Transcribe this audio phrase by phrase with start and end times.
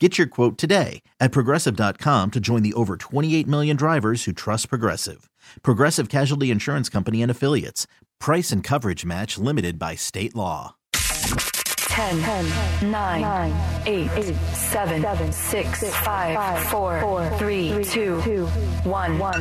[0.00, 4.68] Get your quote today at progressive.com to join the over 28 million drivers who trust
[4.68, 5.30] Progressive.
[5.62, 7.86] Progressive Casualty Insurance Company and Affiliates.
[8.18, 10.74] Price and coverage match limited by state law.
[10.92, 17.72] 10, 10 9, 9 8, 8 7, 7 6, 6 5, 5 4, 4 3,
[17.72, 19.40] 3 2, 2 1 1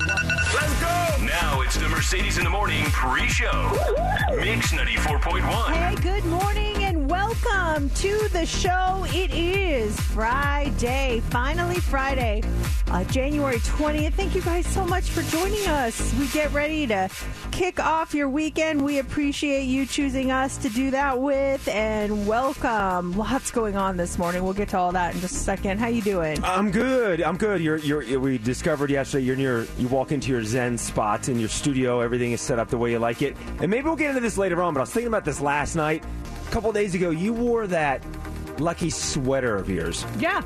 [0.54, 1.26] Let's go!
[1.26, 3.72] Now it's the Mercedes in the Morning pre-show.
[4.36, 5.74] Mix 94.1.
[5.74, 6.73] Hey, good morning and
[7.24, 9.06] welcome to the show.
[9.08, 12.44] It is Friday, finally Friday,
[12.92, 14.14] uh, January 20th.
[14.14, 16.14] Thank you guys so much for joining us.
[16.16, 17.10] We get ready to
[17.52, 18.82] kick off your weekend.
[18.82, 23.18] We appreciate you choosing us to do that with, and welcome.
[23.18, 24.44] Lots going on this morning.
[24.44, 25.80] We'll get to all that in just a second.
[25.80, 26.44] How you doing?
[26.44, 27.22] I'm good.
[27.22, 27.62] I'm good.
[27.62, 29.66] You're, you're, we discovered yesterday you're near.
[29.78, 32.02] You walk into your Zen spot in your studio.
[32.02, 33.38] Everything is set up the way you like it.
[33.62, 34.74] And maybe we'll get into this later on.
[34.74, 36.04] But I was thinking about this last night.
[36.54, 38.04] A couple days ago, you wore that
[38.60, 40.06] lucky sweater of yours.
[40.20, 40.44] Yeah.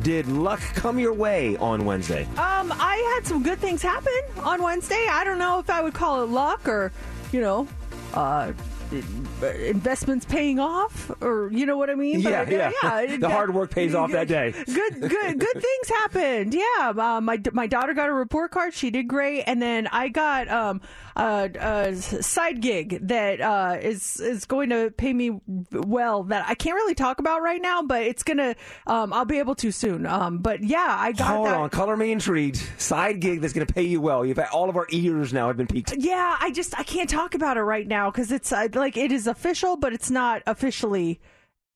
[0.00, 2.22] Did luck come your way on Wednesday?
[2.38, 5.06] Um, I had some good things happen on Wednesday.
[5.10, 6.90] I don't know if I would call it luck or,
[7.32, 7.68] you know,
[8.14, 8.54] uh,
[8.92, 12.20] investments paying off, or you know what I mean?
[12.20, 12.72] Yeah, But, yeah.
[12.82, 13.16] yeah.
[13.16, 14.52] The hard work pays off that day.
[14.52, 16.54] Good, good, good things happened.
[16.54, 18.74] Yeah, uh, my my daughter got a report card.
[18.74, 20.80] She did great, and then I got um
[21.16, 25.40] a, a side gig that uh, is is going to pay me
[25.72, 26.24] well.
[26.24, 28.54] That I can't really talk about right now, but it's gonna.
[28.86, 30.06] Um, I'll be able to soon.
[30.06, 31.54] Um, but yeah, I got Hold that.
[31.56, 32.62] on, color me intrigued.
[32.78, 34.24] Side gig that's going to pay you well.
[34.24, 35.94] You've had all of our ears now have been peaked.
[35.96, 39.12] Yeah, I just I can't talk about it right now because it's uh, like it
[39.12, 41.20] is official, but it's not officially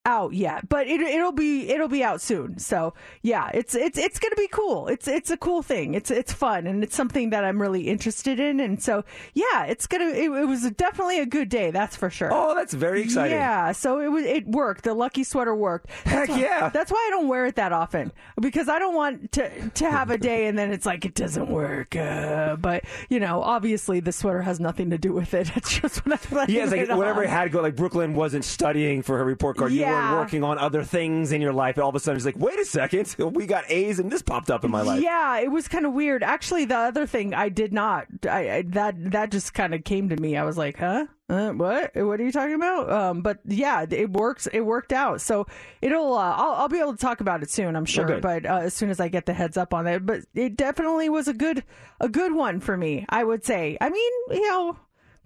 [0.06, 0.68] out yet.
[0.68, 2.58] But it it'll be it'll be out soon.
[2.58, 4.86] So yeah, it's it's it's gonna be cool.
[4.88, 5.92] It's it's a cool thing.
[5.94, 8.60] It's it's fun and it's something that I'm really interested in.
[8.60, 11.70] And so yeah, it's gonna it, it was definitely a good day.
[11.70, 12.30] That's for sure.
[12.32, 13.32] Oh, that's very exciting.
[13.36, 14.84] Yeah, so it was it worked.
[14.84, 15.90] The lucky sweater worked.
[15.90, 16.68] Heck That's why- yeah.
[16.70, 20.10] That's why I don't wear it that often because I don't want to to have
[20.10, 21.96] a day and then it's like it doesn't work.
[21.96, 25.50] Uh, but you know, obviously the sweater has nothing to do with it.
[25.56, 27.24] It's just when I Yeah, it's like whatever on.
[27.24, 27.60] it had to go.
[27.62, 29.72] Like Brooklyn wasn't studying for her report card.
[29.72, 30.12] You Yeah.
[30.12, 31.78] weren't working on other things in your life.
[31.78, 34.50] All of a sudden, it's like, wait a second, we got A's and this popped
[34.50, 35.02] up in my life.
[35.02, 36.22] Yeah, it was kind of weird.
[36.22, 38.06] Actually, the other thing I did not.
[38.28, 40.36] I, I that that just kind of came to me.
[40.36, 41.06] I was like, huh.
[41.28, 41.90] Uh, what?
[41.96, 42.88] What are you talking about?
[42.88, 44.46] Um, but yeah, it works.
[44.52, 45.20] It worked out.
[45.20, 45.46] So
[45.82, 46.14] it'll.
[46.14, 47.74] Uh, I'll, I'll be able to talk about it soon.
[47.74, 48.06] I'm sure.
[48.06, 48.22] good.
[48.22, 51.08] but uh, as soon as I get the heads up on it, but it definitely
[51.08, 51.64] was a good,
[52.00, 53.04] a good one for me.
[53.08, 53.76] I would say.
[53.80, 54.76] I mean, you know,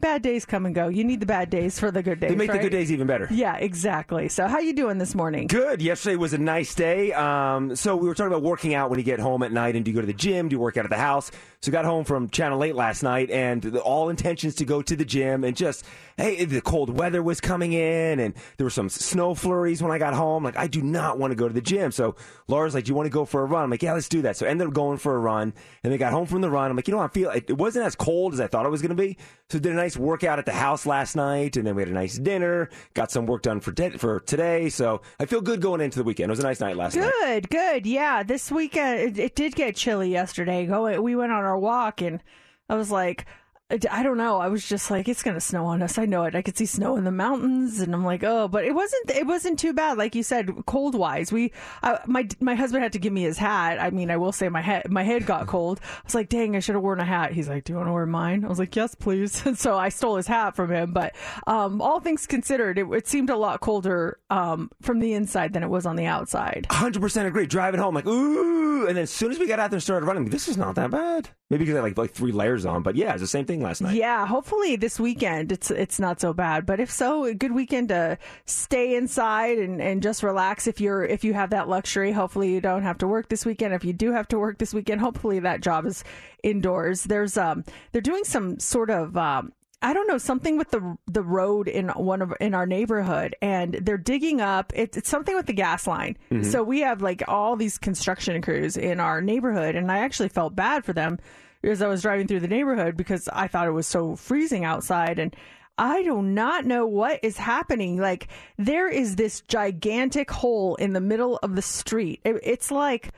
[0.00, 0.88] bad days come and go.
[0.88, 2.30] You need the bad days for the good days.
[2.30, 3.28] They make the good days even better.
[3.30, 4.28] Yeah, exactly.
[4.28, 5.46] So how you doing this morning?
[5.46, 5.82] Good.
[5.82, 7.12] Yesterday was a nice day.
[7.12, 9.84] Um, so we were talking about working out when you get home at night, and
[9.84, 10.48] do you go to the gym?
[10.48, 11.30] Do you work out at the house?
[11.62, 14.96] So got home from Channel Eight last night, and the, all intentions to go to
[14.96, 15.84] the gym, and just
[16.16, 19.98] hey, the cold weather was coming in, and there were some snow flurries when I
[19.98, 20.44] got home.
[20.44, 21.92] Like I do not want to go to the gym.
[21.92, 22.16] So
[22.48, 24.22] Laura's like, "Do you want to go for a run?" I'm like, "Yeah, let's do
[24.22, 25.52] that." So I ended up going for a run,
[25.84, 26.70] and then got home from the run.
[26.70, 28.82] I'm like, you know, I feel it wasn't as cold as I thought it was
[28.82, 29.16] going to be.
[29.50, 31.92] So did a nice workout at the house last night, and then we had a
[31.92, 32.70] nice dinner.
[32.94, 34.68] Got some work done for de- for today.
[34.68, 36.30] So I feel good going into the weekend.
[36.30, 37.12] It was a nice night last night.
[37.20, 37.84] Good, good.
[37.84, 40.66] Yeah, this weekend it, it did get chilly yesterday.
[40.66, 42.22] Go, we went on our walk, and
[42.68, 43.26] I was like,
[43.70, 44.38] I don't know.
[44.38, 45.96] I was just like, it's gonna snow on us.
[45.96, 46.34] I know it.
[46.34, 49.10] I could see snow in the mountains, and I'm like, oh, but it wasn't.
[49.10, 51.32] It wasn't too bad, like you said, cold wise.
[51.32, 51.52] We,
[51.82, 53.80] uh, my my husband had to give me his hat.
[53.80, 55.80] I mean, I will say my head my head got cold.
[55.82, 57.32] I was like, dang, I should have worn a hat.
[57.32, 58.44] He's like, do you want to wear mine?
[58.44, 59.44] I was like, yes, please.
[59.46, 60.92] And so I stole his hat from him.
[60.92, 61.14] But
[61.46, 65.62] um, all things considered, it, it seemed a lot colder um, from the inside than
[65.62, 66.66] it was on the outside.
[66.70, 67.46] Hundred percent agree.
[67.46, 70.06] Driving home, like ooh, and then as soon as we got out there and started
[70.06, 71.30] running, this is not that bad.
[71.50, 73.80] Maybe because I like like three layers on, but yeah, it's the same thing last
[73.80, 73.96] night.
[73.96, 76.64] Yeah, hopefully this weekend it's it's not so bad.
[76.64, 81.04] But if so, a good weekend to stay inside and, and just relax if you're
[81.04, 82.12] if you have that luxury.
[82.12, 83.74] Hopefully you don't have to work this weekend.
[83.74, 86.04] If you do have to work this weekend, hopefully that job is
[86.44, 87.02] indoors.
[87.02, 89.52] There's um they're doing some sort of um
[89.82, 93.74] I don't know something with the the road in one of in our neighborhood, and
[93.74, 94.72] they're digging up.
[94.76, 96.18] It's, it's something with the gas line.
[96.30, 96.50] Mm-hmm.
[96.50, 100.54] So we have like all these construction crews in our neighborhood, and I actually felt
[100.54, 101.18] bad for them
[101.62, 105.18] as I was driving through the neighborhood because I thought it was so freezing outside,
[105.18, 105.34] and
[105.78, 107.96] I do not know what is happening.
[107.98, 108.28] Like
[108.58, 112.20] there is this gigantic hole in the middle of the street.
[112.22, 113.12] It, it's like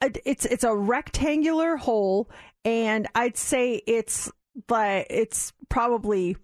[0.00, 2.30] it's it's a rectangular hole,
[2.64, 4.30] and I'd say it's
[4.66, 6.36] but it's probably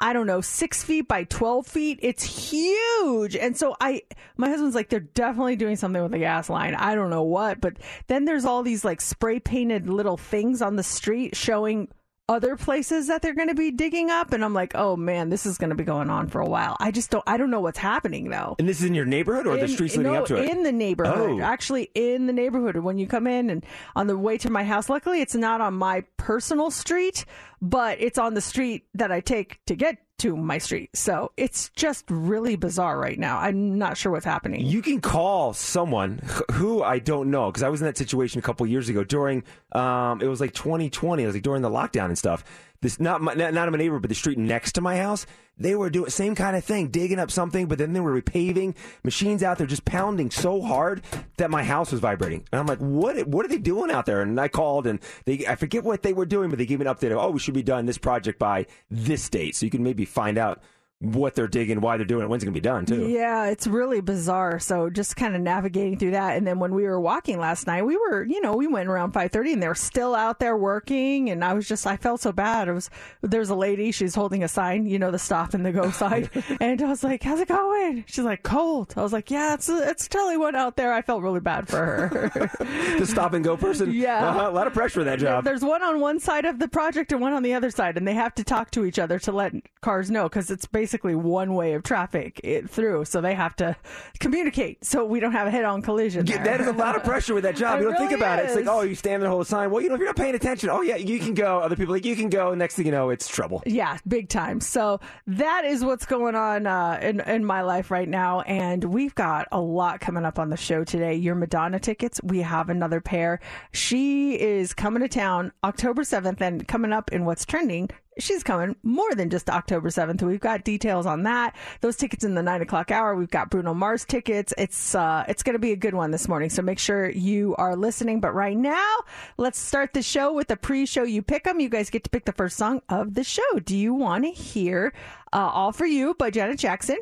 [0.00, 1.98] I don't know, six feet by 12 feet.
[2.02, 3.34] It's huge.
[3.34, 4.02] And so I,
[4.36, 6.74] my husband's like, they're definitely doing something with the gas line.
[6.74, 10.76] I don't know what, but then there's all these like spray painted little things on
[10.76, 11.88] the street showing
[12.28, 14.32] other places that they're going to be digging up.
[14.32, 16.76] And I'm like, oh man, this is going to be going on for a while.
[16.80, 18.56] I just don't, I don't know what's happening though.
[18.58, 20.50] And this is in your neighborhood or the streets leading no, up to it?
[20.50, 21.40] In the neighborhood.
[21.40, 21.40] Oh.
[21.40, 22.76] Actually, in the neighborhood.
[22.76, 23.64] When you come in and
[23.94, 27.24] on the way to my house, luckily it's not on my personal street,
[27.62, 30.90] but it's on the street that I take to get to my street.
[30.94, 33.38] So it's just really bizarre right now.
[33.38, 34.64] I'm not sure what's happening.
[34.64, 36.20] You can call someone
[36.52, 39.44] who I don't know because I was in that situation a couple years ago during
[39.72, 41.22] um, it was like 2020.
[41.22, 42.44] It was like during the lockdown and stuff.
[42.80, 45.26] This not my, not, not my neighbor, but the street next to my house.
[45.58, 48.76] They were doing same kind of thing, digging up something, but then they were repaving.
[49.04, 51.02] Machines out there just pounding so hard
[51.38, 52.44] that my house was vibrating.
[52.52, 53.26] And I'm like, what?
[53.26, 54.20] What are they doing out there?
[54.20, 56.86] And I called, and they I forget what they were doing, but they gave me
[56.86, 57.12] an update.
[57.12, 60.04] Of, oh, we should be done this project by this date, so you can maybe
[60.04, 60.62] find out
[61.00, 63.08] what they're digging, why they're doing it, when's it gonna be done too.
[63.08, 64.58] Yeah, it's really bizarre.
[64.58, 67.84] So just kind of navigating through that, and then when we were walking last night,
[67.84, 70.56] we were, you know, we went around five thirty, and they were still out there
[70.56, 72.68] working, and I was just, I felt so bad.
[72.68, 72.88] It was
[73.20, 76.30] there's a lady, she's holding a sign, you know, the stop and the go sign,
[76.60, 79.68] and I was like, "How's it going?" She's like, "Cold." I was like, "Yeah, it's
[79.68, 82.40] it's totally one out there." I felt really bad for her.
[82.98, 83.92] the stop and go person.
[83.96, 84.28] Yeah.
[84.28, 85.44] Uh-huh, a lot of pressure for that job.
[85.44, 88.06] There's one on one side of the project and one on the other side, and
[88.06, 91.54] they have to talk to each other to let cars know because it's basically one
[91.54, 93.04] way of traffic it, through.
[93.04, 93.76] So they have to
[94.18, 96.26] communicate so we don't have a head-on collision.
[96.26, 97.78] Yeah, that is a lot of pressure with that job.
[97.78, 98.46] It you don't think really about it.
[98.46, 99.70] It's like, oh, you stand there, hold a sign.
[99.70, 101.58] Well, you know, if you're not paying attention, oh yeah, you can go.
[101.58, 102.54] Other people like you can go.
[102.54, 103.62] Next thing you know, it's trouble.
[103.66, 104.60] Yeah, big time.
[104.60, 109.14] So that is what's going on uh, in in my life right now, and we've
[109.14, 111.14] got a lot coming up on the show today.
[111.14, 113.40] Your Madonna tickets, we have another pair.
[113.72, 117.90] She is coming to town October seventh, and coming up in what's trending.
[118.18, 120.22] She's coming more than just October 7th.
[120.22, 121.54] We've got details on that.
[121.82, 123.14] Those tickets in the nine o'clock hour.
[123.14, 124.54] We've got Bruno Mars tickets.
[124.56, 126.48] It's, uh, it's going to be a good one this morning.
[126.48, 128.20] So make sure you are listening.
[128.20, 128.96] But right now,
[129.36, 131.02] let's start the show with the pre-show.
[131.02, 131.60] You pick them.
[131.60, 133.58] You guys get to pick the first song of the show.
[133.64, 134.94] Do you want to hear,
[135.32, 136.96] uh, All for You by Janet Jackson?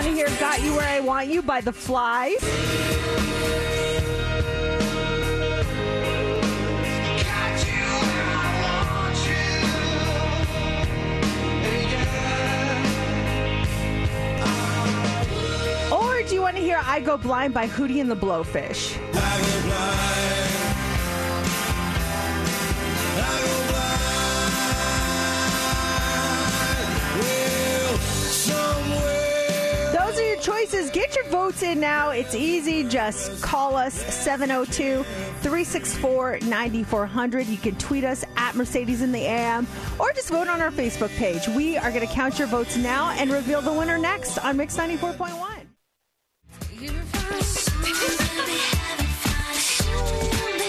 [0.00, 2.42] Want to hear Got You Where I Want You by The Flys?
[15.92, 18.96] Or do you want to hear I Go Blind by Hootie and the Blowfish?
[19.12, 19.22] Those
[23.56, 23.59] are
[30.40, 30.90] choices.
[30.90, 32.10] Get your votes in now.
[32.10, 32.84] It's easy.
[32.84, 37.46] Just call us 702 364 9400.
[37.46, 39.66] You can tweet us at Mercedes in the AM
[39.98, 41.46] or just vote on our Facebook page.
[41.48, 44.76] We are going to count your votes now and reveal the winner next on Mix
[44.76, 45.66] 94.1.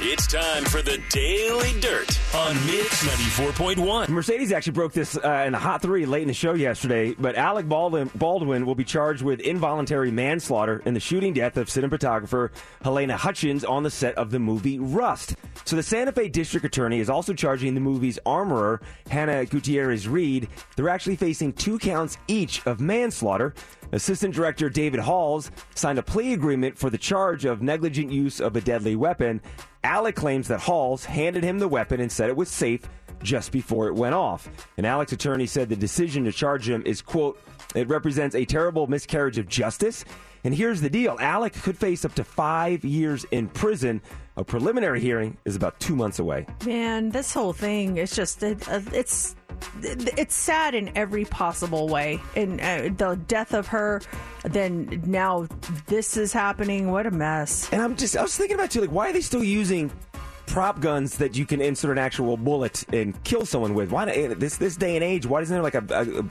[0.00, 4.08] It's time for the Daily Dirt on Mix 94.1.
[4.08, 7.36] Mercedes actually broke this uh, in a hot three late in the show yesterday, but
[7.36, 12.48] Alec Baldwin, Baldwin will be charged with involuntary manslaughter in the shooting death of cinematographer
[12.82, 15.36] Halyna Hutchins on the set of the movie Rust.
[15.66, 20.48] So the Santa Fe district attorney is also charging the movie's armorer, Hannah Gutierrez Reed.
[20.76, 23.52] They're actually facing two counts each of manslaughter.
[23.92, 28.56] Assistant Director David Halls signed a plea agreement for the charge of negligent use of
[28.56, 29.40] a deadly weapon.
[29.82, 32.88] Alec claims that Halls handed him the weapon and said it was safe
[33.22, 34.48] just before it went off.
[34.76, 37.40] And Alec's attorney said the decision to charge him is, quote,
[37.74, 40.04] It represents a terrible miscarriage of justice.
[40.44, 44.00] And here's the deal Alec could face up to five years in prison.
[44.36, 46.46] A preliminary hearing is about two months away.
[46.64, 49.36] Man, this whole thing is just it, uh, it's
[49.82, 52.20] it's sad in every possible way.
[52.36, 54.00] And uh, the death of her,
[54.44, 55.46] then now
[55.86, 56.90] this is happening.
[56.90, 57.70] What a mess.
[57.72, 59.90] And I'm just, I was thinking about too, like, why are they still using
[60.46, 63.90] prop guns that you can insert an actual bullet and kill someone with?
[63.90, 65.26] Why this this day and age?
[65.26, 66.24] Why isn't there like a, a, a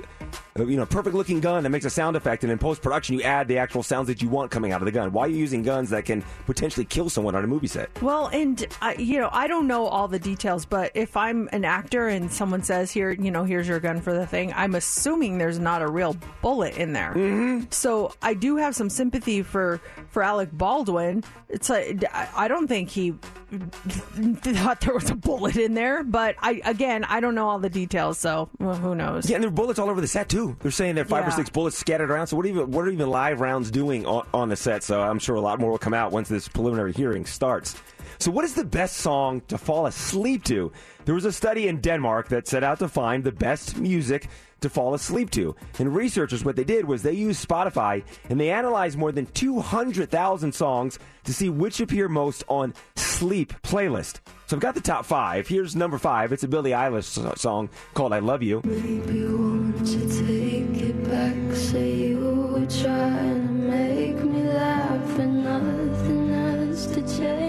[0.57, 3.23] you know perfect looking gun that makes a sound effect, and in post production you
[3.23, 5.11] add the actual sounds that you want coming out of the gun?
[5.11, 7.89] Why are you using guns that can potentially kill someone on a movie set?
[8.01, 11.65] Well, and I, you know, I don't know all the details, but if I'm an
[11.65, 15.37] actor and someone says, "Here, you know, here's your gun for the thing," I'm assuming
[15.37, 17.13] there's not a real bullet in there.
[17.13, 17.65] Mm-hmm.
[17.69, 19.79] So I do have some sympathy for
[20.09, 21.23] for Alec Baldwin.
[21.49, 23.11] It's like I don't think he
[23.51, 27.69] thought there was a bullet in there, but I again I don't know all the
[27.69, 29.29] details, so well, who knows?
[29.29, 30.38] Yeah, and there are bullets all over the set too.
[30.61, 31.29] They're saying there are five Yeah.
[31.29, 32.27] or six bullets scattered around.
[32.27, 34.83] So what are even what are even live rounds doing on, on the set?
[34.83, 37.75] So I'm sure a lot more will come out once this preliminary hearing starts.
[38.17, 40.71] So what is the best song to fall asleep to?
[41.05, 44.27] There was a study in Denmark that set out to find the best music
[44.61, 45.55] to fall asleep to.
[45.79, 50.51] And researchers, what they did was they used Spotify and they analyzed more than 200,000
[50.53, 54.19] songs to see which appear most on sleep playlist.
[54.47, 55.47] So I've got the top five.
[55.47, 56.31] Here's number five.
[56.33, 58.61] It's a Billie Eilish song called "I Love You."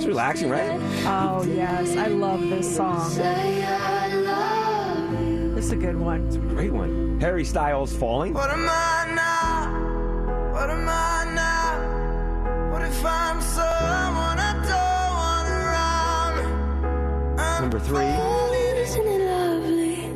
[0.00, 0.80] It's relaxing, right?
[1.04, 3.10] Oh yes, I love this song.
[3.10, 5.54] Say I love you.
[5.54, 6.26] This is a good one.
[6.48, 7.20] Great one.
[7.20, 10.54] Harry Styles "Falling." What am I now?
[10.54, 12.72] What am I now?
[12.72, 17.38] What if I'm someone I don't want around?
[17.38, 18.06] I'm Number three.
[18.06, 20.06] Isn't it lovely?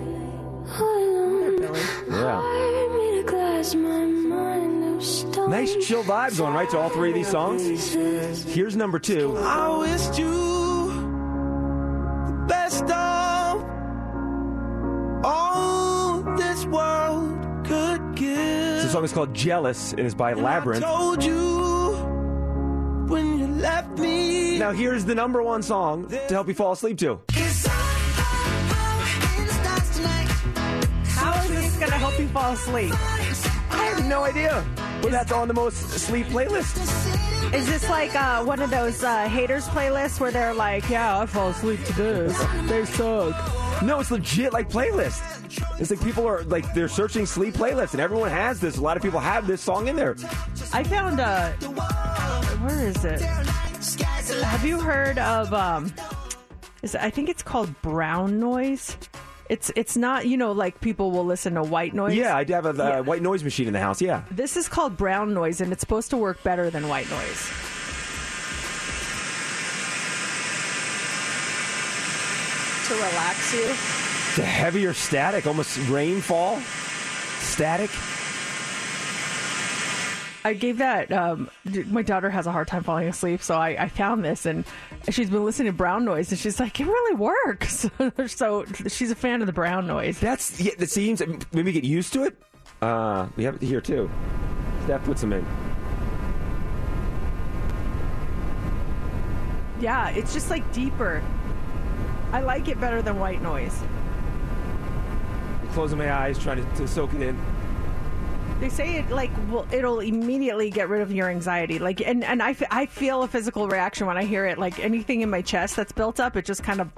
[0.80, 1.62] All alone.
[2.10, 2.40] Yeah.
[2.40, 5.33] Hard me to glass my mind of stone.
[5.48, 7.92] Nice chill vibe going right to all three of these songs.
[8.44, 9.36] Here's number two.
[9.36, 10.88] I wished you
[12.26, 13.64] the best of
[15.24, 18.36] all this world could give.
[18.36, 20.78] The song is called "Jealous" and is by And Labrinth.
[20.78, 21.92] I told you
[23.08, 24.58] when you left me.
[24.58, 27.20] Now here's the number one song to help you fall asleep to.
[31.06, 32.92] How is this gonna help you fall asleep?
[33.70, 34.64] I have no idea.
[35.04, 36.78] Well, that's on the most sleep playlist.
[37.52, 41.26] Is this like uh, one of those uh, haters playlists where they're like, "Yeah, I
[41.26, 42.44] fall asleep to this.
[42.62, 45.20] They suck." No, it's legit like playlist.
[45.78, 48.78] It's like people are like they're searching sleep playlists, and everyone has this.
[48.78, 50.16] A lot of people have this song in there.
[50.72, 51.50] I found uh
[52.62, 53.20] where is it?
[53.20, 55.92] Have you heard of um
[56.80, 58.96] is I think it's called brown noise.
[59.50, 62.14] It's it's not, you know, like people will listen to white noise.
[62.16, 63.00] Yeah, I do have a uh, Yeah.
[63.00, 64.00] white noise machine in the house.
[64.00, 64.22] Yeah.
[64.30, 67.50] This is called brown noise and it's supposed to work better than white noise.
[72.88, 73.66] To relax you.
[74.36, 76.60] The heavier static, almost rainfall
[77.40, 77.90] static.
[80.46, 81.10] I gave that.
[81.10, 81.48] Um,
[81.86, 84.64] my daughter has a hard time falling asleep, so I, I found this, and
[85.08, 87.88] she's been listening to brown noise, and she's like, "It really works."
[88.26, 90.20] so she's a fan of the brown noise.
[90.20, 90.72] That's yeah.
[90.78, 91.22] That seems
[91.52, 92.36] maybe get used to it.
[92.82, 94.10] Uh, we have it here too.
[94.84, 95.46] Steph puts them in.
[99.80, 101.22] Yeah, it's just like deeper.
[102.32, 103.82] I like it better than white noise.
[105.72, 107.38] Closing my eyes, trying to, to soak it in.
[108.60, 111.78] They say it like will it'll immediately get rid of your anxiety.
[111.78, 114.58] Like and and I, f- I feel a physical reaction when I hear it.
[114.58, 116.90] Like anything in my chest that's built up, it just kind of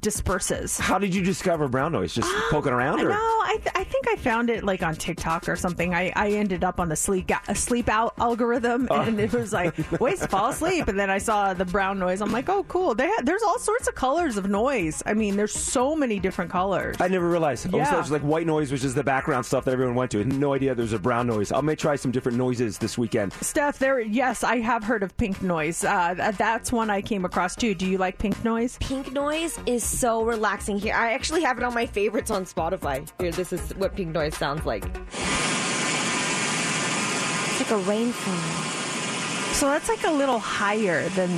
[0.00, 0.78] disperses.
[0.78, 2.14] How did you discover brown noise?
[2.14, 5.56] Just poking around, No, I, th- I think I found it like on TikTok or
[5.56, 5.94] something.
[5.94, 9.00] I, I ended up on the sleep a sleep out algorithm, oh.
[9.00, 10.88] and it was like ways to fall asleep.
[10.88, 12.20] And then I saw the brown noise.
[12.20, 12.94] I'm like, oh, cool.
[12.94, 15.02] They ha- there's all sorts of colors of noise.
[15.06, 16.96] I mean, there's so many different colors.
[17.00, 17.72] I never realized.
[17.72, 17.96] Yeah.
[17.96, 20.20] was like white noise was just the background stuff that everyone went to.
[20.20, 21.50] I had no idea there was a brown noise.
[21.50, 23.32] I may try some different noises this weekend.
[23.34, 24.00] Steph, there.
[24.00, 25.82] Yes, I have heard of pink noise.
[25.82, 27.74] Uh, that's one I came across too.
[27.74, 28.76] Do you like pink noise?
[28.80, 30.94] Pink noise is so relaxing here.
[30.94, 33.10] I actually have it on my favorites on Spotify.
[33.18, 34.84] Here, this is what pink noise sounds like.
[34.84, 34.98] It's
[37.60, 38.34] like a rainfall.
[39.54, 41.30] So that's like a little higher than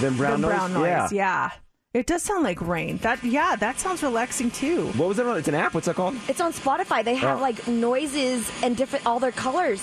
[0.00, 0.56] Then brown the noise.
[0.56, 1.12] brown noise.
[1.12, 1.50] Yeah.
[1.92, 2.98] It does sound like rain.
[2.98, 4.86] That yeah, that sounds relaxing too.
[4.92, 5.36] What was it on?
[5.36, 5.74] It's an app.
[5.74, 6.14] What's that called?
[6.28, 7.02] It's on Spotify.
[7.04, 7.42] They have Oh.
[7.42, 9.82] like noises and different all their colors.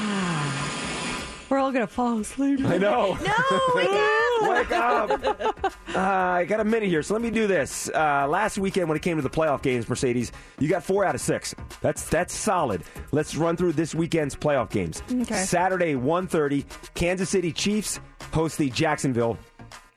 [1.48, 2.58] We're all gonna fall asleep.
[2.64, 3.16] I know.
[3.24, 4.12] No, wake up!
[4.42, 5.72] Wake up!
[5.94, 7.88] Uh, I got a minute here, so let me do this.
[7.94, 11.14] Uh, last weekend, when it came to the playoff games, Mercedes, you got four out
[11.14, 11.54] of six.
[11.80, 12.82] That's that's solid.
[13.12, 15.02] Let's run through this weekend's playoff games.
[15.10, 15.36] Okay.
[15.44, 18.00] Saturday, 1.30, Kansas City Chiefs
[18.32, 19.38] host the Jacksonville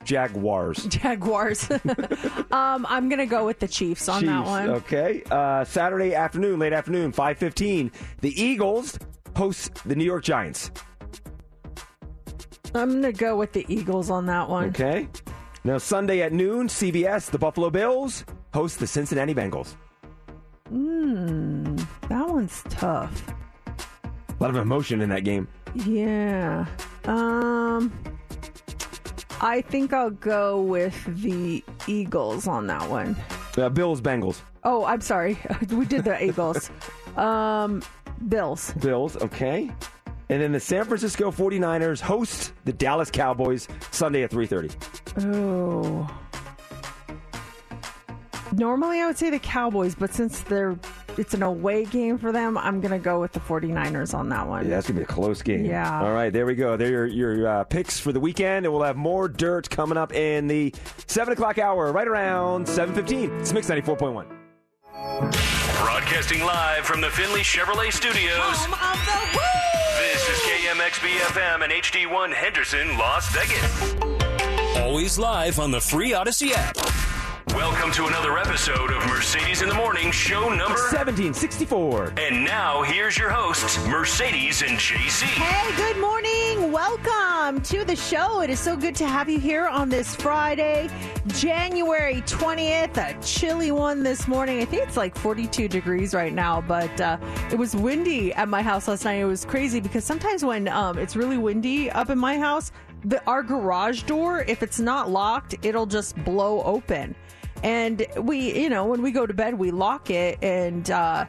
[0.04, 0.84] Jaguars.
[0.88, 1.70] Jaguars.
[2.50, 4.70] um, I'm gonna go with the Chiefs on that Chiefs, one.
[4.70, 5.22] Okay.
[5.30, 8.98] Uh, Saturday afternoon, late afternoon, 5.15, the Eagles
[9.36, 10.70] host the New York Giants.
[12.74, 14.68] I'm gonna go with the Eagles on that one.
[14.68, 15.08] Okay.
[15.64, 19.74] Now, Sunday at noon, CBS, the Buffalo Bills host the Cincinnati Bengals.
[20.68, 21.76] Hmm,
[22.08, 23.26] that one's tough.
[23.66, 25.48] A lot of emotion in that game.
[25.74, 26.64] Yeah.
[27.04, 27.92] Um,
[29.42, 33.16] I think I'll go with the Eagles on that one.
[33.56, 34.40] Uh, Bills, Bengals.
[34.64, 35.38] Oh, I'm sorry.
[35.70, 36.70] we did the Eagles.
[37.16, 37.82] um,
[38.28, 38.72] Bills.
[38.74, 39.70] Bills, okay.
[40.28, 45.34] And then the San Francisco 49ers host the Dallas Cowboys Sunday at 3.30.
[45.34, 46.08] Oh.
[48.52, 50.76] Normally I would say the Cowboys, but since they're
[51.16, 54.46] it's an away game for them, I'm going to go with the 49ers on that
[54.46, 54.64] one.
[54.64, 55.64] Yeah, that's going to be a close game.
[55.64, 56.02] Yeah.
[56.02, 56.76] All right, there we go.
[56.76, 59.98] There are your, your uh, picks for the weekend, and we'll have more dirt coming
[59.98, 60.74] up in the
[61.06, 63.40] 7 o'clock hour, right around 7.15.
[63.40, 64.26] It's Mix 94.1.
[65.82, 68.66] Broadcasting live from the Findlay Chevrolet Studios.
[69.98, 73.94] This is KMXB FM and HD1 Henderson, Las Vegas.
[74.78, 76.76] Always live on the free Audacy app.
[77.54, 82.14] Welcome to another episode of Mercedes in the Morning, show number 1764.
[82.16, 85.24] And now here's your hosts, Mercedes and JC.
[85.24, 86.70] Hey, good morning.
[86.70, 88.40] Welcome to the show.
[88.42, 90.88] It is so good to have you here on this Friday,
[91.26, 92.96] January 20th.
[92.96, 94.60] A chilly one this morning.
[94.60, 97.18] I think it's like 42 degrees right now, but uh,
[97.50, 99.14] it was windy at my house last night.
[99.14, 102.70] It was crazy because sometimes when um, it's really windy up in my house,
[103.04, 107.16] the, our garage door, if it's not locked, it'll just blow open.
[107.62, 110.38] And we, you know, when we go to bed, we lock it.
[110.42, 111.26] And uh,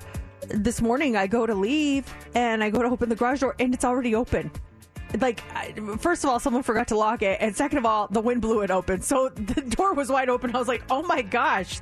[0.49, 3.73] this morning, I go to leave and I go to open the garage door, and
[3.73, 4.51] it's already open.
[5.19, 5.41] Like,
[5.99, 8.61] first of all, someone forgot to lock it, and second of all, the wind blew
[8.61, 9.01] it open.
[9.01, 10.55] So the door was wide open.
[10.55, 11.81] I was like, oh my gosh.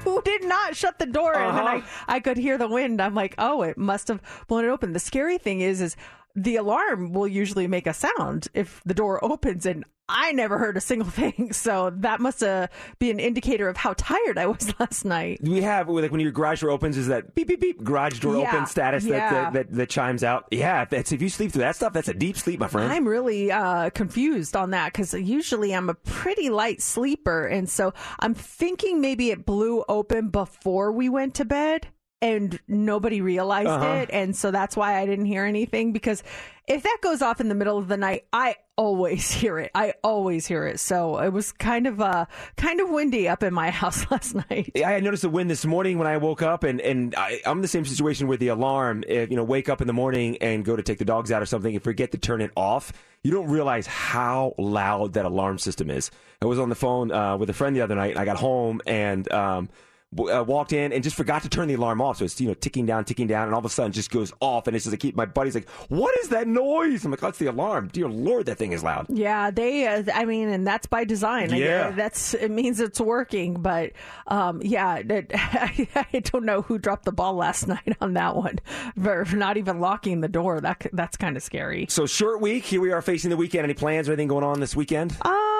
[0.00, 1.34] Who did not shut the door?
[1.34, 3.00] And then I, I could hear the wind.
[3.00, 4.92] I'm like, oh, it must have blown it open.
[4.92, 5.96] The scary thing is, is
[6.34, 10.76] the alarm will usually make a sound if the door opens, and I never heard
[10.76, 11.52] a single thing.
[11.52, 12.66] So that must uh,
[12.98, 15.40] be an indicator of how tired I was last night.
[15.42, 18.36] We have, like, when your garage door opens, is that beep, beep, beep, garage door
[18.36, 19.30] Yeah, open status that, yeah.
[19.30, 20.46] that, that, that chimes out.
[20.50, 22.92] Yeah, that's, if you sleep through that stuff, that's a deep sleep, my friend.
[22.92, 27.46] I'm really uh, confused on that because usually I'm a pretty light sleeper.
[27.46, 31.88] And so I'm thinking maybe it blew open before we went to bed
[32.24, 33.86] and nobody realized Uh-huh.
[34.02, 34.10] it.
[34.12, 36.22] And so that's why I didn't hear anything because
[36.66, 39.70] if that goes off in the middle of the night, I always hear it.
[39.74, 40.80] I always hear it.
[40.80, 42.24] So it was kind of uh,
[42.56, 44.72] kind of windy up in my house last night.
[44.76, 47.58] I had noticed the wind this morning when I woke up, and, and I, I'm
[47.58, 49.04] in the same situation with the alarm.
[49.06, 51.42] If you know, wake up in the morning and go to take the dogs out
[51.42, 52.90] or something, and forget to turn it off,
[53.22, 56.10] you don't realize how loud that alarm system is.
[56.40, 58.38] I was on the phone uh, with a friend the other night, and I got
[58.38, 59.30] home and.
[59.30, 59.68] Um,
[60.18, 62.54] uh, walked in and just forgot to turn the alarm off, so it's you know
[62.54, 64.84] ticking down, ticking down, and all of a sudden it just goes off, and it's
[64.84, 67.88] just like keep my buddy's like, "What is that noise?" I'm like, that's the alarm."
[67.92, 69.06] Dear Lord, that thing is loud.
[69.08, 69.86] Yeah, they.
[69.86, 71.52] Uh, I mean, and that's by design.
[71.52, 71.90] I- Yeah.
[71.90, 73.54] that's it means it's working.
[73.54, 73.92] But
[74.26, 78.36] um, yeah, it, I, I don't know who dropped the ball last night on that
[78.36, 78.58] one
[79.02, 80.60] for not even locking the door.
[80.60, 81.86] That that's kind of scary.
[81.88, 82.64] So short week.
[82.64, 83.64] Here we are facing the weekend.
[83.64, 85.16] Any plans or anything going on this weekend?
[85.22, 85.53] Um,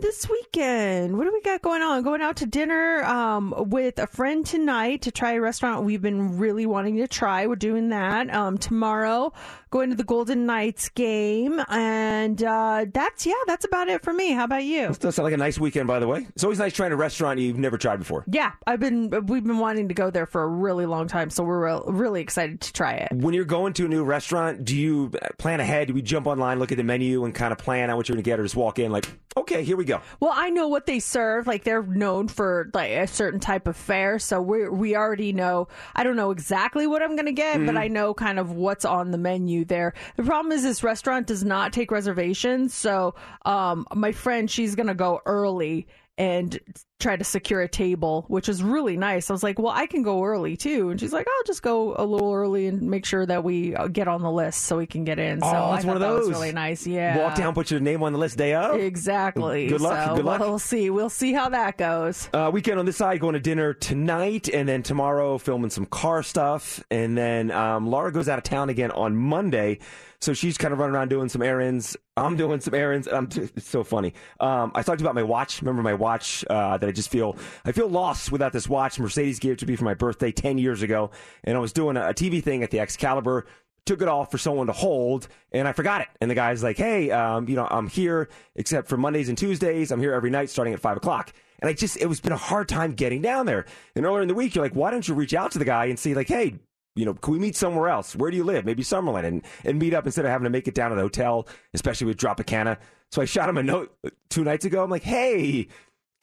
[0.00, 2.02] this weekend, what do we got going on?
[2.02, 6.38] Going out to dinner um, with a friend tonight to try a restaurant we've been
[6.38, 7.46] really wanting to try.
[7.46, 9.32] We're doing that um, tomorrow.
[9.74, 14.30] Going to the Golden Knights game, and uh, that's yeah, that's about it for me.
[14.30, 14.94] How about you?
[14.94, 16.28] Does sound like a nice weekend, by the way.
[16.32, 18.24] It's always nice trying a restaurant you've never tried before.
[18.30, 21.42] Yeah, I've been we've been wanting to go there for a really long time, so
[21.42, 23.08] we're re- really excited to try it.
[23.14, 25.88] When you're going to a new restaurant, do you plan ahead?
[25.88, 28.14] Do we jump online, look at the menu, and kind of plan out what you're
[28.14, 30.00] going to get, or just walk in like, okay, here we go?
[30.20, 31.48] Well, I know what they serve.
[31.48, 35.66] Like they're known for like a certain type of fare, so we we already know.
[35.96, 38.84] I don't know exactly what I'm going to get, but I know kind of what's
[38.84, 39.94] on the menu there.
[40.16, 44.94] The problem is this restaurant does not take reservations, so um, my friend she's to
[44.94, 46.58] go early and
[47.04, 49.30] try to secure a table, which is really nice.
[49.30, 51.94] I was like, well, I can go early too, and she's like, I'll just go
[51.96, 54.86] a little early and make sure that we uh, get on the list so we
[54.86, 55.40] can get in.
[55.40, 56.30] So Oh, it's one of that was those.
[56.30, 56.86] really nice.
[56.86, 58.80] Yeah, Walk down, put your name on the list day of.
[58.80, 59.68] Exactly.
[59.68, 60.40] Good luck, So good luck.
[60.40, 60.90] We'll see.
[60.90, 62.28] We'll see how that goes.
[62.32, 66.22] Uh, weekend on this side, going to dinner tonight, and then tomorrow filming some car
[66.22, 69.78] stuff, and then um, Laura goes out of town again on Monday,
[70.20, 71.96] so she's kind of running around doing some errands.
[72.16, 73.06] I'm doing some errands.
[73.08, 74.14] I'm t- it's so funny.
[74.40, 75.60] Um, I talked about my watch.
[75.60, 78.98] Remember my watch uh, that I just feel I feel lost without this watch.
[78.98, 81.10] Mercedes gave it to me for my birthday ten years ago,
[81.44, 83.46] and I was doing a, a TV thing at the Excalibur
[83.86, 86.08] took it off for someone to hold and I forgot it.
[86.20, 89.90] And the guy's like, Hey, um, you know, I'm here except for Mondays and Tuesdays.
[89.90, 91.32] I'm here every night starting at five o'clock.
[91.60, 93.64] And I just, it was been a hard time getting down there.
[93.94, 95.86] And earlier in the week, you're like, why don't you reach out to the guy
[95.86, 96.58] and see like, Hey,
[96.96, 98.14] you know, can we meet somewhere else?
[98.14, 98.64] Where do you live?
[98.64, 101.02] Maybe Summerlin and, and meet up instead of having to make it down to the
[101.02, 102.78] hotel, especially with Tropicana.
[103.10, 103.96] So I shot him a note
[104.30, 104.82] two nights ago.
[104.82, 105.68] I'm like, Hey,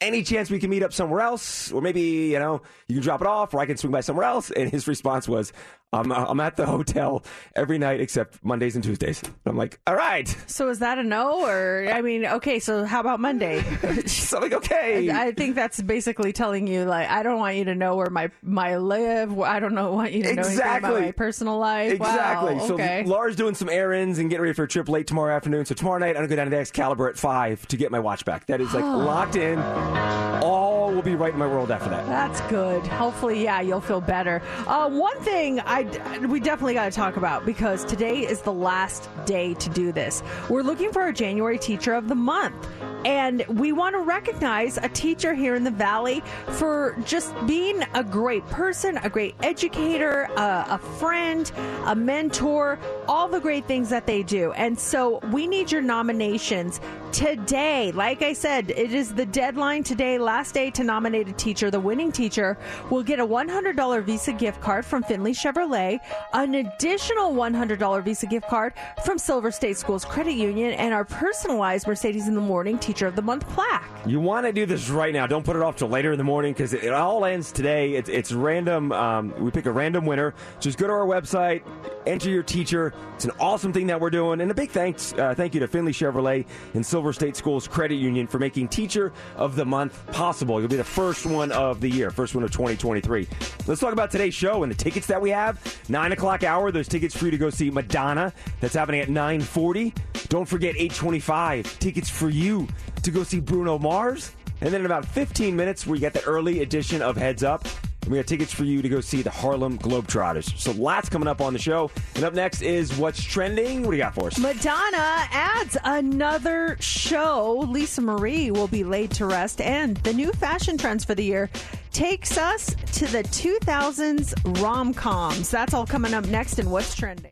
[0.02, 1.72] any chance we can meet up somewhere else?
[1.72, 4.26] Or maybe, you know, you can drop it off or I can swing by somewhere
[4.26, 4.50] else.
[4.50, 5.52] And his response was,
[5.94, 7.22] I'm, I'm at the hotel
[7.54, 9.22] every night except Mondays and Tuesdays.
[9.44, 10.26] I'm like, all right.
[10.46, 12.58] So is that a no, or I mean, okay?
[12.60, 13.62] So how about Monday?
[14.06, 15.10] so like, okay.
[15.10, 18.08] I, I think that's basically telling you like I don't want you to know where
[18.08, 19.38] my my live.
[19.40, 20.90] I don't know want you to know Exactly.
[20.90, 21.92] about my personal life.
[21.92, 22.54] Exactly.
[22.54, 23.04] Wow, so okay.
[23.04, 25.66] Laura's doing some errands and getting ready for a trip late tomorrow afternoon.
[25.66, 28.00] So tomorrow night I'm gonna go down to the Excalibur at five to get my
[28.00, 28.46] watch back.
[28.46, 29.58] That is like locked in.
[29.58, 32.06] All will be right in my world after that.
[32.06, 32.86] That's good.
[32.86, 34.42] Hopefully, yeah, you'll feel better.
[34.66, 35.81] Uh, one thing I
[36.28, 40.22] we definitely got to talk about because today is the last day to do this.
[40.48, 42.68] We're looking for a January Teacher of the Month.
[43.04, 48.04] And we want to recognize a teacher here in the Valley for just being a
[48.04, 51.50] great person, a great educator, a, a friend,
[51.86, 54.52] a mentor, all the great things that they do.
[54.52, 56.80] And so we need your nominations
[57.12, 57.92] today.
[57.92, 61.70] Like I said, it is the deadline today, last day to nominate a teacher.
[61.70, 62.56] The winning teacher
[62.88, 68.48] will get a $100 Visa gift card from Findlay Chevrolet, an additional $100 Visa gift
[68.48, 73.06] card from Silver State Schools Credit Union, and our personalized Mercedes in the Morning Teacher
[73.06, 73.88] of the Month plaque.
[74.06, 75.26] You want to do this right now.
[75.26, 77.94] Don't put it off till later in the morning because it, it all ends today.
[77.94, 78.92] It's, it's random.
[78.92, 80.34] Um, we pick a random winner.
[80.60, 81.62] Just go to our website,
[82.06, 82.92] enter your teacher.
[83.14, 84.40] It's an awesome thing that we're doing.
[84.40, 87.96] And a big thanks, uh, thank you to Findlay Chevrolet and Silver State Schools Credit
[87.96, 90.60] Union for making Teacher of the Month possible.
[90.60, 93.28] You'll be the first one of the year, first one of 2023.
[93.66, 95.61] Let's talk about today's show and the tickets that we have.
[95.88, 96.70] Nine o'clock hour.
[96.70, 98.32] There's tickets for you to go see Madonna.
[98.60, 99.92] That's happening at 9:40.
[100.28, 101.78] Don't forget 8:25.
[101.78, 102.68] Tickets for you
[103.02, 104.32] to go see Bruno Mars.
[104.60, 107.66] And then in about 15 minutes, we get the early edition of Heads Up.
[108.02, 110.58] And we got tickets for you to go see the Harlem Globetrotters.
[110.58, 111.90] So lots coming up on the show.
[112.14, 113.82] And up next is What's Trending.
[113.82, 114.38] What do you got for us?
[114.38, 117.66] Madonna adds another show.
[117.68, 121.50] Lisa Marie will be laid to rest, and the new fashion trends for the year
[121.92, 125.50] takes us to the 2000s rom coms.
[125.50, 127.31] That's all coming up next in What's Trending.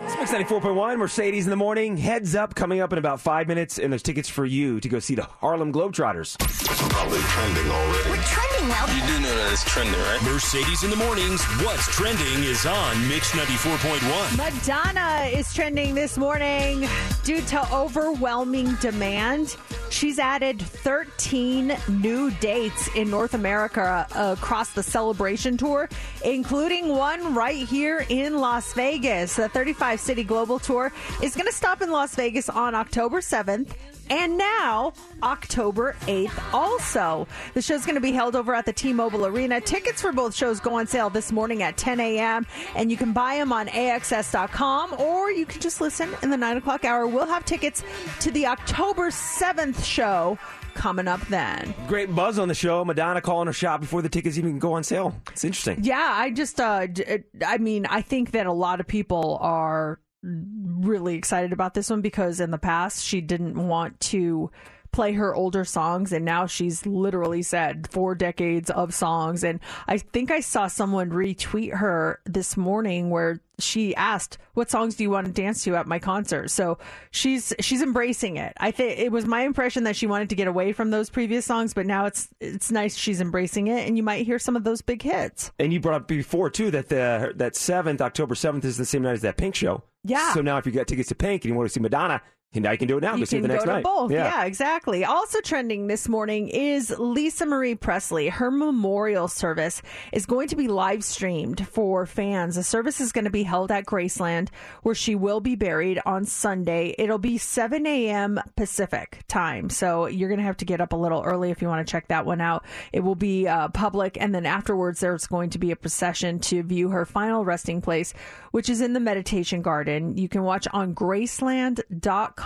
[0.00, 1.98] It's Mix 94.1, Mercedes in the morning.
[1.98, 3.78] Heads up coming up in about five minutes.
[3.78, 6.38] And there's tickets for you to go see the Harlem Globetrotters.
[6.38, 8.10] Probably trending already.
[8.10, 8.86] We're trending now.
[8.86, 10.22] You do know that it's trending, right?
[10.24, 11.44] Mercedes in the mornings.
[11.62, 14.36] What's trending is on Mix 94.1.
[14.38, 16.88] Madonna is trending this morning
[17.22, 19.56] due to overwhelming demand.
[19.90, 25.88] She's added 13 new dates in North America across the celebration tour,
[26.24, 29.36] including one right here in Las Vegas.
[29.36, 30.92] The 35 city global tour
[31.22, 33.70] is going to stop in Las Vegas on October 7th.
[34.10, 34.92] And now,
[35.22, 37.26] October 8th also.
[37.54, 39.60] The show's going to be held over at the T Mobile Arena.
[39.60, 43.12] Tickets for both shows go on sale this morning at 10 a.m., and you can
[43.12, 47.06] buy them on AXS.com or you can just listen in the 9 o'clock hour.
[47.06, 47.82] We'll have tickets
[48.20, 50.38] to the October 7th show
[50.74, 51.74] coming up then.
[51.86, 52.84] Great buzz on the show.
[52.84, 55.14] Madonna calling her shop before the tickets even go on sale.
[55.30, 55.78] It's interesting.
[55.82, 60.00] Yeah, I just, uh, d- I mean, I think that a lot of people are
[60.24, 64.50] really excited about this one because in the past she didn't want to
[64.92, 69.58] play her older songs and now she's literally said four decades of songs and
[69.88, 75.04] i think i saw someone retweet her this morning where she asked what songs do
[75.04, 76.78] you want to dance to at my concert so
[77.10, 80.48] she's she's embracing it i think it was my impression that she wanted to get
[80.48, 84.02] away from those previous songs but now it's it's nice she's embracing it and you
[84.02, 87.32] might hear some of those big hits And you brought up before too that the
[87.36, 89.82] that seventh October seventh is the same night as that Pink show.
[90.04, 90.34] Yeah.
[90.34, 92.20] So now if you got tickets to Pink and you want to see Madonna,
[92.54, 93.14] And I can do it now.
[93.14, 93.84] You Go see it can the next go to night.
[93.84, 94.10] both.
[94.12, 94.44] Yeah.
[94.44, 95.06] exactly.
[95.06, 98.28] Also trending this morning is Lisa Marie Presley.
[98.28, 99.80] Her memorial service
[100.12, 102.56] is going to be live streamed for fans.
[102.56, 104.50] The service is going to be held at Graceland,
[104.82, 106.94] where she will be buried on Sunday.
[106.98, 108.38] It'll be 7 a.m.
[108.54, 111.68] Pacific time, so you're going to have to get up a little early if you
[111.68, 112.66] want to check that one out.
[112.92, 116.62] It will be uh, public, and then afterwards, there's going to be a procession to
[116.62, 118.12] view her final resting place,
[118.50, 120.18] which is in the meditation garden.
[120.18, 122.41] You can watch on Graceland.com.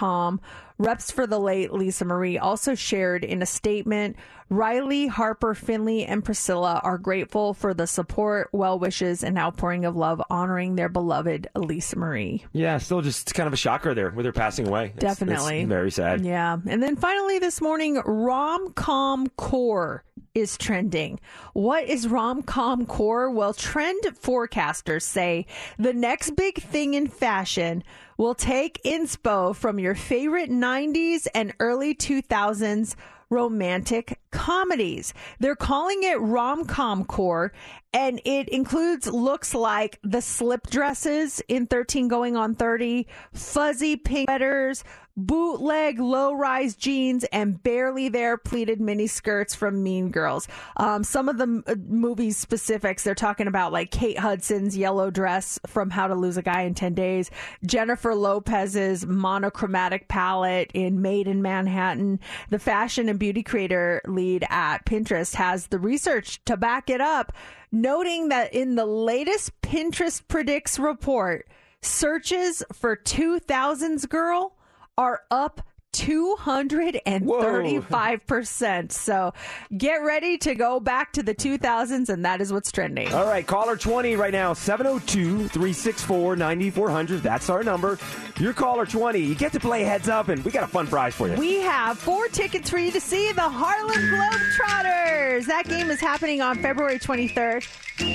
[0.78, 4.16] Reps for the late Lisa Marie also shared in a statement
[4.48, 9.96] Riley, Harper, Finley, and Priscilla are grateful for the support, well wishes, and outpouring of
[9.96, 12.44] love honoring their beloved Lisa Marie.
[12.52, 14.92] Yeah, still just kind of a shocker there with her passing away.
[14.96, 15.64] It's- it's Definitely.
[15.64, 16.20] very sad.
[16.24, 16.58] Yeah.
[16.66, 20.04] And then finally this morning, rom com core
[20.34, 21.18] is trending.
[21.54, 23.30] What is rom com core?
[23.30, 25.46] Well, trend forecasters say
[25.78, 27.82] the next big thing in fashion
[28.16, 32.94] will take inspo from your favorite 90s and early 2000s
[33.30, 35.12] romantic comedies.
[35.40, 37.52] They're calling it rom com core,
[37.92, 44.28] and it includes looks like the slip dresses in 13 going on 30, fuzzy pink
[44.28, 44.84] sweaters,
[45.16, 50.46] bootleg low rise jeans, and barely there pleated mini skirts from Mean Girls.
[50.76, 55.58] Um, some of the uh, movie specifics, they're talking about like Kate Hudson's yellow dress
[55.66, 57.30] from How to Lose a Guy in 10 Days,
[57.64, 62.20] Jennifer Lopez's monochromatic palette in Maid in Manhattan.
[62.50, 67.32] The fashion and beauty creator lead at Pinterest has the research to back it up,
[67.72, 71.48] noting that in the latest Pinterest Predicts report,
[71.80, 74.55] searches for 2000s girl
[74.98, 75.60] are up
[75.96, 78.92] 235%.
[78.92, 79.32] So
[79.76, 83.12] get ready to go back to the 2000s, and that is what's trending.
[83.12, 87.22] All right, caller 20 right now, 702 364 9400.
[87.22, 87.98] That's our number.
[88.38, 89.18] You're caller 20.
[89.18, 91.34] You get to play heads up, and we got a fun prize for you.
[91.34, 95.46] We have four tickets for you to see the Harlem Globetrotters.
[95.46, 97.64] That game is happening on February 23rd.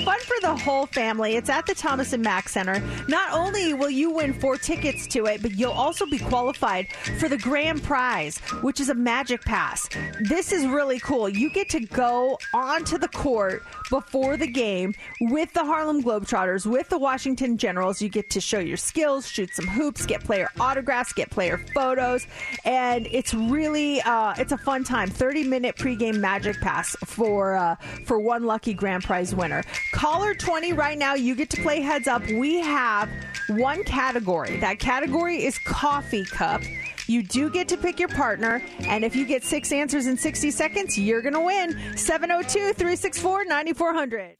[0.04, 1.34] Fun for the whole family.
[1.34, 2.80] It's at the Thomas and Mack Center.
[3.08, 6.86] Not only will you win four tickets to it, but you'll also be qualified
[7.18, 9.88] for the grand prize, which is a magic pass.
[10.20, 11.28] This is really cool.
[11.28, 16.88] You get to go onto the court before the game with the Harlem Globetrotters, with
[16.88, 18.00] the Washington Generals.
[18.00, 22.26] You get to show your skills, shoot some hoops, get player autographs, get player photos,
[22.64, 25.08] and it's really uh, it's a fun time.
[25.08, 29.62] Thirty minute pregame magic pass for uh, for one lucky grand prize winner.
[29.92, 31.14] Caller twenty right now.
[31.14, 32.26] You get to play heads up.
[32.26, 33.10] We have
[33.48, 34.58] one category.
[34.58, 36.62] That category is coffee cup.
[37.12, 40.50] You do get to pick your partner, and if you get six answers in 60
[40.50, 41.72] seconds, you're going to win.
[41.94, 44.36] 702 364 9400.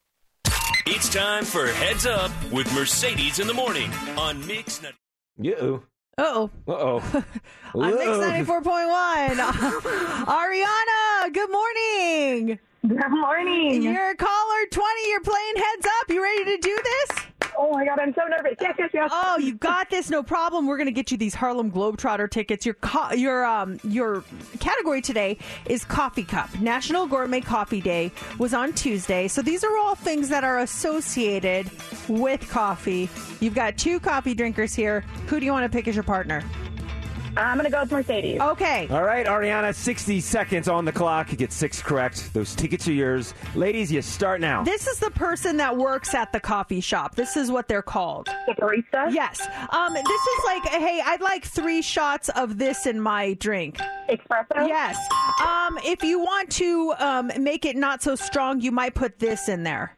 [0.86, 4.80] It's time for Heads Up with Mercedes in the morning on Mix.
[4.80, 4.94] Nut-
[5.44, 5.82] Uh-oh.
[6.16, 6.50] Uh-oh.
[6.66, 7.24] Uh-oh.
[7.74, 9.36] On Mix 94.1.
[10.24, 12.58] Ariana, good morning.
[12.86, 13.80] Good morning.
[13.82, 15.08] You're caller 20.
[15.08, 16.10] You're playing heads up.
[16.10, 17.18] You ready to do this?
[17.56, 18.56] Oh my God, I'm so nervous.
[18.60, 19.08] Yes, yes, yes.
[19.12, 20.10] Oh, you got this.
[20.10, 20.66] No problem.
[20.66, 22.66] We're going to get you these Harlem Globetrotter tickets.
[22.66, 24.24] Your co- your um your
[24.58, 26.52] category today is coffee cup.
[26.58, 29.28] National Gourmet Coffee Day was on Tuesday.
[29.28, 31.70] So these are all things that are associated
[32.08, 33.08] with coffee.
[33.38, 35.02] You've got two coffee drinkers here.
[35.28, 36.42] Who do you want to pick as your partner?
[37.36, 38.40] I'm going to go with Mercedes.
[38.40, 38.86] Okay.
[38.90, 41.30] All right, Ariana, 60 seconds on the clock.
[41.30, 42.32] You get six correct.
[42.34, 43.32] Those tickets are yours.
[43.54, 44.62] Ladies, you start now.
[44.62, 47.14] This is the person that works at the coffee shop.
[47.14, 48.28] This is what they're called.
[48.46, 49.12] The barista?
[49.12, 49.40] Yes.
[49.70, 53.78] Um, this is like, hey, I'd like three shots of this in my drink.
[54.08, 54.68] Espresso?
[54.68, 54.98] Yes.
[55.42, 59.48] Um, if you want to um, make it not so strong, you might put this
[59.48, 59.96] in there.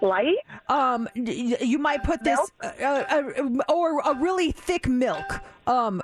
[0.00, 0.36] Light?
[0.68, 5.40] Um, you might put this, uh, uh, or a really thick milk.
[5.66, 6.02] Um,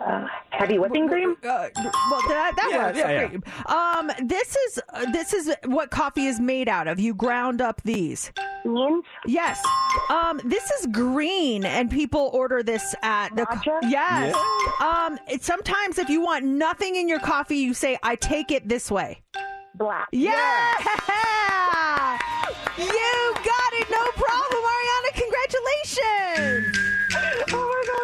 [0.00, 1.36] Uh, heavy whipping cream?
[1.44, 2.98] uh, well, that, that Yeah, works.
[2.98, 3.96] yeah, yeah.
[3.98, 6.98] Um, this is uh, this is what coffee is made out of.
[6.98, 8.32] You ground up these.
[8.64, 9.04] Beans?
[9.26, 9.62] Yes.
[10.10, 13.42] Um, this is green, and people order this at the.
[13.46, 13.78] Matcha?
[13.88, 14.34] Yes.
[14.80, 18.68] Um, it, sometimes if you want nothing in your coffee, you say, "I take it
[18.68, 19.20] this way."
[19.76, 20.08] Black.
[20.12, 20.74] Yeah.
[22.76, 23.88] You got it.
[23.88, 25.10] No problem, Ariana.
[25.14, 26.78] Congratulations.
[27.52, 28.03] Oh my God,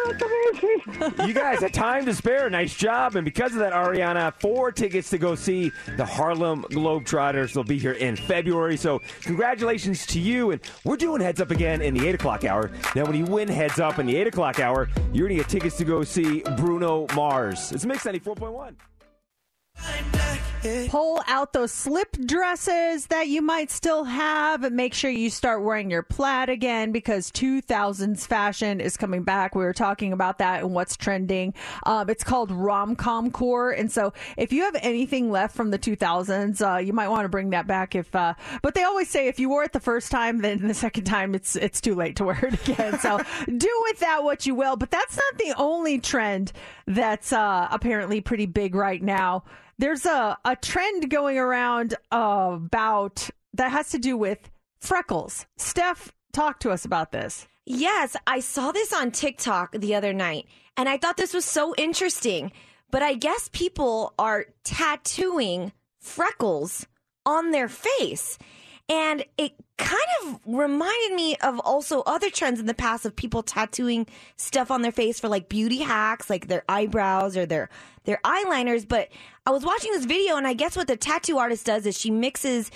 [1.27, 2.49] you guys had time to spare.
[2.49, 3.15] Nice job.
[3.15, 7.53] And because of that, Ariana, four tickets to go see the Harlem Globetrotters.
[7.53, 8.77] They'll be here in February.
[8.77, 10.51] So congratulations to you.
[10.51, 12.71] And we're doing Heads Up again in the 8 o'clock hour.
[12.95, 15.49] Now, when you win Heads Up in the 8 o'clock hour, you're going to get
[15.49, 17.71] tickets to go see Bruno Mars.
[17.71, 18.75] It's Mix 94.1.
[20.89, 25.63] Pull out those slip dresses that you might still have and make sure you start
[25.63, 29.55] wearing your plaid again because 2000s fashion is coming back.
[29.55, 31.55] We were talking about that and what's trending.
[31.83, 33.71] Um, it's called rom com core.
[33.71, 37.29] And so if you have anything left from the 2000s, uh, you might want to
[37.29, 37.95] bring that back.
[37.95, 40.75] If, uh, but they always say if you wore it the first time, then the
[40.75, 42.99] second time it's, it's too late to wear it again.
[42.99, 44.75] So do with that what you will.
[44.75, 46.51] But that's not the only trend
[46.85, 49.43] that's, uh, apparently pretty big right now
[49.81, 54.37] there's a, a trend going around about that has to do with
[54.79, 55.47] freckles.
[55.57, 57.47] Steph, talk to us about this.
[57.65, 60.45] Yes, I saw this on TikTok the other night
[60.77, 62.51] and I thought this was so interesting.
[62.91, 66.85] But I guess people are tattooing freckles
[67.25, 68.37] on their face.
[68.87, 73.43] And it kind of reminded me of also other trends in the past of people
[73.43, 77.69] tattooing stuff on their face for like beauty hacks, like their eyebrows or their
[78.05, 78.87] their eyeliners.
[78.87, 79.09] But
[79.45, 82.11] I was watching this video, and I guess what the tattoo artist does is she
[82.11, 82.71] mixes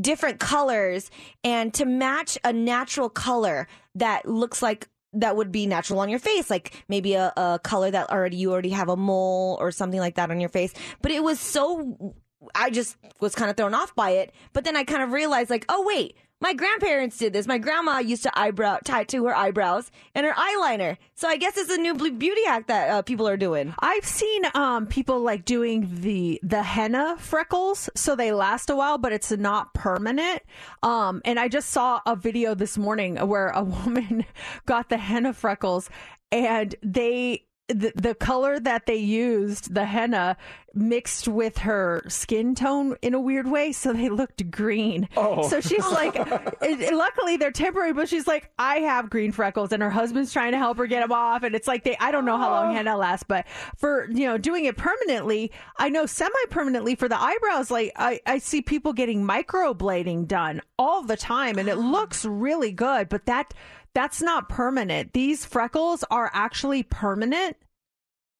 [0.00, 1.10] different colors
[1.44, 6.18] and to match a natural color that looks like that would be natural on your
[6.18, 10.00] face, like maybe a, a color that already you already have a mole or something
[10.00, 10.72] like that on your face.
[11.02, 12.14] But it was so
[12.54, 14.32] I just was kind of thrown off by it.
[14.52, 17.46] But then I kind of realized, like, oh, wait, my grandparents did this.
[17.46, 20.96] My grandma used to eyebrow tattoo her eyebrows and her eyeliner.
[21.14, 23.72] So I guess it's a new beauty hack that uh, people are doing.
[23.78, 28.98] I've seen um, people like doing the the henna freckles, so they last a while,
[28.98, 30.42] but it's not permanent.
[30.82, 34.24] Um, and I just saw a video this morning where a woman
[34.66, 35.88] got the henna freckles,
[36.32, 40.36] and they the, the color that they used, the henna,
[40.74, 45.08] mixed with her skin tone in a weird way, so they looked green.
[45.16, 45.48] Oh.
[45.48, 46.14] So she's like,
[46.62, 50.52] it- luckily they're temporary, but she's like, I have green freckles, and her husband's trying
[50.52, 52.72] to help her get them off, and it's like they, I don't know how long
[52.72, 52.74] oh.
[52.74, 53.46] henna lasts, but
[53.76, 58.38] for you know doing it permanently, I know semi-permanently for the eyebrows, like I, I
[58.38, 63.54] see people getting microblading done all the time, and it looks really good, but that.
[63.94, 65.12] That's not permanent.
[65.12, 67.56] These freckles are actually permanent.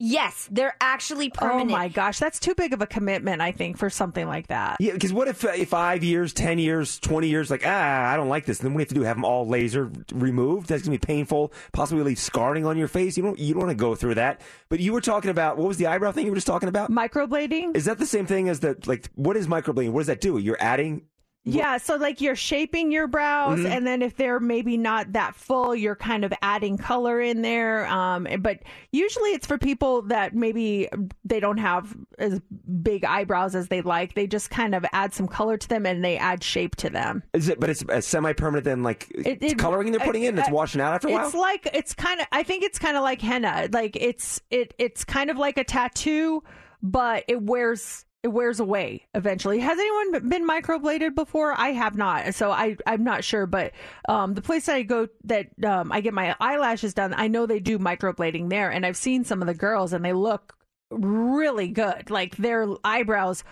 [0.04, 1.70] Yes, they're actually permanent.
[1.70, 4.78] Oh my gosh, that's too big of a commitment, I think, for something like that.
[4.80, 8.28] Yeah, because what if uh, five years, ten years, twenty years, like ah, I don't
[8.28, 8.58] like this.
[8.58, 9.02] Then what do you have to do?
[9.02, 10.66] Have them all laser removed?
[10.66, 11.52] That's gonna be painful.
[11.72, 13.16] Possibly leave scarring on your face.
[13.16, 14.40] You don't you don't want to go through that.
[14.70, 16.90] But you were talking about what was the eyebrow thing you were just talking about?
[16.90, 17.76] Microblading.
[17.76, 19.08] Is that the same thing as the like?
[19.14, 19.92] What is microblading?
[19.92, 20.36] What does that do?
[20.38, 21.02] You're adding.
[21.44, 23.68] Yeah, so like you're shaping your brows, Mhm.
[23.68, 27.84] and then if they're maybe not that full, you're kind of adding color in there.
[27.88, 28.60] Um, but
[28.92, 30.88] usually it's for people that maybe
[31.24, 32.40] they don't have as
[32.82, 34.14] big eyebrows as they like.
[34.14, 37.24] They just kind of add some color to them and they add shape to them.
[37.32, 37.58] Is it?
[37.58, 38.64] But it's uh, semi-permanent.
[38.64, 40.38] Then like it's coloring they're putting in.
[40.38, 41.26] It's washing out after a while.
[41.26, 42.26] It's like it's kind of.
[42.30, 43.68] I think it's kind of like henna.
[43.72, 46.44] Like it's it it's kind of like a tattoo,
[46.82, 49.58] but it wears it wears away eventually.
[49.58, 51.58] Has anyone been microbladed before?
[51.58, 53.46] I have not, so I I'm not sure.
[53.46, 53.72] But
[54.08, 57.46] um, the place that I go that um, I get my eyelashes done, I know
[57.46, 60.54] they do microblading there, and I've seen some of the girls, and they look
[60.90, 62.10] really good.
[62.10, 63.42] Like their eyebrows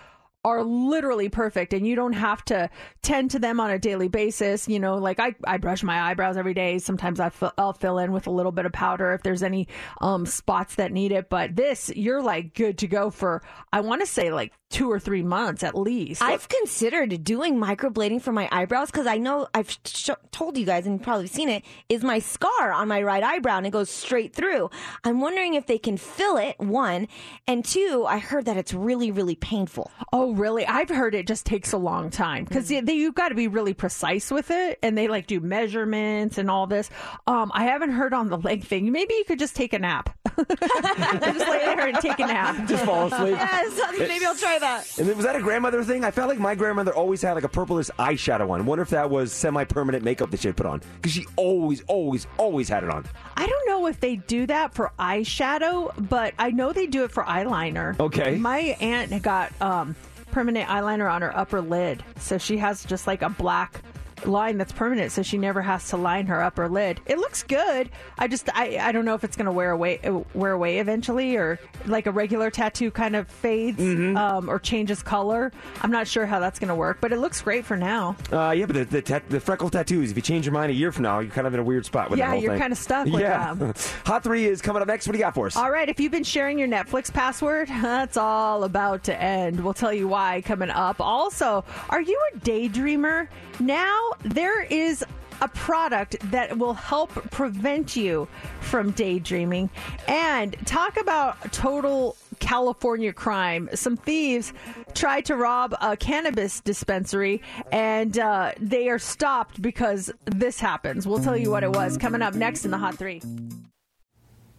[0.43, 2.69] are literally perfect and you don't have to
[3.03, 6.35] tend to them on a daily basis you know like i, I brush my eyebrows
[6.35, 9.43] every day sometimes I I'll fill in with a little bit of powder if there's
[9.43, 9.67] any
[10.01, 14.01] um, spots that need it but this you're like good to go for i want
[14.01, 18.47] to say like two or three months at least I've considered doing microblading for my
[18.51, 22.03] eyebrows because I know I've sh- told you guys and you've probably seen it is
[22.03, 24.69] my scar on my right eyebrow and it goes straight through.
[25.03, 26.55] I'm wondering if they can fill it.
[26.59, 27.07] One
[27.47, 29.91] and two, I heard that it's really really painful.
[30.13, 30.65] Oh, really?
[30.65, 34.31] I've heard it just takes a long time because you've got to be really precise
[34.31, 36.89] with it, and they like do measurements and all this.
[37.27, 38.91] Um, I haven't heard on the leg thing.
[38.91, 40.09] Maybe you could just take a nap.
[40.37, 42.67] just lay there and take a nap.
[42.67, 43.35] Just fall asleep.
[43.37, 44.97] Yes, maybe I'll try that.
[44.97, 46.03] And then, was that a grandmother thing?
[46.03, 48.61] I felt like my grandmother always had like a purplish eyeshadow on.
[48.61, 51.81] I wonder if that was semi-permanent makeup that she had put on because she always,
[51.87, 53.05] always, always had it on.
[53.37, 57.11] I don't know if they do that for eyeshadow, but I know they do it
[57.11, 57.99] for eyeliner.
[57.99, 58.37] Okay.
[58.37, 59.95] My aunt got um,
[60.31, 63.81] permanent eyeliner on her upper lid, so she has just like a black
[64.25, 66.99] line that's permanent, so she never has to line her upper lid.
[67.05, 67.89] It looks good.
[68.17, 69.99] I just I, I don't know if it's gonna wear away
[70.33, 74.17] wear away eventually, or like a regular tattoo kind of fades Mm-hmm.
[74.17, 75.51] um, or changes color.
[75.81, 78.15] I'm not sure how that's gonna work, but it looks great for now.
[78.31, 80.11] Uh, yeah, but the the, tat- the freckle tattoos.
[80.11, 81.85] If you change your mind a year from now, you're kind of in a weird
[81.85, 82.61] spot with Yeah, you're thing.
[82.61, 83.55] kinda stuck with yeah.
[84.05, 85.07] Hot three is coming up next.
[85.07, 85.55] What do you got for us?
[85.57, 89.63] All right, if you've been sharing your Netflix password, that's all about to end.
[89.63, 90.99] We'll tell you why coming up.
[90.99, 93.27] Also, are you a daydreamer?
[93.59, 95.03] Now there is
[95.41, 98.27] a product that will help prevent you
[98.59, 99.69] from daydreaming
[100.07, 103.69] and talk about total California crime.
[103.73, 104.53] Some thieves
[104.93, 111.07] tried to rob a cannabis dispensary, and uh, they are stopped because this happens.
[111.07, 113.21] We'll tell you what it was coming up next in the Hot Three.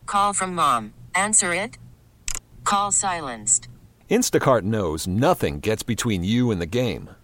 [0.07, 0.95] Call from mom.
[1.15, 1.79] Answer it.
[2.65, 3.69] Call silenced.
[4.11, 7.11] Instacart knows nothing gets between you and the game.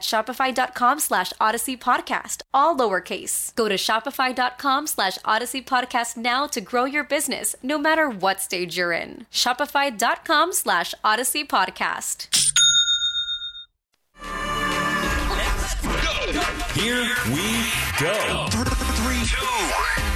[0.00, 3.54] shopify.com slash odyssey podcast, all lowercase.
[3.54, 8.76] Go to shopify.com slash odyssey podcast now to grow your business, no matter what stage
[8.76, 9.26] you're in.
[9.32, 12.28] Shopify.com slash odyssey podcast.
[16.74, 17.66] Here we
[17.98, 18.46] go.
[18.48, 20.09] Three, two.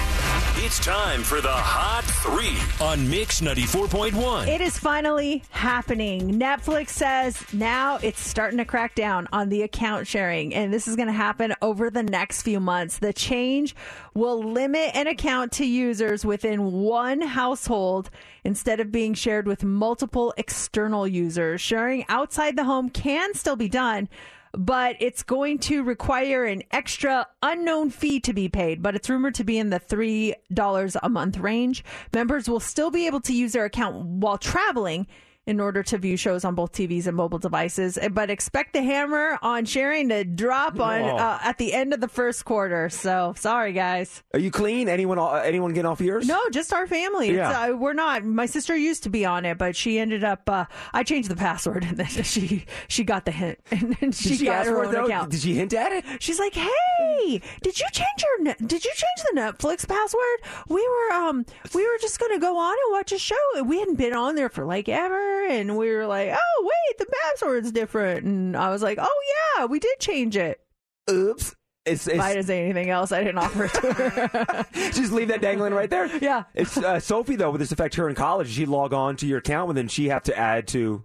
[0.65, 4.49] It's time for the Hot Three on Mix 94.1.
[4.49, 6.41] It is finally happening.
[6.41, 10.97] Netflix says now it's starting to crack down on the account sharing, and this is
[10.97, 12.99] going to happen over the next few months.
[12.99, 13.77] The change
[14.15, 18.09] will limit an account to users within one household
[18.43, 21.61] instead of being shared with multiple external users.
[21.61, 24.09] Sharing outside the home can still be done
[24.57, 29.35] but it's going to require an extra unknown fee to be paid, but it's rumored
[29.37, 31.85] to be in the $3 a month range.
[32.13, 35.07] Members will still be able to use their account while traveling
[35.47, 39.39] in order to view shows on both TVs and mobile devices, but expect the hammer
[39.43, 41.17] on sharing to drop on Oh.
[41.17, 42.89] uh, at the end of the first quarter.
[42.89, 44.23] So sorry, guys.
[44.33, 44.89] Are you clean?
[44.89, 45.19] Anyone?
[45.45, 46.27] Anyone getting off yours?
[46.27, 47.29] No, just our family.
[47.29, 47.61] It's, Yeah.
[47.73, 48.25] uh, we're not.
[48.25, 50.49] My sister used to be on it, but she ended up.
[50.49, 54.37] Uh, I changed the password, and then she she got the hint, and then she,
[54.37, 55.05] she got her own though?
[55.07, 55.31] account.
[55.31, 56.05] Did she hint at it?
[56.21, 60.41] She's like, "Hey, did you change your did you change the Netflix password?
[60.69, 63.35] We were um we were just gonna go on and watch a show.
[63.65, 67.07] We hadn't been on there for like ever, and we were like, oh wait, the
[67.23, 68.25] password's different.
[68.25, 69.23] And I was like, oh
[69.59, 70.61] yeah, we did change it.
[71.11, 71.55] Oops.
[71.87, 74.67] It's, If I didn't say anything else, I didn't offer it to her.
[74.93, 76.07] just leave that dangling right there.
[76.17, 76.45] Yeah.
[76.55, 77.51] It's uh, Sophie though.
[77.51, 78.49] Would this affect her in college?
[78.51, 81.05] She log on to your account, and then she have to add to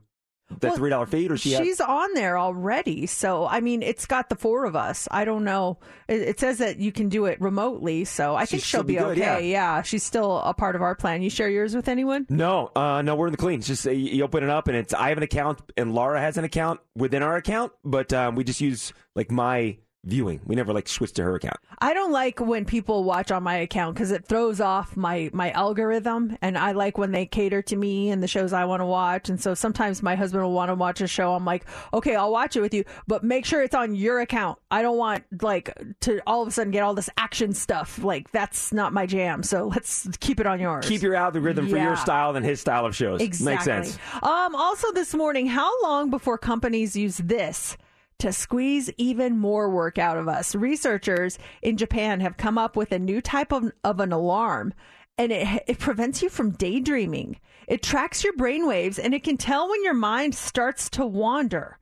[0.49, 1.55] that Well, three dollar fee, or she?
[1.55, 3.05] She's on there already.
[3.05, 5.07] So, I mean, it's got the four of us.
[5.11, 5.77] I don't know.
[6.07, 8.05] It, it says that you can do it remotely.
[8.05, 9.49] So I think She'd she'll be be, good, okay.
[9.49, 9.75] yeah.
[9.75, 9.81] Yeah.
[9.83, 11.21] She's still a part of our plan.
[11.21, 12.25] You share yours with anyone?
[12.29, 13.59] No, uh, no, we're in the clean.
[13.59, 16.19] It's just uh, you open it up, and it's I have an account, and Laura
[16.19, 20.41] has an account within our account, but um, we just use like my viewing.
[20.45, 21.57] We never like switch to her account.
[21.79, 25.51] I don't like when people watch on my account because it throws off my my
[25.51, 28.85] algorithm, and I like when they cater to me and the shows I want to
[28.85, 29.29] watch.
[29.29, 31.33] And so sometimes my husband will want to watch a show.
[31.33, 34.59] I'm like, okay, I'll watch it with you, but make sure it's on your account.
[34.71, 38.03] I don't want like to all of a sudden get all this action stuff.
[38.03, 39.43] Like that's not my jam.
[39.43, 40.85] So let's keep it on yours.
[40.85, 43.21] Keep your algorithm for your style and his style of shows.
[43.21, 43.53] Exactly.
[43.53, 43.99] Makes sense.
[44.23, 47.77] Um, also, this morning, how long before companies use this
[48.19, 50.53] to squeeze even more work out of us.
[50.53, 54.73] Researchers in Japan have come up with a new type of, of an alarm
[55.17, 57.39] and it, it prevents you from daydreaming.
[57.67, 61.78] It tracks your brain waves and it can tell when your mind starts to wander.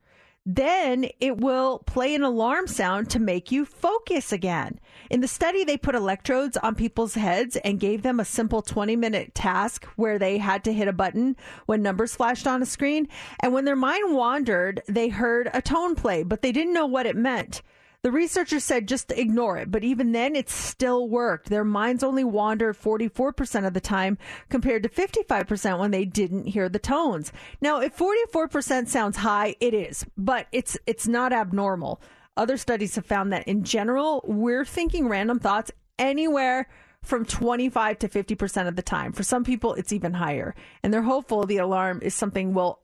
[0.50, 4.80] Then it will play an alarm sound to make you focus again.
[5.10, 8.96] In the study, they put electrodes on people's heads and gave them a simple 20
[8.96, 11.36] minute task where they had to hit a button
[11.66, 13.08] when numbers flashed on a screen.
[13.40, 17.04] And when their mind wandered, they heard a tone play, but they didn't know what
[17.04, 17.60] it meant.
[18.04, 21.50] The researchers said just ignore it, but even then it still worked.
[21.50, 24.18] Their minds only wandered 44% of the time
[24.48, 27.32] compared to 55% when they didn't hear the tones.
[27.60, 32.00] Now, if 44% sounds high, it is, but it's it's not abnormal.
[32.36, 36.68] Other studies have found that in general, we're thinking random thoughts anywhere
[37.02, 39.12] from 25 to 50% of the time.
[39.12, 40.54] For some people, it's even higher.
[40.84, 42.80] And they're hopeful the alarm is something we'll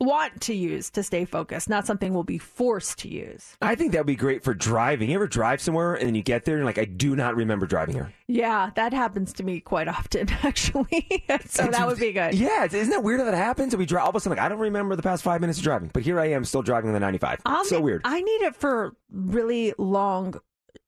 [0.00, 3.56] want to use to stay focused, not something we'll be forced to use.
[3.62, 5.10] I think that would be great for driving.
[5.10, 7.36] You ever drive somewhere and then you get there and you're like, I do not
[7.36, 8.12] remember driving here.
[8.26, 11.24] Yeah, that happens to me quite often, actually.
[11.46, 12.34] so And that would be good.
[12.34, 13.72] Yeah, isn't that weird how that happens?
[13.72, 15.58] And we drive all of a sudden, like, I don't remember the past five minutes
[15.58, 17.40] of driving, but here I am still driving the 95.
[17.46, 18.02] I'll so ne- weird.
[18.04, 20.34] I need it for really long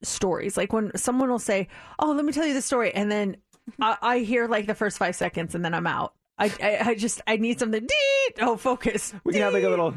[0.02, 0.56] stories.
[0.56, 1.68] Like when someone will say,
[1.98, 3.36] "Oh, let me tell you the story," and then
[3.80, 6.14] I, I hear like the first five seconds, and then I'm out.
[6.40, 7.80] I, I, I just I need something.
[7.80, 8.36] Deet!
[8.40, 9.12] Oh, focus.
[9.24, 9.94] we can have like a little.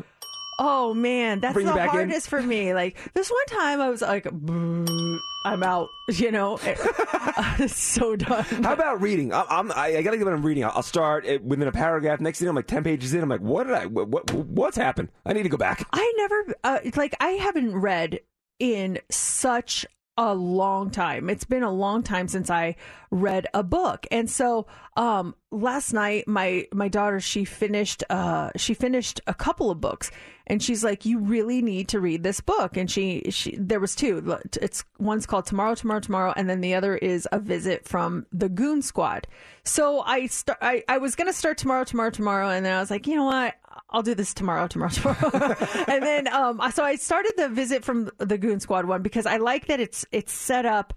[0.59, 1.89] Oh man, that's Bring the back in?
[1.89, 2.73] hardest for me.
[2.75, 6.57] Like this one time, I was like, "Boo, "I'm out." You know,
[7.67, 8.43] so done.
[8.43, 9.33] How about reading?
[9.33, 10.31] I, I'm, I, I gotta give it.
[10.31, 10.65] I'm reading.
[10.65, 12.19] I'll, I'll start it within a paragraph.
[12.19, 13.23] Next thing I'm like ten pages in.
[13.23, 13.85] I'm like, what did I?
[13.85, 15.09] What, what what's happened?
[15.25, 15.87] I need to go back.
[15.93, 18.19] I never uh, like I haven't read
[18.59, 19.85] in such
[20.17, 21.29] a long time.
[21.29, 22.75] It's been a long time since I
[23.09, 24.05] read a book.
[24.11, 29.71] And so um last night my my daughter she finished uh she finished a couple
[29.71, 30.11] of books.
[30.45, 32.77] And she's like you really need to read this book.
[32.77, 34.37] And she she there was two.
[34.61, 38.49] It's one's called tomorrow tomorrow tomorrow and then the other is a visit from the
[38.49, 39.27] goon squad.
[39.63, 42.91] So i start I, I was gonna start tomorrow tomorrow tomorrow and then i was
[42.91, 43.55] like you know what
[43.89, 45.55] i'll do this tomorrow tomorrow tomorrow
[45.87, 49.37] and then um so i started the visit from the goon squad one because i
[49.37, 50.93] like that it's it's set up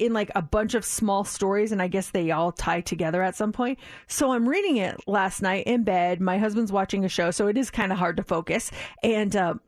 [0.00, 3.36] in like a bunch of small stories and I guess they all tie together at
[3.36, 3.78] some point.
[4.06, 6.22] So I'm reading it last night in bed.
[6.22, 8.70] My husband's watching a show, so it is kind of hard to focus.
[9.02, 9.60] And um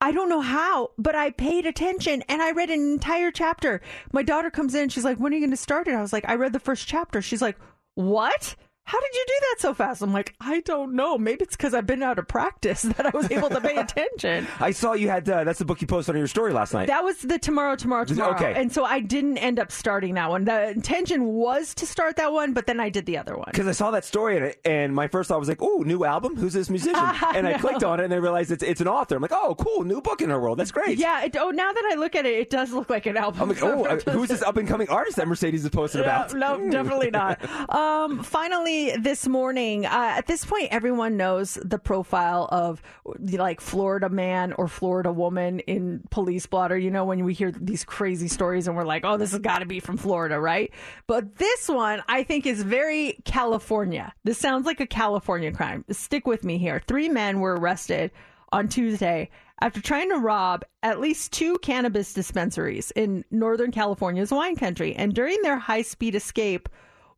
[0.00, 3.80] I don't know how, but I paid attention and I read an entire chapter.
[4.12, 6.12] My daughter comes in, she's like, "When are you going to start it?" I was
[6.12, 7.58] like, "I read the first chapter." She's like,
[7.94, 8.54] "What?"
[8.88, 10.00] How did you do that so fast?
[10.00, 11.18] I'm like, I don't know.
[11.18, 14.46] Maybe it's because I've been out of practice that I was able to pay attention.
[14.60, 15.28] I saw you had.
[15.28, 16.86] Uh, that's the book you posted on your story last night.
[16.86, 18.34] That was the tomorrow, tomorrow, tomorrow.
[18.34, 18.54] Okay.
[18.56, 20.46] And so I didn't end up starting that one.
[20.46, 23.48] The intention was to start that one, but then I did the other one.
[23.50, 26.06] Because I saw that story in it, and my first thought was like, "Oh, new
[26.06, 26.34] album?
[26.36, 26.96] Who's this musician?"
[27.34, 29.16] and I clicked on it, and I realized it's it's an author.
[29.16, 30.58] I'm like, "Oh, cool, new book in her world.
[30.58, 31.24] That's great." Yeah.
[31.24, 33.42] It, oh, now that I look at it, it does look like an album.
[33.42, 36.56] I'm like, "Oh, who's this up and coming artist that Mercedes is posting about?" No,
[36.56, 37.38] no, definitely not.
[37.68, 42.82] Um, finally, this morning, uh, at this point, everyone knows the profile of
[43.18, 46.76] like Florida man or Florida woman in Police Blotter.
[46.76, 49.58] You know, when we hear these crazy stories and we're like, oh, this has got
[49.60, 50.72] to be from Florida, right?
[51.06, 54.12] But this one, I think, is very California.
[54.24, 55.84] This sounds like a California crime.
[55.90, 56.82] Stick with me here.
[56.86, 58.10] Three men were arrested
[58.52, 64.56] on Tuesday after trying to rob at least two cannabis dispensaries in Northern California's wine
[64.56, 64.94] country.
[64.94, 66.68] And during their high speed escape,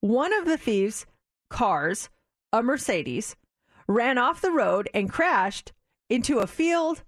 [0.00, 1.06] one of the thieves'
[1.51, 2.09] cars,
[2.53, 3.36] a Mercedes,
[3.86, 5.72] ran off the road and crashed
[6.09, 7.03] into a field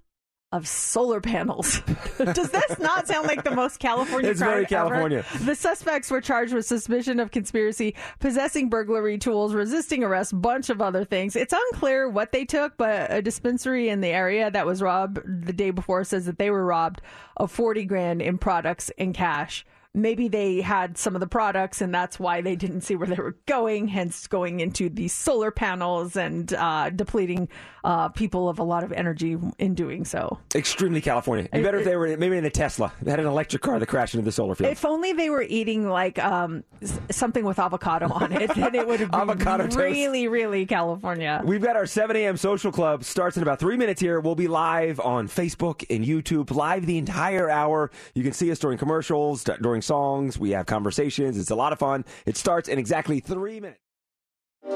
[0.52, 1.80] of solar panels.
[2.18, 4.68] Does this not sound like the most California It's crime very ever?
[4.68, 5.24] California.
[5.40, 10.82] The suspects were charged with suspicion of conspiracy, possessing burglary tools, resisting arrest, bunch of
[10.82, 11.36] other things.
[11.36, 15.54] It's unclear what they took, but a dispensary in the area that was robbed the
[15.54, 17.00] day before says that they were robbed
[17.38, 19.64] of 40 grand in products and cash.
[19.94, 23.16] Maybe they had some of the products and that's why they didn't see where they
[23.16, 27.48] were going, hence going into the solar panels and uh, depleting
[27.84, 30.38] uh, people of a lot of energy in doing so.
[30.54, 31.44] Extremely California.
[31.52, 32.92] It'd be better if they were maybe in a Tesla.
[33.02, 34.70] They had an electric car that crashed into the solar field.
[34.70, 36.64] If only they were eating like um,
[37.10, 39.76] something with avocado on it, then it would have been Avocado toast.
[39.76, 41.42] really, really California.
[41.44, 42.36] We've got our 7 a.m.
[42.36, 44.20] social club starts in about three minutes here.
[44.20, 47.90] We'll be live on Facebook and YouTube, live the entire hour.
[48.14, 50.38] You can see us during commercials, during songs.
[50.38, 51.38] We have conversations.
[51.38, 52.04] It's a lot of fun.
[52.26, 53.81] It starts in exactly three minutes.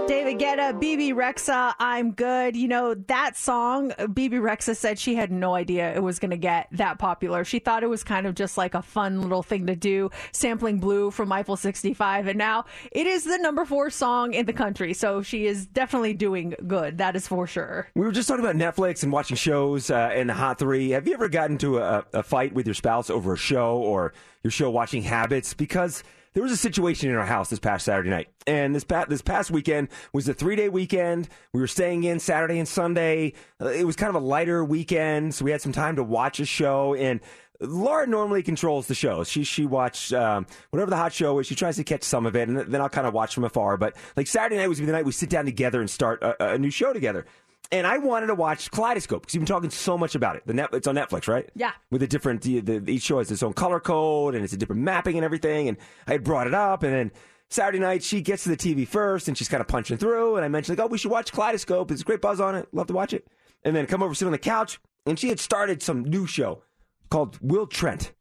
[0.08, 2.56] David Guetta, Bebe Rexha, I'm good.
[2.56, 6.36] You know, that song, Bebe Rexha said she had no idea it was going to
[6.36, 7.44] get that popular.
[7.44, 10.80] She thought it was kind of just like a fun little thing to do, sampling
[10.80, 12.26] Blue from Eiffel 65.
[12.26, 14.92] And now it is the number four song in the country.
[14.92, 16.98] So she is definitely doing good.
[16.98, 17.88] That is for sure.
[17.94, 20.90] We were just talking about Netflix and watching shows uh, in the Hot Three.
[20.90, 24.12] Have you ever gotten into a, a fight with your spouse over a show or
[24.42, 25.54] your show watching habits?
[25.54, 26.02] Because
[26.36, 29.22] there was a situation in our house this past Saturday night, and this past this
[29.22, 31.30] past weekend was a three day weekend.
[31.54, 33.32] We were staying in Saturday and Sunday.
[33.58, 36.38] Uh, it was kind of a lighter weekend, so we had some time to watch
[36.38, 36.92] a show.
[36.92, 37.20] And
[37.58, 39.30] Laura normally controls the shows.
[39.30, 41.46] She she watched um, whatever the hot show is.
[41.46, 43.78] She tries to catch some of it, and then I'll kind of watch from afar.
[43.78, 46.58] But like Saturday night was the night we sit down together and start a, a
[46.58, 47.24] new show together.
[47.72, 50.46] And I wanted to watch Kaleidoscope because you've been talking so much about it.
[50.46, 51.48] The net, it's on Netflix, right?
[51.54, 51.72] Yeah.
[51.90, 54.56] With a different, the, the, each show has its own color code and it's a
[54.56, 55.68] different mapping and everything.
[55.68, 57.12] And I had brought it up, and then
[57.50, 60.36] Saturday night she gets to the TV first, and she's kind of punching through.
[60.36, 61.88] And I mentioned like, oh, we should watch Kaleidoscope.
[61.88, 62.68] There's a great buzz on it.
[62.72, 63.26] Love to watch it.
[63.64, 66.62] And then come over, sit on the couch, and she had started some new show
[67.10, 68.12] called Will Trent.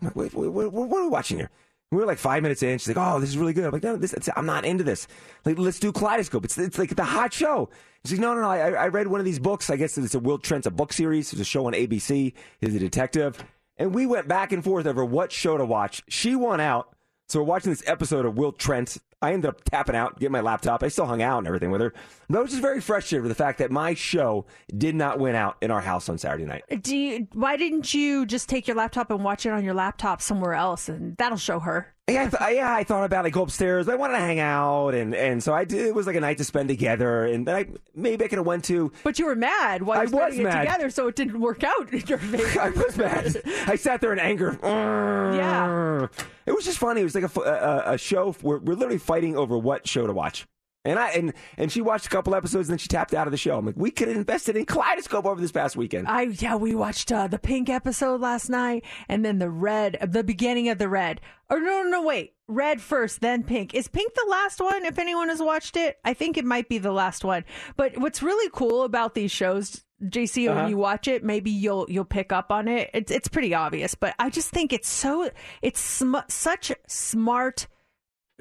[0.00, 1.50] I'm like, wait, wait, wait what are we watching here?
[1.90, 2.78] We were like five minutes in.
[2.78, 5.08] She's like, "Oh, this is really good." I'm like, "No, this, I'm not into this.
[5.44, 6.44] Like, let's do Kaleidoscope.
[6.44, 7.70] It's it's like the hot show."
[8.04, 8.50] She's like, "No, no, no.
[8.50, 9.70] I, I read one of these books.
[9.70, 11.32] I guess it's a Will Trent's a book series.
[11.32, 12.34] It's a show on ABC.
[12.60, 13.42] He's a detective."
[13.78, 16.02] And we went back and forth over what show to watch.
[16.08, 16.94] She won out,
[17.28, 18.98] so we're watching this episode of Will Trent.
[19.20, 20.82] I ended up tapping out, getting my laptop.
[20.84, 21.92] I still hung out and everything with her.
[22.30, 24.46] But I was just very frustrated with the fact that my show
[24.76, 26.62] did not win out in our house on Saturday night.
[26.82, 30.22] Do you, why didn't you just take your laptop and watch it on your laptop
[30.22, 31.94] somewhere else, and that'll show her?
[32.08, 33.28] Yeah, I th- yeah, I thought about it.
[33.28, 33.86] I go upstairs.
[33.86, 35.84] I wanted to hang out, and, and so I did.
[35.86, 38.46] It was like a night to spend together, and then I maybe I could have
[38.46, 38.90] went to.
[39.04, 40.60] But you were mad while I you were was mad.
[40.62, 42.60] together, so it didn't work out in your favor.
[42.60, 43.42] I was mad.
[43.66, 44.58] I sat there in anger.
[44.62, 46.06] Yeah.
[46.46, 47.02] It was just funny.
[47.02, 48.34] It was like a a show.
[48.42, 50.46] We're, we're literally fighting over what show to watch.
[50.84, 53.32] And I and and she watched a couple episodes and then she tapped out of
[53.32, 53.58] the show.
[53.58, 56.06] I'm like, we could have invested in Kaleidoscope over this past weekend.
[56.06, 60.22] I yeah, we watched uh, the pink episode last night, and then the red, the
[60.22, 61.20] beginning of the red.
[61.50, 63.74] Or no, no, no, wait, red first, then pink.
[63.74, 64.84] Is pink the last one?
[64.84, 67.44] If anyone has watched it, I think it might be the last one.
[67.76, 70.60] But what's really cool about these shows, JC, Uh-huh.
[70.60, 72.88] when you watch it, maybe you'll you'll pick up on it.
[72.94, 75.28] It's it's pretty obvious, but I just think it's so
[75.60, 77.66] it's sm- such smart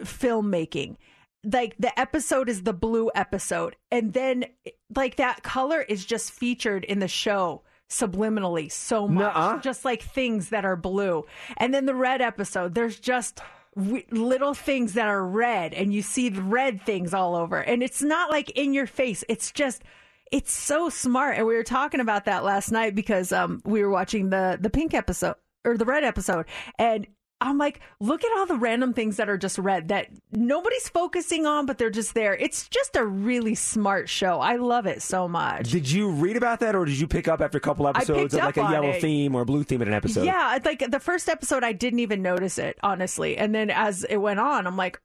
[0.01, 0.97] filmmaking.
[1.43, 3.75] Like the episode is the blue episode.
[3.91, 4.45] And then
[4.95, 9.33] like that color is just featured in the show subliminally so much.
[9.33, 9.59] Nuh-uh.
[9.61, 11.25] just like things that are blue.
[11.57, 13.39] And then the red episode there's just
[13.75, 17.59] w- little things that are red and you see the red things all over.
[17.59, 19.23] And it's not like in your face.
[19.29, 19.83] It's just
[20.31, 21.37] it's so smart.
[21.37, 24.69] And we were talking about that last night because um we were watching the the
[24.69, 26.45] pink episode or the red episode.
[26.77, 27.07] And
[27.39, 31.45] I'm like, look at all the random things that are just red that nobody's focusing
[31.45, 32.35] on, but they're just there.
[32.35, 34.39] It's just a really smart show.
[34.39, 35.69] I love it so much.
[35.71, 38.41] Did you read about that, or did you pick up after a couple episodes of
[38.41, 39.01] like a yellow it.
[39.01, 40.25] theme or a blue theme in an episode?
[40.25, 43.37] Yeah, like the first episode, I didn't even notice it, honestly.
[43.37, 44.99] And then as it went on, I'm like,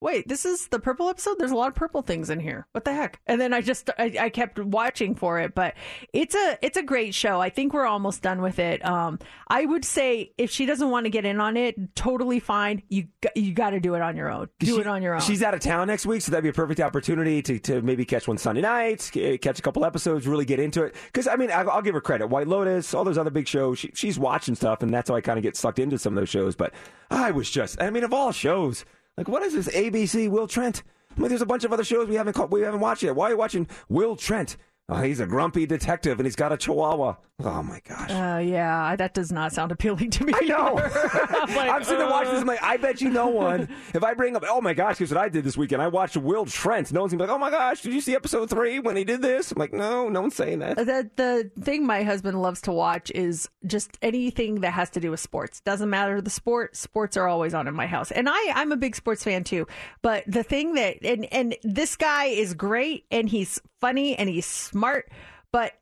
[0.00, 1.36] wait, this is the purple episode?
[1.38, 2.66] There's a lot of purple things in here.
[2.72, 3.20] What the heck?
[3.26, 5.74] And then I just, I, I kept watching for it, but
[6.12, 7.40] it's a, it's a great show.
[7.40, 8.84] I think we're almost done with it.
[8.84, 9.18] Um,
[9.48, 12.82] I would say if she doesn't want to get in on it, totally fine.
[12.88, 14.48] You, you got to do it on your own.
[14.58, 15.20] Do She- it on your own.
[15.20, 18.04] She's out of town next week, so that'd be a perfect opportunity to, to maybe
[18.04, 20.94] catch one Sunday night, catch a couple episodes, really get into it.
[21.06, 22.26] Because I mean, I, I'll give her credit.
[22.28, 25.20] White Lotus, all those other big shows, she, she's watching stuff, and that's how I
[25.20, 26.54] kind of get sucked into some of those shows.
[26.54, 26.72] But
[27.10, 28.84] I was just, I mean, of all shows,
[29.16, 30.82] like what is this ABC Will Trent?
[31.16, 33.16] I mean, there's a bunch of other shows we haven't caught, we haven't watched yet.
[33.16, 34.56] Why are you watching Will Trent?
[34.88, 37.16] Oh, he's a grumpy detective, and he's got a Chihuahua.
[37.42, 38.08] Oh my gosh.
[38.10, 40.32] Uh, yeah, that does not sound appealing to me.
[40.34, 40.78] I know.
[40.78, 42.38] I'm, like, I'm sitting there watching this.
[42.38, 42.42] uh.
[42.42, 43.68] I'm like, I bet you no one.
[43.92, 45.82] If I bring up, oh my gosh, here's what I did this weekend.
[45.82, 46.92] I watched Will Trent.
[46.92, 49.02] No one's gonna be like, oh my gosh, did you see episode three when he
[49.04, 49.50] did this?
[49.50, 50.76] I'm like, no, no one's saying that.
[50.76, 55.10] The the thing my husband loves to watch is just anything that has to do
[55.10, 55.60] with sports.
[55.60, 56.76] Doesn't matter the sport.
[56.76, 59.66] Sports are always on in my house, and I I'm a big sports fan too.
[60.00, 64.46] But the thing that and and this guy is great, and he's funny and he's
[64.46, 65.08] smart,
[65.52, 65.72] but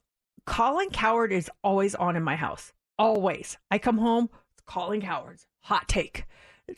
[0.46, 2.72] Colin Cowherd is always on in my house.
[2.98, 3.56] Always.
[3.70, 4.28] I come home,
[4.66, 6.26] Colin Cowherd's hot take.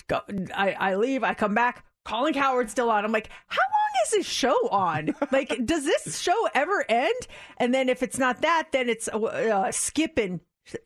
[0.08, 0.20] Go,
[0.54, 3.04] I, I leave, I come back, Colin Cowherd's still on.
[3.04, 5.14] I'm like, how long is this show on?
[5.32, 7.14] like, does this show ever end?
[7.58, 10.18] And then if it's not that, then it's uh, uh, Skip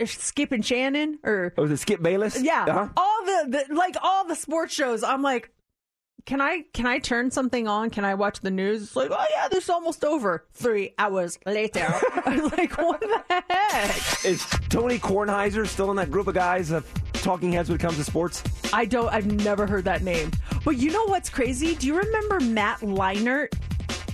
[0.05, 2.41] Skip and Shannon or Oh, was it Skip Bayless?
[2.43, 2.89] yeah, Uh-huh.
[2.97, 5.03] all the, the like all the sports shows.
[5.03, 5.51] I'm like,
[6.27, 7.91] can I can I turn something on?
[7.91, 8.83] Can I watch the news?
[8.83, 10.45] It's like, oh yeah, this is almost over.
[10.53, 11.87] Three hours later,
[12.25, 14.25] I'm like, what the heck?
[14.25, 17.97] Is Tony Kornheiser still in that group of guys of talking heads when it comes
[17.97, 18.43] to sports?
[18.73, 19.09] I don't.
[19.09, 20.31] I've never heard that name.
[20.65, 21.75] But you know what's crazy?
[21.75, 23.49] Do you remember Matt Leinart?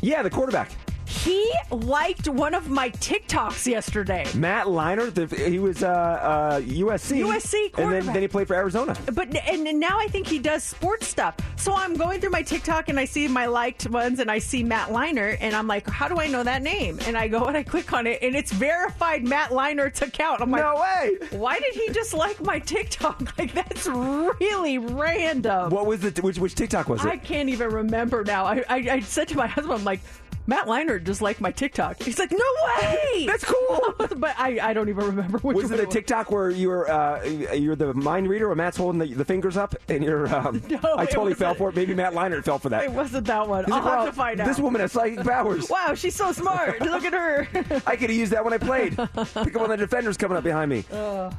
[0.00, 0.70] Yeah, the quarterback.
[1.06, 4.26] He liked one of my TikToks yesterday.
[4.34, 7.20] Matt Leinart, the, he was uh, uh, USC.
[7.20, 8.96] USC And then, then he played for Arizona.
[9.12, 11.36] But and now I think he does sports stuff.
[11.56, 14.62] So I'm going through my TikTok and I see my liked ones and I see
[14.62, 16.98] Matt Leinart and I'm like, how do I know that name?
[17.06, 20.40] And I go and I click on it and it's verified Matt Leinart's account.
[20.40, 21.18] I'm like, No way.
[21.30, 23.16] Why did he just like my TikTok?
[23.38, 25.70] Like that's really random.
[25.70, 27.08] What was the which which TikTok was it?
[27.08, 28.44] I can't even remember now.
[28.46, 30.00] I, I, I said to my husband, I'm like,
[30.46, 32.02] Matt Leinart just liked my TikTok.
[32.02, 33.26] He's like, no way.
[33.26, 33.80] That's cool.
[34.16, 37.76] but I, I don't even remember which was it a TikTok where you're uh, you're
[37.76, 40.34] the mind reader, where Matt's holding the, the fingers up, and you're?
[40.34, 41.76] Um, No, I totally fell for it.
[41.76, 42.84] Maybe Matt Leinart fell for that.
[42.84, 43.64] It wasn't that one.
[43.64, 44.46] He's I'll like, have "Wow, to find out.
[44.46, 45.70] This woman has psychic powers.
[45.76, 46.80] Wow, she's so smart.
[46.80, 47.48] Look at her.
[47.86, 48.96] I could have used that when I played.
[48.96, 50.82] Pick up on the defenders coming up behind me.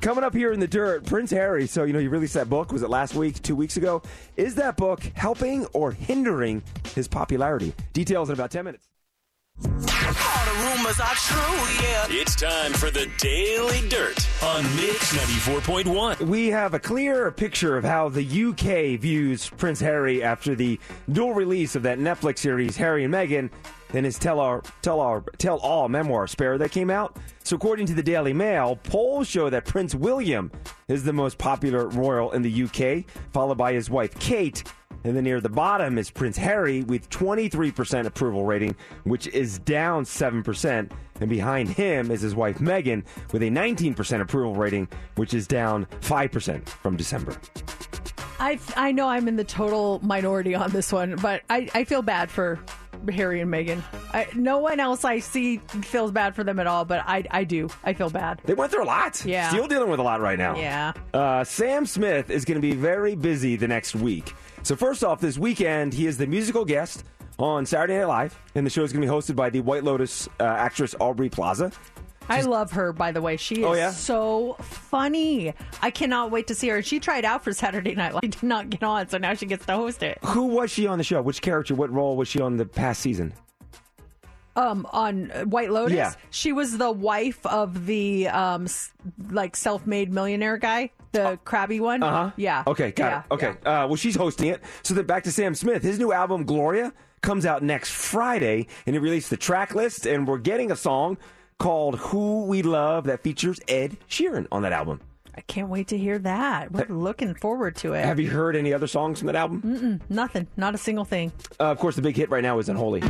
[0.01, 1.65] Coming up here in the dirt, Prince Harry.
[1.67, 2.71] So, you know, he released that book.
[2.71, 4.01] Was it last week, two weeks ago?
[4.35, 6.61] Is that book helping or hindering
[6.93, 7.73] his popularity?
[7.93, 8.87] Details in about 10 minutes.
[9.65, 12.05] All the rumors are true, yeah.
[12.09, 16.21] It's time for the Daily Dirt on Mix 94.1.
[16.27, 20.79] We have a clear picture of how the UK views Prince Harry after the
[21.11, 23.49] dual release of that Netflix series, Harry and Meghan,
[23.93, 27.17] and his tell all, tell all, tell all memoir, Spare, that came out.
[27.43, 30.51] So, according to the Daily Mail, polls show that Prince William
[30.87, 34.63] is the most popular royal in the UK, followed by his wife Kate.
[35.07, 40.03] And then near the bottom is Prince Harry with 23% approval rating, which is down
[40.03, 40.91] 7%.
[41.21, 45.85] And behind him is his wife Meghan with a 19% approval rating, which is down
[46.01, 47.37] 5% from December.
[48.39, 52.01] I I know I'm in the total minority on this one, but I, I feel
[52.01, 52.59] bad for
[53.09, 53.81] Harry and Meghan.
[54.13, 57.45] I, no one else I see feels bad for them at all, but I I
[57.45, 57.69] do.
[57.83, 58.41] I feel bad.
[58.43, 59.23] They went through a lot.
[59.25, 59.49] Yeah.
[59.49, 60.57] Still dealing with a lot right now.
[60.57, 60.93] Yeah.
[61.13, 64.33] Uh, Sam Smith is going to be very busy the next week.
[64.67, 67.05] So, first off, this weekend, he is the musical guest
[67.39, 69.85] on Saturday Night Live, and the show is going to be hosted by the White
[69.85, 71.71] Lotus uh, actress Aubrey Plaza.
[72.27, 73.37] I love her, by the way.
[73.37, 73.91] She is Oh, yeah?
[73.91, 75.53] so funny.
[75.81, 76.81] I cannot wait to see her.
[76.81, 78.19] She tried out for Saturday Night Live.
[78.29, 80.17] Did not get on, so now she gets to host it.
[80.25, 81.21] Who was she on the show?
[81.21, 83.31] Which character, what role was she on the past season?
[84.57, 86.13] Um, on White Lotus, Yeah.
[86.31, 88.67] she was the wife of the um,
[89.29, 90.91] like self-made millionaire guy,
[91.23, 92.03] the crabby one.
[92.03, 92.31] Uh huh.
[92.37, 92.63] Yeah.
[92.67, 93.33] Okay, got Yeah, it.
[93.33, 93.47] Okay.
[93.65, 94.61] Uh, well, she's hosting it.
[94.83, 95.83] So then back to Sam Smith.
[95.83, 100.27] His new album, Gloria, comes out next Friday, and he released the track list, and
[100.27, 101.17] we're getting a song
[101.59, 105.01] called Who We Love that features Ed Sheeran on that album.
[105.35, 106.71] I can't wait to hear that.
[106.71, 108.03] We're looking forward to it.
[108.05, 109.61] Have you heard any other songs from that album?
[109.63, 110.47] Mm-mm, nothing.
[110.57, 111.31] Not a single thing.
[111.59, 113.01] Uh, of course, the big hit right now is Unholy.
[113.01, 113.07] Hey,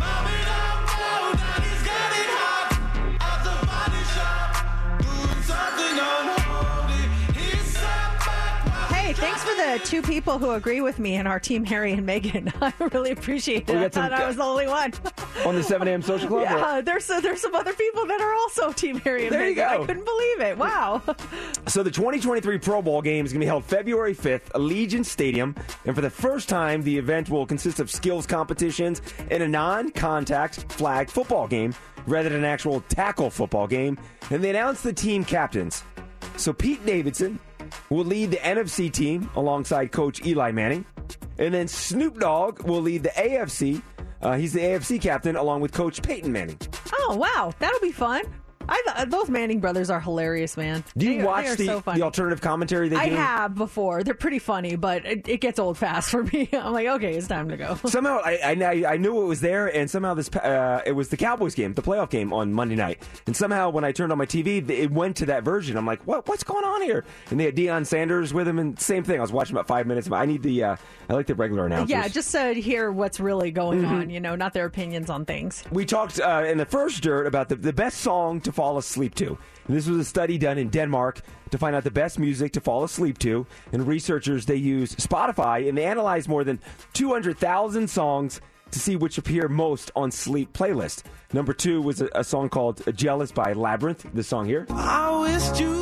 [9.74, 12.54] the two people who agree with me in our team, Harry and Meghan.
[12.62, 13.76] I really appreciate it.
[13.76, 14.94] I got some- thought I was the only one.
[15.46, 16.02] on the 7 a.m.
[16.02, 16.42] Social Club?
[16.42, 19.40] or- Yeah, there's there's some other people that are also Team Harry and Meghan.
[19.40, 19.68] There you go.
[19.84, 20.58] I couldn't believe it.
[20.58, 21.02] Wow.
[21.68, 25.54] So the 2023 Pro Bowl game is going to be held February 5th, Allegiant Stadium,
[25.86, 30.72] and for the first time, the event will consist of skills competitions and a non-contact
[30.72, 33.98] flag football game rather than an actual tackle football game.
[34.30, 35.84] And they announced the team captains.
[36.38, 37.38] So Pete Davidson
[37.90, 40.86] will lead the NFC team alongside Coach Eli Manning,
[41.38, 43.82] and then Snoop Dogg will lead the AFC.
[44.22, 46.58] Uh, he's the AFC captain along with Coach Peyton Manning.
[46.94, 48.24] Oh wow, that'll be fun.
[48.70, 50.84] I th- those Manning brothers are hilarious, man.
[50.98, 53.16] Do you They watch they the, so the alternative commentary they I do?
[53.16, 54.04] have before.
[54.04, 56.50] They're pretty funny, but it, it gets old fast for me.
[56.54, 57.76] I'm like, okay, it's time to go.
[57.86, 61.18] somehow I, I I knew it was there, and somehow this uh, it was the
[61.18, 64.26] Cowboys game, the playoff game on Monday night, and somehow when I turned on my
[64.26, 65.78] TV, it went to that version.
[65.78, 67.06] I'm like, what what's going on here?
[67.32, 69.20] And they had Deion Sanders with him, and same thing.
[69.20, 70.10] I was watching about five minutes.
[70.12, 70.76] I need the uh,
[71.10, 71.90] I like the regular announcers.
[71.90, 73.90] Yeah, just to hear what's really going Mhm.
[73.90, 75.64] on, you know, not their opinions on things.
[75.72, 79.14] We talked uh, in the first dirt about the, the best song to fall asleep
[79.14, 79.38] to.
[79.68, 82.60] And this was a study done in Denmark to find out the best music to
[82.60, 83.46] fall asleep to.
[83.72, 86.60] And researchers they used Spotify and they analyzed more than
[86.94, 88.42] 200,000 songs
[88.72, 91.04] to see which appear most on sleep playlist.
[91.34, 94.12] Number two was a, a song called "Jealous" by Labrinth.
[94.14, 94.66] This song here.
[94.72, 95.74] I wished you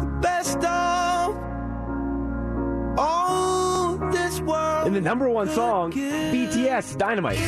[0.00, 1.36] the best of
[2.98, 4.86] all this world.
[4.86, 7.38] And the number one song, BTS Dynamite.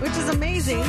[0.00, 0.80] Which is amazing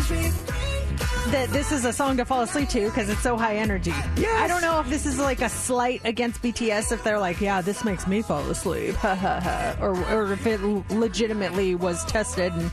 [1.32, 3.92] that this is a song to fall asleep to because it's so high energy.
[3.92, 7.62] I don't know if this is like a slight against BTS if they're like, yeah,
[7.62, 12.72] this makes me fall asleep, or or if it legitimately was tested and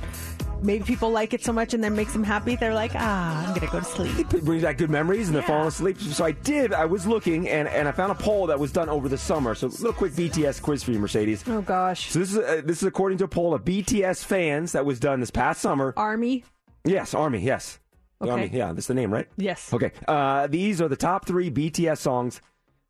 [0.62, 2.57] maybe people like it so much and then makes them happy.
[2.57, 4.32] They're like, ah, I'm gonna go to sleep.
[4.34, 5.98] It brings back good memories and they're falling asleep.
[6.00, 6.72] So I did.
[6.72, 9.54] I was looking and, and I found a poll that was done over the summer.
[9.54, 11.44] So a little quick BTS quiz for you, Mercedes.
[11.46, 12.11] Oh gosh.
[12.11, 14.98] So this is uh, this is according to a poll of BTS fans that was
[15.00, 15.92] done this past summer.
[15.96, 16.44] Army.
[16.84, 17.40] Yes, Army.
[17.40, 17.78] Yes,
[18.22, 18.30] Okay.
[18.30, 18.50] Army.
[18.52, 19.26] Yeah, that's the name, right?
[19.36, 19.72] Yes.
[19.72, 19.90] Okay.
[20.09, 22.40] Uh, these are the top three BTS songs.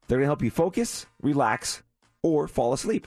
[0.09, 1.83] They're gonna help you focus, relax,
[2.23, 3.07] or fall asleep.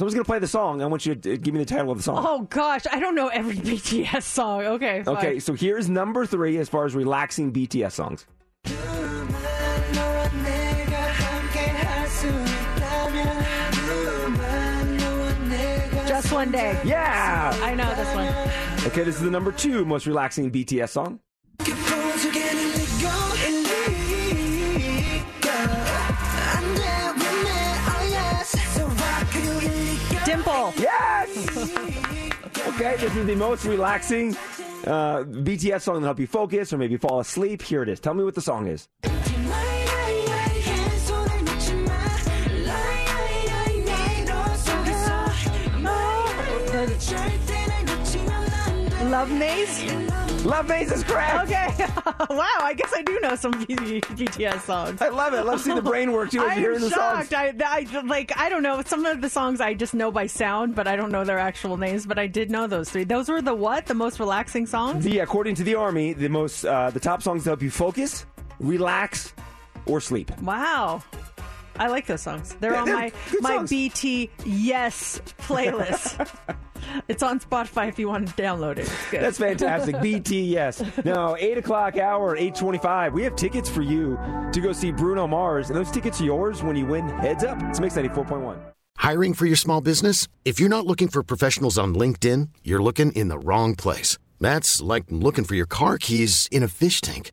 [0.00, 0.80] So I'm just gonna play the song.
[0.80, 2.24] I want you to give me the title of the song.
[2.26, 4.64] Oh gosh, I don't know every BTS song.
[4.64, 5.02] Okay.
[5.02, 5.16] fine.
[5.18, 8.24] Okay, so here's number three as far as relaxing BTS songs.
[16.08, 16.80] Just one day.
[16.82, 17.54] Yeah.
[17.62, 18.86] I know this one.
[18.90, 21.20] Okay, this is the number two most relaxing BTS song.
[30.50, 30.82] Dimple.
[30.82, 31.76] Yes.
[32.68, 34.34] Okay, this is the most relaxing
[34.84, 37.62] uh, BTS song that help you focus or maybe fall asleep.
[37.62, 38.00] Here it is.
[38.00, 38.88] Tell me what the song is.
[49.10, 50.09] Love Maze.
[50.44, 51.44] Love Maze is correct.
[51.44, 51.68] Okay.
[52.30, 55.02] wow, I guess I do know some BTS songs.
[55.02, 55.38] I love it.
[55.38, 57.28] I love seeing the brain work, too, as you're I'm the songs.
[57.28, 57.34] shocked.
[57.34, 60.74] I, I like I don't know some of the songs I just know by sound,
[60.74, 62.06] but I don't know their actual names.
[62.06, 63.04] But I did know those three.
[63.04, 63.86] Those were the what?
[63.86, 65.04] The most relaxing songs?
[65.04, 68.24] The according to the army, the most uh, the top songs to help you focus,
[68.58, 69.34] relax,
[69.86, 70.30] or sleep.
[70.40, 71.02] Wow.
[71.80, 72.54] I like those songs.
[72.60, 73.70] They're on they're my my songs.
[73.70, 76.28] BT Yes playlist.
[77.08, 78.80] it's on Spotify if you want to download it.
[78.80, 79.22] It's good.
[79.22, 79.96] That's fantastic.
[79.96, 81.06] BTS.
[81.06, 83.14] Now, 8 o'clock hour, 825.
[83.14, 84.18] We have tickets for you
[84.52, 85.70] to go see Bruno Mars.
[85.70, 87.58] And those tickets are yours when you win Heads Up.
[87.62, 88.60] It's Mix 94.1.
[88.98, 90.28] Hiring for your small business?
[90.44, 94.18] If you're not looking for professionals on LinkedIn, you're looking in the wrong place.
[94.38, 97.32] That's like looking for your car keys in a fish tank.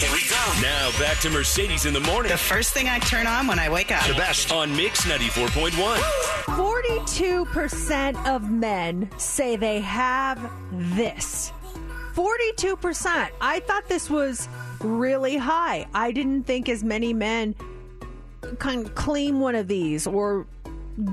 [0.00, 0.60] Here we go.
[0.62, 2.32] Now back to Mercedes in the morning.
[2.32, 4.06] The first thing I turn on when I wake up.
[4.06, 5.98] The best on Mix 94.1.
[6.46, 11.52] 42% of men say they have this.
[12.14, 13.30] 42%.
[13.40, 14.48] I thought this was
[14.80, 15.86] really high.
[15.94, 17.54] I didn't think as many men
[18.58, 20.46] kind of claim one of these or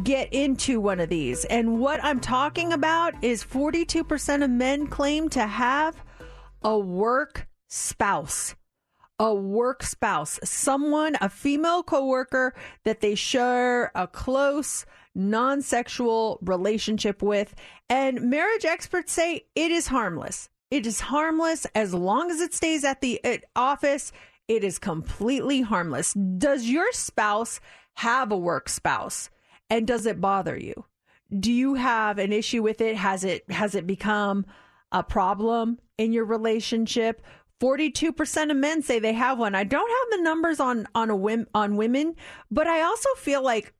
[0.04, 1.46] get into one of these.
[1.46, 5.96] And what I'm talking about is 42% of men claim to have
[6.64, 8.56] a work spouse.
[9.20, 12.54] A work spouse, someone, a female coworker
[12.86, 17.54] that they share a close, non sexual relationship with.
[17.90, 20.50] And marriage experts say it is harmless.
[20.72, 24.12] It is harmless as long as it stays at the uh, office.
[24.48, 26.14] It is completely harmless.
[26.14, 27.60] Does your spouse
[27.96, 29.30] have a work spouse?
[29.70, 30.86] And does it bother you?
[31.38, 32.96] Do you have an issue with it?
[32.96, 34.46] Has it has it become
[34.92, 37.22] a problem in your relationship?
[37.60, 39.56] 42% of men say they have one.
[39.56, 42.16] I don't have the numbers on on a whim, on women,
[42.50, 43.74] but I also feel like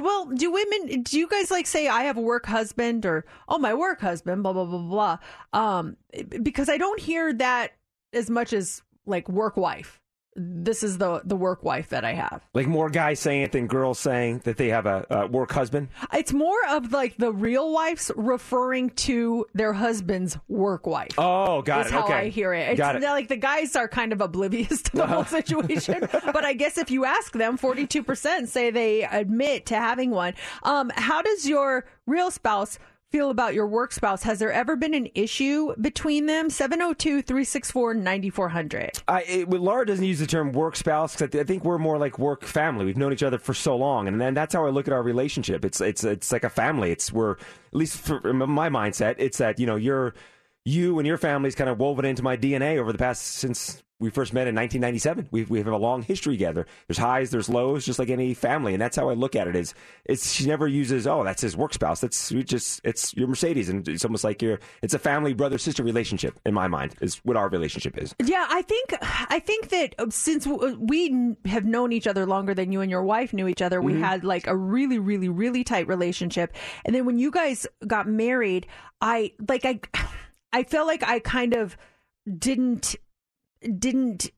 [0.00, 3.58] well, do women do you guys like say I have a work husband or oh
[3.58, 5.18] my work husband blah blah blah blah
[5.52, 5.96] um
[6.42, 7.72] because I don't hear that
[8.12, 10.01] as much as like work wife.
[10.34, 12.42] This is the the work wife that I have.
[12.54, 15.88] Like more guys saying it than girls saying that they have a, a work husband.
[16.12, 21.12] It's more of like the real wives referring to their husband's work wife.
[21.18, 21.92] Oh, got it.
[21.92, 22.14] how okay.
[22.14, 22.70] I hear it.
[22.70, 23.02] It's got it.
[23.02, 26.08] like the guys are kind of oblivious to the whole situation.
[26.10, 30.34] but I guess if you ask them, 42% say they admit to having one.
[30.62, 32.78] Um, how does your real spouse
[33.12, 34.22] feel about your work spouse?
[34.22, 36.48] Has there ever been an issue between them?
[36.50, 39.02] 702 364 9400.
[39.06, 41.98] I, Laura doesn't use the term work spouse 'cause I, th- I think we're more
[41.98, 42.84] like work family.
[42.86, 45.02] We've known each other for so long, and then that's how I look at our
[45.02, 45.64] relationship.
[45.64, 46.90] It's it's it's like a family.
[46.90, 47.38] It's we're at
[47.72, 49.16] least for my mindset.
[49.18, 50.14] It's that you know you're
[50.64, 54.10] you and your family's kind of woven into my DNA over the past since we
[54.10, 55.28] first met in 1997.
[55.30, 56.66] We we have a long history together.
[56.88, 59.56] There's highs, there's lows, just like any family, and that's how I look at it.
[59.56, 59.74] Is
[60.04, 62.00] it's she never uses oh that's his work spouse.
[62.00, 65.82] That's just it's your Mercedes, and it's almost like you're it's a family brother sister
[65.82, 68.14] relationship in my mind is what our relationship is.
[68.22, 72.72] Yeah, I think I think that uh, since we have known each other longer than
[72.72, 74.00] you and your wife knew each other, we Mhm.
[74.00, 76.54] had like a really, really, really tight relationship.
[76.84, 78.66] And then when you guys got married,
[79.00, 79.80] I like I,
[80.52, 81.76] I felt like I kind of
[82.38, 82.94] didn't
[83.78, 84.30] didn't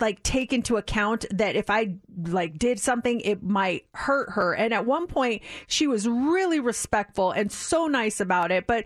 [0.00, 1.96] like take into account that if I
[2.26, 4.54] like did something, it might hurt her.
[4.54, 8.84] And at one point, she was really respectful and so nice about it, but.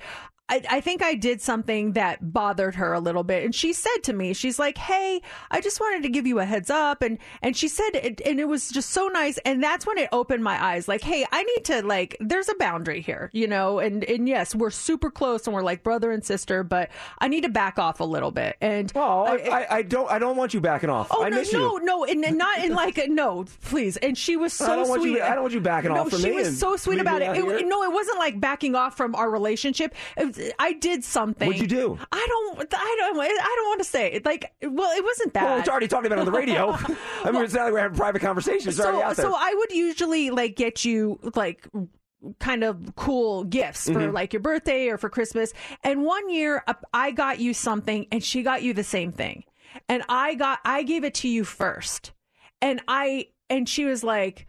[0.49, 4.03] I, I think I did something that bothered her a little bit, and she said
[4.03, 7.19] to me, "She's like, hey, I just wanted to give you a heads up," and
[7.41, 10.45] and she said, it, and it was just so nice, and that's when it opened
[10.45, 10.89] my eyes.
[10.89, 14.55] Like, hey, I need to like, there's a boundary here, you know, and and yes,
[14.55, 18.01] we're super close, and we're like brother and sister, but I need to back off
[18.01, 18.57] a little bit.
[18.61, 21.09] And oh, I, I, I don't I don't want you backing off.
[21.13, 23.97] Oh I no, miss no, no, and, and not in like a, no, please.
[23.97, 25.13] And she was so I don't want sweet.
[25.13, 27.35] you- I don't want you backing no, off she was so sweet about it.
[27.37, 29.95] It- No, it wasn't like backing off from our relationship.
[30.17, 31.47] It was- I did something.
[31.47, 31.99] What'd you do?
[32.13, 32.59] I don't.
[32.75, 33.19] I don't.
[33.21, 34.25] I don't want to say it.
[34.25, 35.45] Like, well, it wasn't bad.
[35.45, 36.71] Well, it's already talking about on the radio.
[37.25, 38.77] I mean, it's not like we're having private conversations.
[38.77, 39.25] So, out there.
[39.25, 41.67] so I would usually like get you like
[42.39, 44.13] kind of cool gifts for Mhm.
[44.13, 45.53] like your birthday or for Christmas.
[45.83, 49.43] And one year uh, I got you something and she got you the same thing.
[49.89, 52.13] And I got I gave it to you first.
[52.61, 54.47] And I and she was like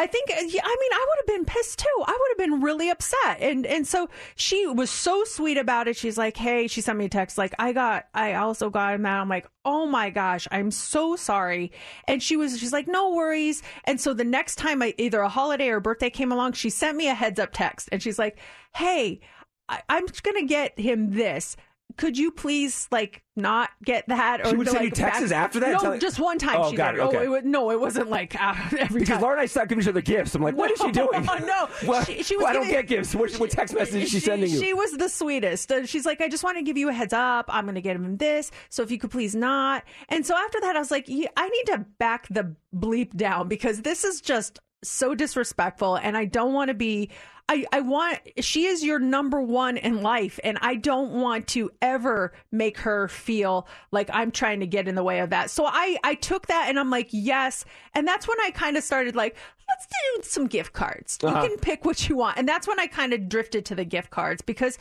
[0.00, 2.04] I think uh, I mean I would have been pissed too.
[2.06, 3.38] I would have been really upset.
[3.38, 5.96] And and so she was so sweet about it.
[5.96, 9.02] She's like, "Hey, she sent me a text like, "I got I also got him
[9.02, 11.72] that." I'm like, "Oh my gosh, I'm so sorry."
[12.08, 15.28] And she was she's like, "No worries." And so the next time I either a
[15.28, 18.38] holiday or birthday came along, she sent me a heads up text and she's like,
[18.74, 19.20] "Hey,
[19.68, 21.58] I, I'm going to get him this."
[21.96, 24.40] Could you please like not get that?
[24.40, 25.82] Or she would send you like, texts after that?
[25.82, 26.60] No, just one time.
[26.60, 27.00] Oh, she got did.
[27.00, 27.16] it, okay.
[27.18, 29.20] Oh, it was, no, it wasn't like uh, every because time.
[29.22, 30.34] Laura and I stopped giving each other gifts.
[30.34, 31.24] I'm like, what is she doing?
[31.24, 33.14] no, Well, she, she was well, I don't get gifts.
[33.14, 34.60] What, what text message is she, she, sending you?
[34.60, 35.72] She was the sweetest.
[35.72, 37.46] Uh, She's like, I just want to give you a heads up.
[37.48, 38.50] I'm going to get him this.
[38.68, 39.84] So if you could please not.
[40.08, 43.48] And so after that, I was like, yeah, I need to back the bleep down
[43.48, 45.96] because this is just so disrespectful.
[45.96, 47.10] And I don't want to be.
[47.52, 51.70] I, I want she is your number one in life and I don't want to
[51.82, 55.50] ever make her feel like I'm trying to get in the way of that.
[55.50, 57.64] So I I took that and I'm like, yes.
[57.92, 59.36] And that's when I kind of started like,
[59.68, 61.18] let's do some gift cards.
[61.22, 61.48] You Uh-huh.
[61.48, 62.38] can pick what you want.
[62.38, 64.78] And that's when I kind of drifted to the gift cards because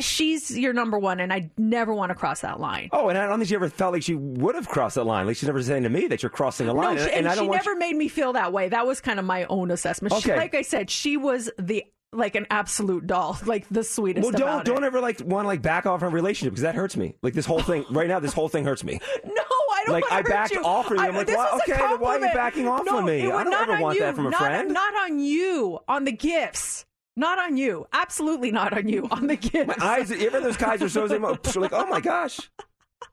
[0.00, 2.88] she's your number one and I never want to cross that line.
[2.92, 5.26] Oh, and I don't think she ever felt like she would have crossed that line.
[5.26, 6.96] Like she's never saying to me that you're crossing a line.
[6.96, 8.68] No, she, and, and I don't she never made me feel that way.
[8.68, 10.14] That was kind of my own assessment.
[10.14, 10.38] She, Okay.
[10.38, 14.22] like I said, she was the like an absolute doll, like the sweetest.
[14.24, 14.86] Well, don't don't it.
[14.86, 17.16] ever like want to like back off from a relationship because that hurts me.
[17.22, 19.00] Like this whole thing right now, this whole thing hurts me.
[19.24, 20.62] No, I don't Like, I backed you.
[20.62, 21.02] off from you.
[21.02, 23.30] I- I'm like, why- okay, why are you backing off no, from me?
[23.30, 24.02] I don't ever want you.
[24.02, 24.72] that from a Not- friend.
[24.72, 25.78] Not on you.
[25.88, 26.84] On the gifts.
[27.16, 27.86] Not on you.
[27.92, 29.06] Absolutely not on you.
[29.10, 29.78] On the gifts.
[29.78, 31.10] My eyes, you ever those Kaiser shows?
[31.10, 32.40] They're like, oh my gosh,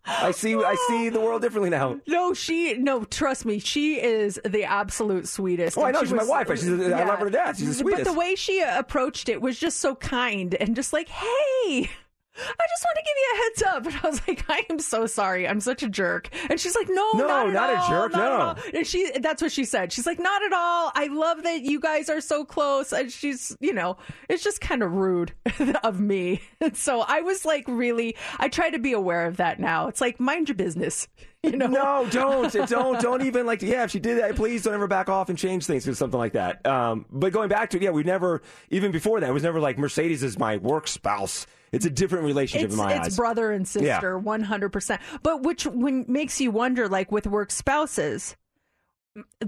[0.06, 1.99] I see, I see the world differently now.
[2.08, 3.04] No, she no.
[3.04, 5.78] Trust me, she is the absolute sweetest.
[5.78, 6.47] Oh, I know, she she's my wife.
[6.47, 7.58] She's- I love her to death.
[7.60, 8.06] She's the sweetest.
[8.06, 11.89] But the way she approached it was just so kind and just like, hey.
[12.38, 13.86] I just want to give you a heads up.
[13.86, 15.48] And I was like, I am so sorry.
[15.48, 16.30] I'm such a jerk.
[16.50, 18.42] And she's like, no, No, not, at not a jerk, not at no.
[18.42, 19.92] all." And she, that's what she said.
[19.92, 20.92] She's like, not at all.
[20.96, 22.94] I love that you guys are so close.
[22.94, 23.98] And she's, you know,
[24.30, 25.34] it's just kind of rude
[25.84, 26.42] of me.
[26.62, 29.88] And so I was like, really, I try to be aware of that now.
[29.88, 31.08] It's like, mind your business.
[31.44, 31.66] You know?
[31.66, 33.64] No, don't, don't, don't even like.
[33.64, 36.20] Yeah, if she did that, please don't ever back off and change things or something
[36.20, 36.64] like that.
[36.68, 39.60] Um, but going back to it, yeah, we never even before that, it was never
[39.60, 41.48] like Mercedes is my work spouse.
[41.72, 43.16] It's a different relationship it's, in my it's eyes.
[43.16, 45.02] brother and sister, one hundred percent.
[45.24, 48.36] But which when makes you wonder, like with work spouses,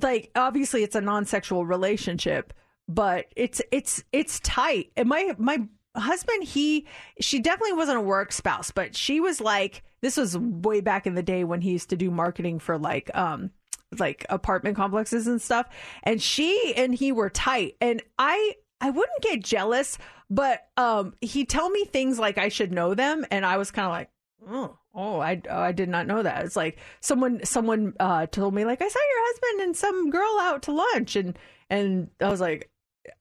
[0.01, 2.53] like obviously it's a non-sexual relationship,
[2.87, 4.91] but it's it's it's tight.
[4.95, 5.63] And my my
[5.95, 6.87] husband, he
[7.19, 11.15] she definitely wasn't a work spouse, but she was like this was way back in
[11.15, 13.51] the day when he used to do marketing for like um
[13.99, 15.67] like apartment complexes and stuff
[16.01, 19.97] and she and he were tight and i i wouldn't get jealous
[20.29, 23.85] but um he tell me things like i should know them and i was kind
[23.85, 24.09] of like
[24.47, 26.45] oh oh i oh, i did not know that.
[26.45, 30.39] It's like someone someone uh told me like i saw your husband and some girl
[30.41, 31.37] out to lunch and
[31.69, 32.69] and i was like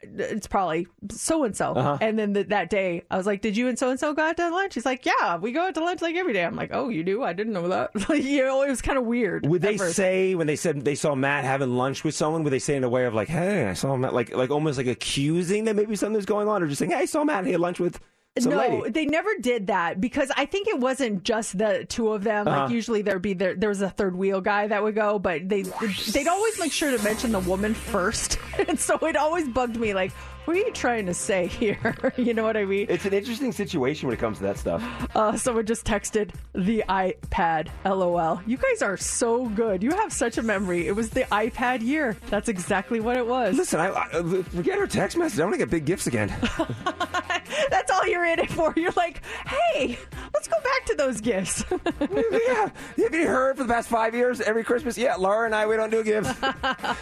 [0.03, 1.99] it's probably so and so.
[2.01, 4.22] And then th- that day, I was like, "Did you and so and so go
[4.22, 6.57] out to lunch?" He's like, "Yeah, we go out to lunch like every day." I'm
[6.57, 7.22] like, "Oh, you do?
[7.22, 9.47] I didn't know that." like, you know, it was kind of weird.
[9.47, 9.97] Would they first.
[9.97, 12.45] say when they said they saw Matt having lunch with someone?
[12.45, 14.78] Would they say in a way of like, "Hey, I saw Matt," like like almost
[14.78, 17.47] like accusing that maybe something's going on, or just saying, "Hey, I saw Matt.
[17.47, 18.01] He had lunch with
[18.39, 18.91] some no, lady.
[18.91, 22.49] they never did that because I think it wasn't just the two of them.
[22.49, 22.62] Uh-huh.
[22.62, 25.49] Like usually there'd be there, there was a third wheel guy that would go, but
[25.49, 29.76] they they'd always make sure to mention the woman first, and so it always bugged
[29.76, 29.93] me.
[29.93, 30.12] Like,
[30.45, 32.12] what are you trying to say here?
[32.16, 32.86] you know what I mean?
[32.88, 34.82] It's an interesting situation when it comes to that stuff.
[35.14, 37.68] Uh, someone just texted the iPad.
[37.84, 38.40] LOL.
[38.47, 39.82] You guys are so good.
[39.82, 40.86] You have such a memory.
[40.86, 42.16] It was the iPad year.
[42.30, 43.57] That's exactly what it was.
[43.57, 45.40] Listen, I, I forget her text message.
[45.40, 46.34] I want to get big gifts again.
[47.70, 48.72] That's all you're in it for.
[48.76, 49.99] You're like, hey,
[50.34, 51.64] let's go back to those gifts.
[52.01, 52.70] yeah.
[52.99, 54.97] Have you heard for the past five years, every Christmas?
[54.97, 56.32] Yeah, Laura and I, we don't do gifts.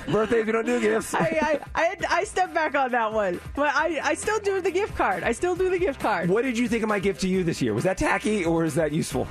[0.08, 1.14] Birthdays, we don't do gifts.
[1.14, 4.70] I, I, I, I stepped back on that one, but I, I still do the
[4.70, 5.22] gift card.
[5.22, 6.28] I still do the gift card.
[6.30, 7.74] What did you think of my gift to you this year?
[7.74, 9.28] Was that tacky or is that useful?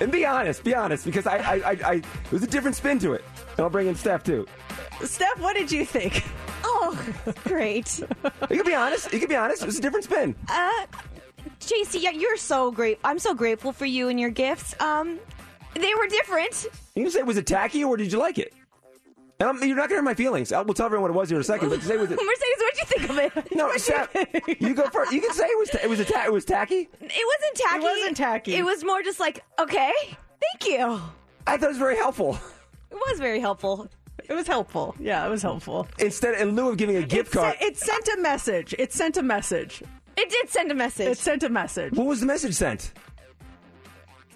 [0.00, 2.98] And be honest, be honest, because I, I, I, I it was a different spin
[3.00, 3.24] to it.
[3.56, 4.46] And I'll bring in Steph too.
[5.02, 6.24] Steph, what did you think?
[6.62, 6.98] Oh,
[7.44, 8.00] great.
[8.50, 9.12] You can be honest.
[9.12, 9.62] You can be honest.
[9.62, 10.34] It was a different spin.
[10.48, 10.86] Uh,
[11.60, 12.98] JC, yeah, you're so great.
[13.04, 14.74] I'm so grateful for you and your gifts.
[14.80, 15.18] Um,
[15.74, 16.66] they were different.
[16.94, 18.52] You can say, was it tacky or did you like it?
[19.40, 20.52] And I'm, you're not going to hurt my feelings.
[20.52, 21.70] I will tell everyone what it was here in a second.
[21.70, 22.16] But say, was it?
[22.16, 23.52] Mercedes, what'd you think of it?
[23.56, 24.14] No, Steph,
[24.60, 25.12] you go first.
[25.12, 25.70] You can say it was.
[25.70, 26.04] Ta- it was a.
[26.04, 26.88] Ta- it was tacky.
[27.00, 27.76] It wasn't tacky.
[27.78, 28.54] It wasn't tacky.
[28.54, 31.00] It was more just like, okay, thank you.
[31.46, 32.38] I thought it was very helpful.
[32.90, 33.88] It was very helpful.
[34.28, 34.94] It was helpful.
[35.00, 35.88] Yeah, it was helpful.
[35.98, 38.74] Instead, in lieu of giving a gift it, card, It sent a message.
[38.78, 39.82] It sent a message.
[40.16, 41.06] It did send a message.
[41.08, 41.94] It sent a message.
[41.94, 42.92] what was the message sent?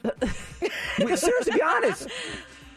[0.03, 2.09] Wait, seriously, be honest.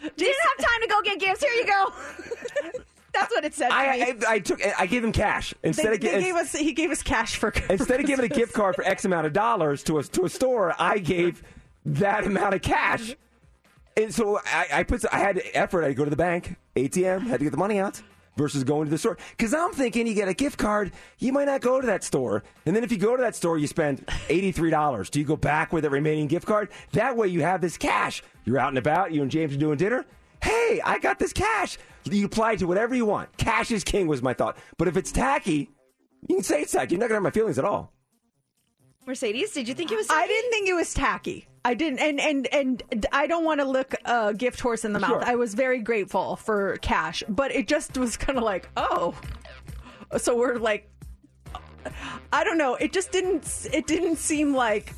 [0.02, 1.42] Didn't have time to go get gifts.
[1.42, 1.92] Here you go.
[3.12, 3.70] That's what it said.
[3.72, 3.86] I.
[4.28, 4.60] I, I took.
[4.78, 6.52] I gave him cash instead They, of they gave us.
[6.52, 7.52] He gave us cash for.
[7.70, 10.28] instead of giving a gift card for X amount of dollars to a to a
[10.28, 10.74] store.
[10.78, 11.42] I gave
[11.86, 13.16] that amount of cash,
[13.96, 15.04] and so I, I put.
[15.12, 15.82] I had effort.
[15.82, 18.00] I had to go to the bank, ATM, had to get the money out.
[18.38, 19.18] Versus going to the store.
[19.36, 22.44] Because I'm thinking you get a gift card, you might not go to that store.
[22.66, 25.10] And then if you go to that store, you spend $83.
[25.10, 26.68] Do you go back with the remaining gift card?
[26.92, 28.22] That way you have this cash.
[28.44, 30.06] You're out and about, you and James are doing dinner.
[30.40, 31.78] Hey, I got this cash.
[32.04, 33.36] You apply to whatever you want.
[33.38, 34.56] Cash is king was my thought.
[34.76, 35.70] But if it's tacky,
[36.28, 36.94] you can say it's tacky.
[36.94, 37.92] You're not going to hurt my feelings at all.
[39.08, 40.06] Mercedes, did you think it was?
[40.10, 41.48] I didn't think it was tacky.
[41.64, 45.00] I didn't, and and and I don't want to look a gift horse in the
[45.00, 45.22] mouth.
[45.22, 45.24] Sure.
[45.24, 49.14] I was very grateful for cash, but it just was kind of like, oh,
[50.18, 50.90] so we're like,
[52.34, 52.74] I don't know.
[52.74, 53.66] It just didn't.
[53.72, 54.92] It didn't seem like.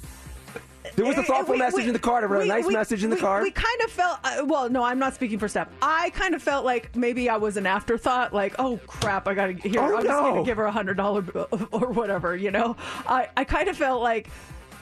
[0.96, 2.24] There was a Eh, thoughtful we- message we- in the card.
[2.24, 3.42] I wrote a nice we- message in the card.
[3.42, 5.68] We kind of felt, uh, well, no, I'm not speaking for Steph.
[5.82, 9.52] I kind of felt like maybe I was an afterthought, like, oh crap, I gotta
[9.52, 9.80] here.
[9.80, 11.22] Oh, I'm just gonna give her a hundred dollar
[11.72, 12.76] or whatever, you know.
[13.06, 14.28] I I kind of felt like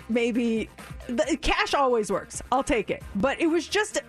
[0.08, 0.68] maybe
[1.08, 2.42] the, cash always works.
[2.52, 4.00] I'll take it, but it was just.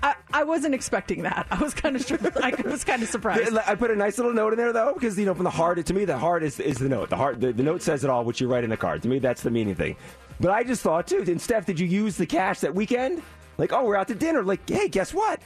[0.00, 1.48] I, I wasn't expecting that.
[1.50, 3.56] I was kind of I was kind of surprised.
[3.56, 5.84] I put a nice little note in there though, because you know, from the heart,
[5.84, 7.08] to me, the heart is, is the note.
[7.10, 9.02] The heart, the, the note says it all, which you write in the card.
[9.02, 9.96] To me, that's the meaning thing.
[10.40, 11.24] But I just thought too.
[11.26, 13.22] And Steph, did you use the cash that weekend?
[13.56, 14.42] Like, oh, we're out to dinner.
[14.42, 15.40] Like, hey, guess what?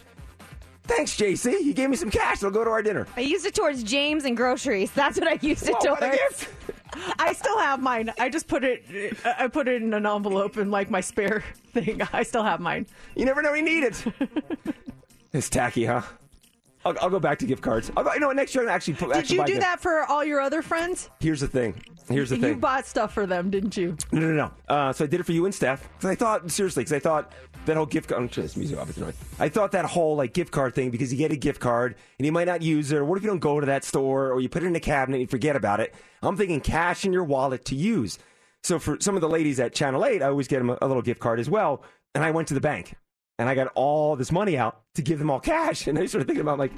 [0.84, 1.62] Thanks, JC.
[1.62, 2.38] You gave me some cash.
[2.38, 3.07] It'll go to our dinner.
[3.16, 4.90] I used it towards James and groceries.
[4.95, 6.16] That's what I used it Whoa, what a towards.
[6.40, 6.49] gift.
[7.18, 8.12] I still have mine.
[8.18, 8.84] I just put it.
[9.24, 12.03] I put it in an envelope in like my spare thing.
[12.12, 12.86] I still have mine.
[13.16, 14.05] You never know when you need it.
[15.32, 16.03] it's tacky, huh?
[16.84, 17.90] I'll, I'll go back to gift cards.
[17.96, 18.36] I'll go, you know what?
[18.36, 19.08] Next year, I'm actually put.
[19.08, 21.10] Did actually you do gift- that for all your other friends?
[21.20, 21.82] Here's the thing.
[22.08, 22.50] Here's the you thing.
[22.54, 23.96] You bought stuff for them, didn't you?
[24.10, 24.50] No, no, no.
[24.74, 25.88] Uh, so I did it for you and Steph.
[25.96, 27.32] Because I thought, seriously, because I thought
[27.66, 28.30] that whole gift card.
[28.30, 28.88] This music off.
[28.88, 29.14] It's annoying.
[29.38, 32.26] I thought that whole like gift card thing because you get a gift card and
[32.26, 32.96] you might not use it.
[32.96, 34.80] Or what if you don't go to that store or you put it in a
[34.80, 35.94] cabinet and you forget about it?
[36.22, 38.18] I'm thinking cash in your wallet to use.
[38.62, 40.86] So for some of the ladies at Channel 8, I always get them a, a
[40.86, 41.82] little gift card as well.
[42.14, 42.94] And I went to the bank
[43.43, 45.86] and I got all this money out to give them all cash.
[45.93, 46.72] And I started thinking about like,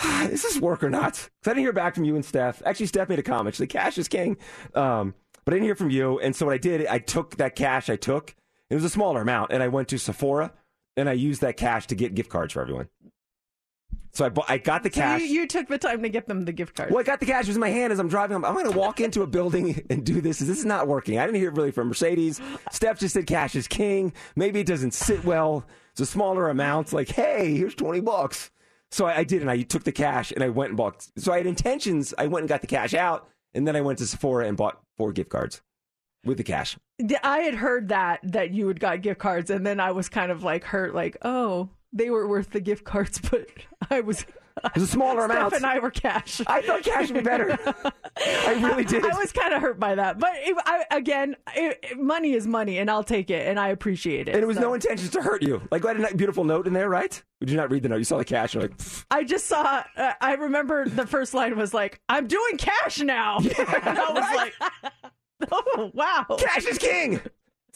[0.30, 1.12] is this work or not?
[1.12, 2.62] Because I didn't hear back from you and Steph.
[2.66, 3.54] Actually, Steph made a comment.
[3.54, 4.36] She's like, cash is king.
[4.74, 6.18] Um, but I didn't hear from you.
[6.18, 8.34] And so what I did, I took that cash I took.
[8.68, 9.52] It was a smaller amount.
[9.52, 10.52] And I went to Sephora
[10.96, 12.88] and I used that cash to get gift cards for everyone.
[14.16, 15.20] So I, bought, I got the So cash.
[15.20, 16.90] you, you took the time to get them the gift card.
[16.90, 17.44] Well, I got the cash.
[17.44, 18.34] It was in my hand as I'm driving.
[18.34, 20.38] I'm, I'm going to walk into a building and do this.
[20.38, 21.18] This is not working.
[21.18, 22.40] I didn't hear really from Mercedes.
[22.70, 24.14] Steph just said cash is king.
[24.34, 25.66] Maybe it doesn't sit well.
[25.92, 26.94] It's a smaller amount.
[26.94, 28.50] Like, hey, here's 20 bucks.
[28.90, 31.06] So I, I did, and I took the cash and I went and bought.
[31.18, 32.14] So I had intentions.
[32.16, 34.80] I went and got the cash out, and then I went to Sephora and bought
[34.96, 35.60] four gift cards
[36.24, 36.78] with the cash.
[37.22, 40.32] I had heard that that you had got gift cards, and then I was kind
[40.32, 43.48] of like hurt, like, oh, they were worth the gift cards, but
[43.90, 44.24] I was.
[44.64, 45.52] It was a smaller Steph amount.
[45.52, 46.40] and I were cash.
[46.46, 47.58] I thought cash would be better.
[48.24, 49.04] I really did.
[49.04, 52.46] I was kind of hurt by that, but it, I, again, it, it- money is
[52.46, 54.34] money, and I'll take it, and I appreciate it.
[54.34, 54.62] and it was so.
[54.62, 55.60] no intentions to hurt you.
[55.70, 57.22] Like I had a beautiful note in there, right?
[57.40, 57.98] Did you not read the note?
[57.98, 58.54] You saw the cash.
[58.54, 59.84] You're like, "Pfft." I just saw.
[59.94, 63.48] Uh, I remember the first line was like, "I'm doing cash now," and
[63.98, 64.92] I was like,
[65.52, 66.24] Oh, wow.
[66.38, 67.20] Cash is king.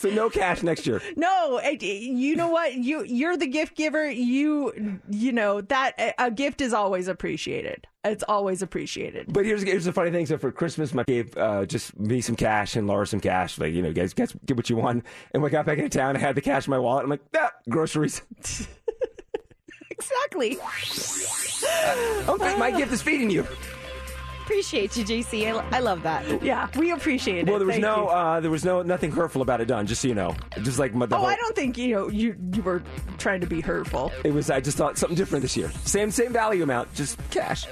[0.00, 1.02] So no cash next year.
[1.16, 2.72] No, you know what?
[2.74, 4.08] You you're the gift giver.
[4.10, 7.86] You you know that a gift is always appreciated.
[8.04, 9.30] It's always appreciated.
[9.30, 10.24] But here's here's the funny thing.
[10.24, 13.58] So for Christmas, my gave uh, just me some cash and Laura some cash.
[13.58, 15.04] Like you know, guys, guys, get what you want.
[15.34, 17.04] And when I got back into town, I had the cash in my wallet.
[17.04, 18.22] I'm like, ah, groceries.
[19.90, 20.58] exactly.
[22.26, 23.46] okay, my gift is feeding you.
[24.50, 25.46] Appreciate you, JC.
[25.46, 26.42] I, I love that.
[26.42, 27.46] Yeah, we appreciate it.
[27.48, 28.08] Well, there was Thank no, you.
[28.08, 29.86] uh, there was no nothing hurtful about it done.
[29.86, 32.08] Just so you know, just like my, the Oh, whole, I don't think you know
[32.08, 32.82] you you were
[33.16, 34.10] trying to be hurtful.
[34.24, 34.50] It was.
[34.50, 35.70] I just thought something different this year.
[35.84, 37.64] Same same value amount, just cash.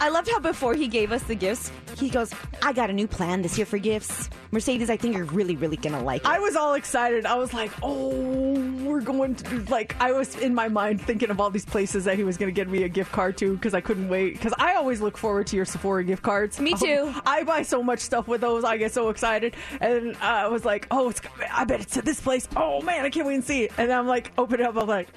[0.00, 2.32] I loved how before he gave us the gifts, he goes,
[2.62, 4.28] I got a new plan this year for gifts.
[4.50, 6.26] Mercedes, I think you're really, really going to like it.
[6.26, 7.26] I was all excited.
[7.26, 8.52] I was like, "Oh,
[8.84, 12.04] we're going to do like." I was in my mind thinking of all these places
[12.04, 14.34] that he was going to get me a gift card to because I couldn't wait.
[14.34, 16.60] Because I always look forward to your Sephora gift cards.
[16.60, 17.12] Me too.
[17.26, 18.62] I buy so much stuff with those.
[18.62, 21.20] I get so excited, and I was like, "Oh, it's.
[21.52, 22.48] I bet it's at this place.
[22.56, 24.76] Oh man, I can't wait and see it." And I'm like, open it up.
[24.76, 25.08] I'm like,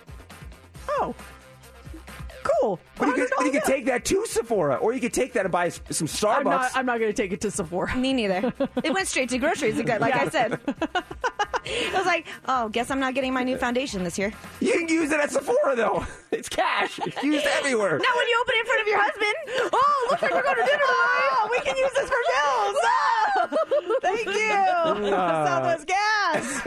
[0.89, 1.13] "Oh,
[2.61, 5.33] cool." But you could, but you could take that to Sephora, or you could take
[5.33, 6.37] that and buy some Starbucks.
[6.37, 6.71] I'm not.
[6.75, 7.95] I'm not going to take it to Sephora.
[7.95, 8.53] Me neither.
[8.83, 10.59] It went straight to groceries again, like I said.
[11.67, 14.31] I was like, oh, guess I'm not getting my new foundation this year.
[14.61, 16.05] you can use it at Sephora though.
[16.31, 16.99] It's cash.
[17.05, 17.97] It's used everywhere.
[17.97, 19.71] Not when you open it in front of your husband.
[19.73, 22.77] Oh, looks like we're going to dinner Oh, we can use this for bills.
[22.83, 25.45] Oh, thank you, Ah.
[25.45, 26.61] Southwest Gas.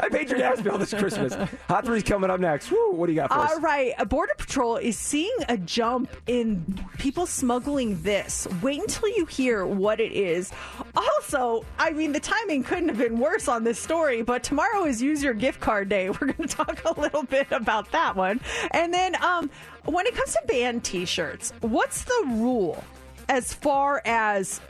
[0.00, 1.34] I paid your gas bill this Christmas.
[1.68, 2.70] Hot three's coming up next.
[2.70, 3.50] Woo, what do you got for us?
[3.52, 8.48] All right, a Border Patrol is seeing a jump in people smuggling this.
[8.60, 10.50] Wait until you hear what it is.
[10.96, 15.00] Also, I mean, the timing couldn't have been worse on this story, but tomorrow is
[15.00, 16.10] Use Your Gift Card Day.
[16.20, 18.40] We're going to talk a little bit about that one.
[18.72, 19.48] And then um,
[19.84, 22.82] when it comes to band t shirts, what's the rule
[23.28, 24.60] as far as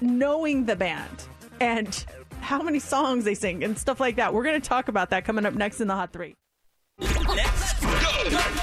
[0.00, 1.24] knowing the band
[1.60, 2.06] and
[2.40, 4.32] how many songs they sing and stuff like that?
[4.32, 6.36] We're going to talk about that coming up next in the Hot Three.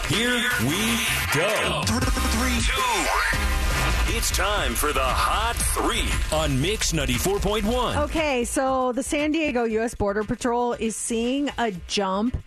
[0.08, 1.00] Here we
[1.34, 1.82] go.
[1.86, 4.16] Three, two.
[4.16, 7.98] It's time for the Hot Three on Mix 94.1.
[8.04, 9.96] Okay, so the San Diego U.S.
[9.96, 12.38] Border Patrol is seeing a jump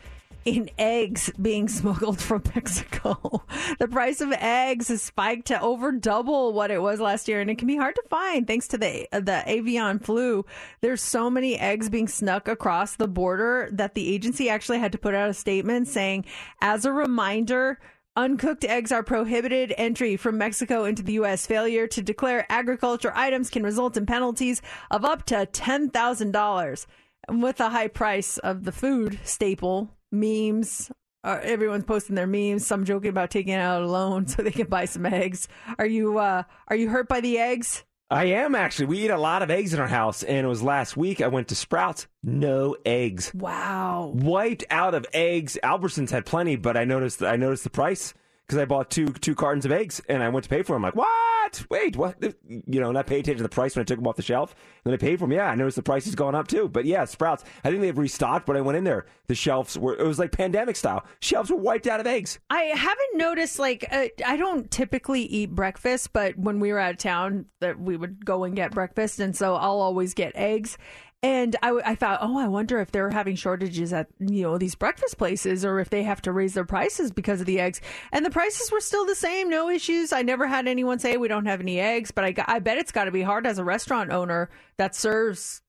[0.57, 3.45] in eggs being smuggled from Mexico.
[3.79, 7.51] the price of eggs has spiked to over double what it was last year, and
[7.51, 10.45] it can be hard to find thanks to the the avian flu.
[10.81, 14.99] There's so many eggs being snuck across the border that the agency actually had to
[14.99, 16.25] put out a statement saying,
[16.61, 17.79] as a reminder.
[18.16, 21.47] Uncooked eggs are prohibited entry from Mexico into the U.S.
[21.47, 24.61] Failure to declare agriculture items can result in penalties
[24.91, 26.87] of up to $10,000.
[27.29, 30.90] And With the high price of the food staple, memes,
[31.24, 32.66] uh, everyone's posting their memes.
[32.66, 35.48] Some joking about taking out a loan so they can buy some eggs.
[35.78, 37.85] Are you uh, are you hurt by the eggs?
[38.10, 38.86] I am actually.
[38.86, 41.20] We eat a lot of eggs in our house, and it was last week.
[41.20, 43.32] I went to Sprouts, no eggs.
[43.35, 45.59] Wow, wiped out of eggs.
[45.62, 48.14] Albertsons had plenty, but I noticed I noticed the price
[48.49, 50.85] because I bought two two cartons of eggs, and I went to pay for them.
[50.85, 51.65] I'm like, what?
[51.70, 52.16] Wait, what?
[52.49, 54.55] You know, not pay attention to the price when I took them off the shelf.
[54.85, 55.33] And then I paid for them.
[55.33, 56.69] Yeah, I noticed the price has gone up too.
[56.69, 57.45] But yeah, Sprouts.
[57.62, 59.07] I think they've restocked, but I went in there.
[59.27, 61.05] The shelves were it was like pandemic style.
[61.20, 62.39] Shelves were wiped out of eggs.
[62.49, 66.93] I haven't noticed like uh, I don't typically eat breakfast, but when we were out
[66.93, 70.79] of town, that we would go and get breakfast, and so I'll always get eggs.
[71.20, 74.77] And I, I thought, oh, I wonder if they're having shortages at you know these
[74.77, 77.81] breakfast places, or if they have to raise their prices because of the eggs.
[78.12, 80.12] And the prices were still the same, no issues.
[80.12, 82.93] I never had anyone say we don't have any eggs, but I, I bet it's
[82.93, 85.62] got to be hard as a restaurant owner that serves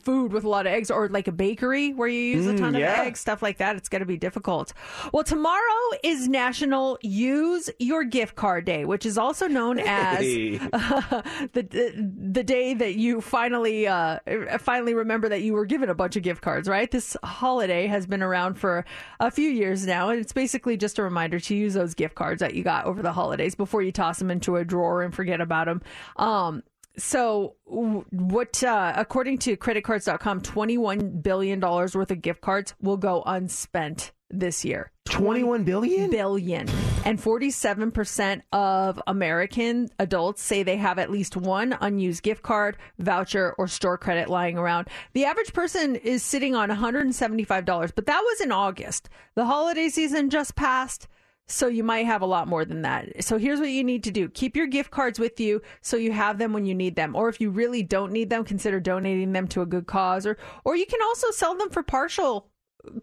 [0.00, 2.58] food with a lot of eggs or like a bakery where you use a Mm,
[2.58, 3.00] ton yeah.
[3.00, 4.72] of eggs stuff like that it's going to be difficult
[5.12, 5.58] well tomorrow
[6.04, 10.58] is national use your gift card day which is also known as Hey.
[10.58, 14.18] the, the the day that you finally uh
[14.58, 18.06] finally remember that you were given a bunch of gift cards right this holiday has
[18.06, 18.84] been around for
[19.20, 22.40] a few years now and it's basically just a reminder to use those gift cards
[22.40, 25.40] that you got over the holidays before you toss them into a drawer and forget
[25.40, 25.82] about them
[26.16, 26.62] um
[26.96, 34.12] so, what, uh, according to creditcards.com, $21 billion worth of gift cards will go unspent
[34.30, 34.90] this year.
[35.06, 36.10] 21 billion?
[36.10, 36.68] Billion.
[37.04, 43.54] And 47% of American adults say they have at least one unused gift card, voucher,
[43.58, 44.88] or store credit lying around.
[45.12, 49.08] The average person is sitting on $175, but that was in August.
[49.34, 51.08] The holiday season just passed.
[51.48, 53.24] So you might have a lot more than that.
[53.24, 54.28] So here's what you need to do.
[54.28, 57.14] Keep your gift cards with you so you have them when you need them.
[57.14, 60.38] Or if you really don't need them, consider donating them to a good cause or
[60.64, 62.48] or you can also sell them for partial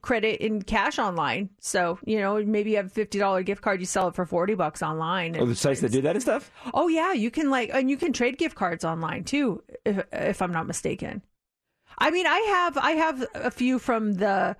[0.01, 1.49] credit in cash online.
[1.59, 4.25] So you know, maybe you have a fifty dollar gift card, you sell it for
[4.25, 5.37] forty bucks online.
[5.37, 6.51] Oh, the sites that do that and stuff.
[6.73, 10.41] Oh yeah, you can like, and you can trade gift cards online too, if, if
[10.41, 11.21] I'm not mistaken.
[11.97, 14.55] I mean, I have I have a few from the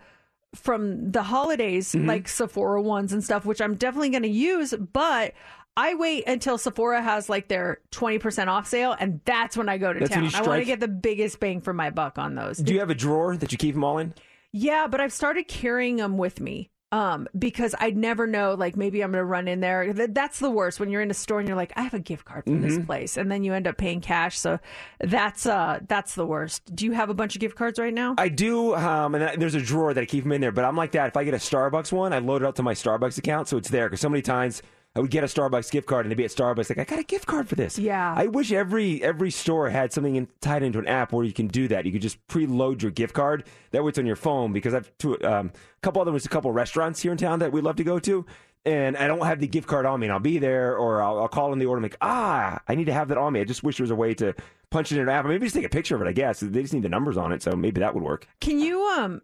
[0.56, 2.08] from the holidays, Mm-hmm.
[2.08, 4.74] like Sephora ones and stuff, which I'm definitely going to use.
[4.74, 5.34] But
[5.78, 9.78] I wait until Sephora has like their twenty percent off sale, and that's when I
[9.78, 10.30] go to That's town.
[10.34, 12.58] I want to get the biggest bang for my buck on those.
[12.58, 14.14] Do you have a drawer that you keep them all in?
[14.52, 16.72] Yeah, but I've started carrying them with me.
[16.92, 19.94] Um, because I'd never know, like maybe I'm gonna run in there.
[19.94, 22.26] That's the worst when you're in a store and you're like, I have a gift
[22.26, 22.88] card from this Mhm.
[22.88, 24.40] place, and then you end up paying cash.
[24.40, 24.60] So
[25.00, 26.74] that's uh that's the worst.
[26.76, 28.16] Do you have a bunch of gift cards right now?
[28.18, 30.52] I do, um, and there's a drawer that I keep them in there.
[30.52, 31.10] But I'm like that.
[31.10, 33.58] If I get a Starbucks one, I load it up to my Starbucks account, so
[33.58, 33.88] it's there.
[33.88, 34.64] Because so many times
[35.00, 37.00] I would get a Starbucks gift card, and they'd be at Starbucks like, I got
[37.00, 37.80] a gift card for this.
[37.80, 38.14] Yeah.
[38.18, 41.48] I wish every every store had something in, tied into an app where you can
[41.48, 41.86] do that.
[41.86, 43.46] You could just preload your gift card.
[43.72, 44.52] That way, it's on your phone.
[44.52, 47.54] Because I've two, um, a couple other ones, a couple restaurants here in town that
[47.54, 48.26] we love to go to.
[48.66, 51.18] And I don't have the gift card on me, and I'll be there, or I'll,
[51.20, 51.78] I'll call in the order.
[51.78, 53.40] I'm like, ah, I need to have that on me.
[53.40, 54.36] I just wish there was a way to
[54.70, 56.10] punch it in an app, maybe just take a picture of it.
[56.10, 58.28] I guess they just need the numbers on it, so maybe that would work.
[58.42, 59.22] Can you um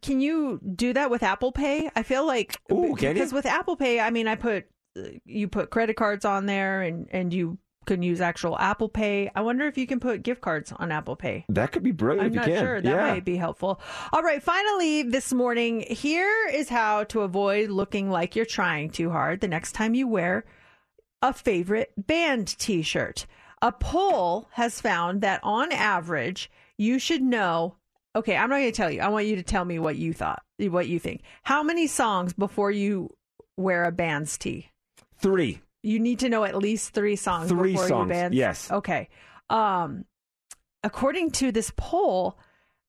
[0.00, 1.90] can you do that with Apple Pay?
[1.96, 3.14] I feel like Ooh, can you?
[3.14, 4.66] because with Apple Pay, I mean, I put
[5.24, 9.30] you put credit cards on there, and and you can use actual Apple Pay.
[9.34, 11.44] I wonder if you can put gift cards on Apple Pay.
[11.48, 12.64] That could be brilliant I'm if you not can.
[12.64, 12.80] sure.
[12.82, 13.12] That yeah.
[13.12, 13.80] might be helpful.
[14.12, 14.42] All right.
[14.42, 19.48] Finally, this morning, here is how to avoid looking like you're trying too hard the
[19.48, 20.44] next time you wear
[21.22, 23.26] a favorite band t shirt.
[23.62, 27.76] A poll has found that on average, you should know.
[28.14, 29.00] Okay, I'm not going to tell you.
[29.00, 31.22] I want you to tell me what you thought, what you think.
[31.42, 33.10] How many songs before you
[33.56, 34.68] wear a band's tee?
[35.18, 35.60] Three.
[35.82, 37.48] You need to know at least three songs.
[37.48, 38.34] Three before songs, You band.
[38.34, 38.70] yes.
[38.70, 39.08] Okay.
[39.50, 40.04] Um,
[40.82, 42.38] according to this poll,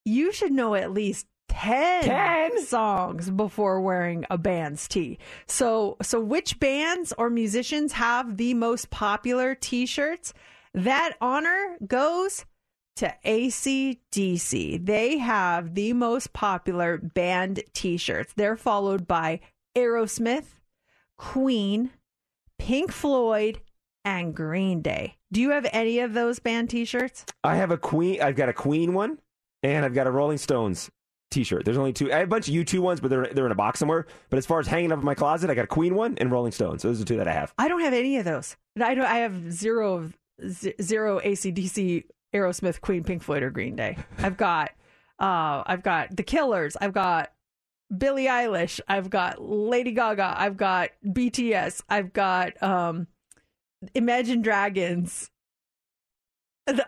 [0.05, 2.65] you should know at least 10, 10?
[2.65, 5.19] songs before wearing a band's tee.
[5.47, 10.33] So, so which bands or musicians have the most popular t-shirts?
[10.73, 12.45] That honor goes
[12.97, 14.85] to ACDC.
[14.85, 18.33] They have the most popular band t-shirts.
[18.35, 19.39] They're followed by
[19.75, 20.45] Aerosmith,
[21.17, 21.91] Queen,
[22.59, 23.61] Pink Floyd,
[24.05, 25.17] and Green Day.
[25.31, 27.25] Do you have any of those band t-shirts?
[27.43, 28.21] I have a Queen.
[28.21, 29.19] I've got a Queen one,
[29.63, 30.89] and I've got a Rolling Stones
[31.29, 31.65] T-shirt.
[31.65, 32.11] There's only two.
[32.11, 34.05] I have a bunch of U two ones, but they're they're in a box somewhere.
[34.29, 36.31] But as far as hanging up in my closet, I got a Queen one and
[36.31, 36.81] Rolling Stones.
[36.83, 37.53] So those are the two that I have.
[37.57, 38.55] I don't have any of those.
[38.81, 39.05] I don't.
[39.05, 40.17] I have zero of
[40.47, 43.97] z- zero ACDC, Aerosmith, Queen, Pink Floyd, or Green Day.
[44.19, 44.69] I've got,
[45.19, 46.77] uh, I've got the Killers.
[46.79, 47.31] I've got
[47.95, 48.79] Billie Eilish.
[48.87, 50.35] I've got Lady Gaga.
[50.37, 51.83] I've got BTS.
[51.89, 53.07] I've got um,
[53.95, 55.29] Imagine Dragons.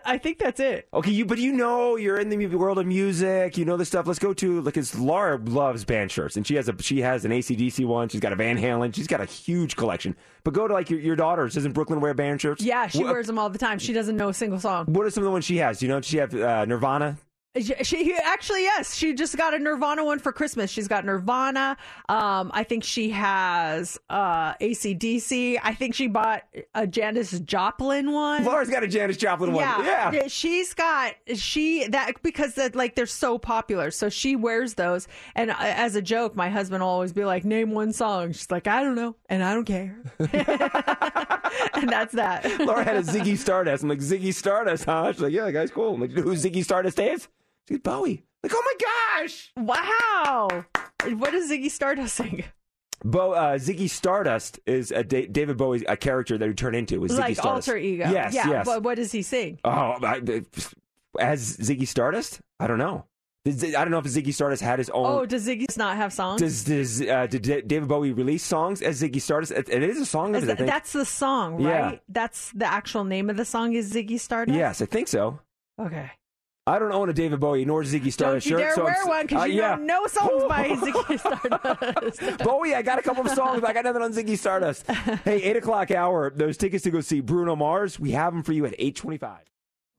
[0.04, 0.88] I think that's it.
[0.92, 3.56] Okay, you but you know you're in the world of music.
[3.56, 4.06] You know this stuff.
[4.06, 7.24] Let's go to like because Laura loves band shirts, and she has a she has
[7.24, 8.10] an ACDC one.
[8.10, 8.94] She's got a Van Halen.
[8.94, 10.16] She's got a huge collection.
[10.44, 11.54] But go to like your, your daughters.
[11.54, 12.62] Doesn't Brooklyn wear band shirts?
[12.62, 13.78] Yeah, she What- wears them all the time.
[13.78, 14.84] She doesn't know a single song.
[14.84, 15.78] What are some of the ones she has?
[15.78, 16.02] Do you know?
[16.02, 17.16] She have uh, Nirvana?
[17.56, 20.70] She, she actually yes, she just got a Nirvana one for Christmas.
[20.70, 21.76] She's got Nirvana.
[22.08, 25.58] Um, I think she has uh ACDC.
[25.60, 26.44] I think she bought
[26.76, 28.44] a Janis Joplin one.
[28.44, 29.64] Laura's got a Janis Joplin one.
[29.64, 30.28] Yeah, Yeah.
[30.28, 35.08] she's got she that because that like they're so popular, so she wears those.
[35.34, 38.50] And uh, as a joke, my husband will always be like, "Name one song." She's
[38.52, 40.00] like, "I don't know," and I don't care.
[40.20, 42.46] and that's that.
[42.60, 43.82] Laura had a Ziggy Stardust.
[43.82, 45.12] I'm like, Ziggy Stardust, huh?
[45.12, 45.94] She's like, yeah, guy's cool.
[45.94, 47.28] I'm like, who Ziggy Stardust is?
[47.70, 48.24] She's Bowie.
[48.42, 49.52] Like, oh my gosh!
[49.56, 50.64] Wow.
[51.16, 52.44] What does Ziggy Stardust sing?
[53.04, 57.00] Bo, uh, Ziggy Stardust is a Da- David Bowie a character that he turned into.
[57.00, 57.68] Was Ziggy like Stardust.
[57.68, 58.10] alter ego.
[58.10, 58.66] Yes, yeah, yes.
[58.66, 59.58] But what does he sing?
[59.64, 59.70] Oh,
[60.02, 60.42] I,
[61.18, 62.40] as Ziggy Stardust?
[62.58, 63.06] I don't know.
[63.46, 65.06] I don't know if Ziggy Stardust had his own.
[65.06, 66.42] Oh, does Ziggy not have songs?
[66.42, 69.52] does does uh, did David Bowie release songs as Ziggy Stardust?
[69.52, 70.34] It, it is a song.
[70.34, 70.68] Is I think.
[70.68, 71.92] that's the song, right?
[71.92, 71.98] Yeah.
[72.08, 74.56] That's the actual name of the song is Ziggy Stardust.
[74.58, 75.40] yes, I think so.
[75.80, 76.10] Okay.
[76.66, 78.58] I don't own a David Bowie nor Ziggy Stardust Don't you shirt.
[78.58, 79.76] dare so wear one because uh, you yeah.
[79.76, 82.38] know no songs by Ziggy Stardust.
[82.44, 84.86] Bowie, I got a couple of songs, but I got nothing on Ziggy Stardust.
[85.24, 86.30] hey, eight o'clock hour.
[86.34, 87.98] Those tickets to go see Bruno Mars.
[87.98, 89.40] We have them for you at eight twenty-five.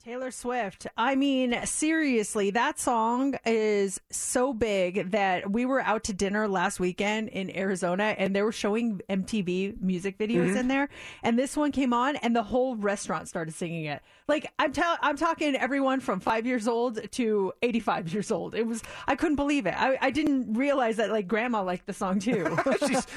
[0.04, 0.88] Taylor Swift.
[0.98, 6.80] I mean, seriously, that song is so big that we were out to dinner last
[6.80, 10.58] weekend in Arizona and they were showing MTV music videos Mhm.
[10.62, 10.90] in there.
[11.22, 14.02] And this one came on and the whole restaurant started singing it.
[14.32, 18.56] Like I'm tell I'm talking everyone from five years old to 85 years old.
[18.56, 19.74] It was, I couldn't believe it.
[19.78, 22.58] I, I didn't realize that like grandma liked the song too.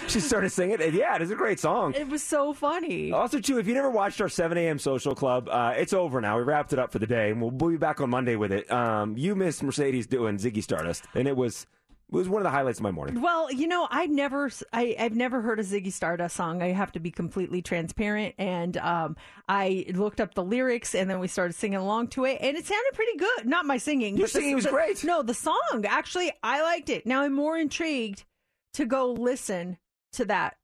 [0.08, 1.94] She started singing, and yeah, it is a great song.
[1.94, 3.12] it was so funny.
[3.12, 4.78] Also, too, if you never watched our 7 a.m.
[4.78, 6.36] social club, uh, it's over now.
[6.36, 8.50] We wrapped it up for the day, and we'll, we'll be back on Monday with
[8.52, 8.70] it.
[8.70, 11.66] Um, you missed Mercedes doing Ziggy Stardust, and it was
[12.12, 13.20] It was one of the highlights of my morning.
[13.22, 16.62] Well, you know, I've never, I, I've never heard a Ziggy Stardust song.
[16.62, 19.16] I have to be completely transparent, and um,
[19.48, 22.66] I looked up the lyrics, and then we started singing along to it, and it
[22.66, 23.46] sounded pretty good.
[23.46, 24.16] Not my singing.
[24.16, 25.02] Your but the- singing was the- great.
[25.02, 27.04] No, the song actually, I liked it.
[27.06, 28.24] Now I'm more intrigued
[28.74, 29.78] to go listen
[30.12, 30.56] to that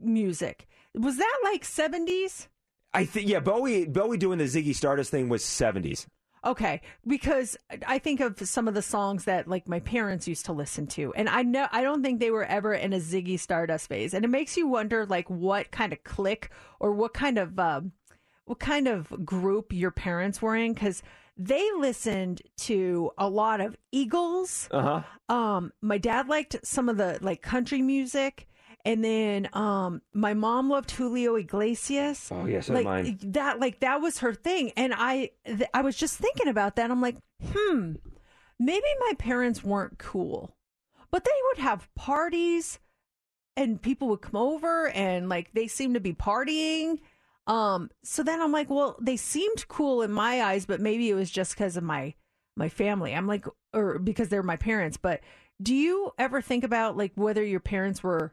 [0.00, 0.66] music.
[0.94, 2.48] Was that like 70s?
[2.92, 6.06] I think yeah, Bowie Bowie doing the Ziggy Stardust thing was 70s.
[6.48, 10.54] Okay, because I think of some of the songs that like my parents used to
[10.54, 13.86] listen to, and I know I don't think they were ever in a Ziggy Stardust
[13.86, 16.50] phase, and it makes you wonder like what kind of click
[16.80, 17.92] or what kind of um,
[18.46, 21.02] what kind of group your parents were in because
[21.36, 24.70] they listened to a lot of Eagles.
[24.70, 25.34] Uh huh.
[25.34, 28.48] Um, my dad liked some of the like country music.
[28.88, 32.30] And then um my mom loved Julio Iglesias.
[32.32, 33.18] Oh, yeah, so like mine.
[33.22, 36.90] that like that was her thing and I th- I was just thinking about that.
[36.90, 37.18] I'm like,
[37.52, 37.96] "Hmm,
[38.58, 40.56] maybe my parents weren't cool."
[41.10, 42.78] But they would have parties
[43.58, 46.98] and people would come over and like they seemed to be partying.
[47.46, 51.14] Um so then I'm like, "Well, they seemed cool in my eyes, but maybe it
[51.14, 52.14] was just cuz of my
[52.56, 53.44] my family." I'm like
[53.74, 55.20] or because they're my parents, but
[55.60, 58.32] do you ever think about like whether your parents were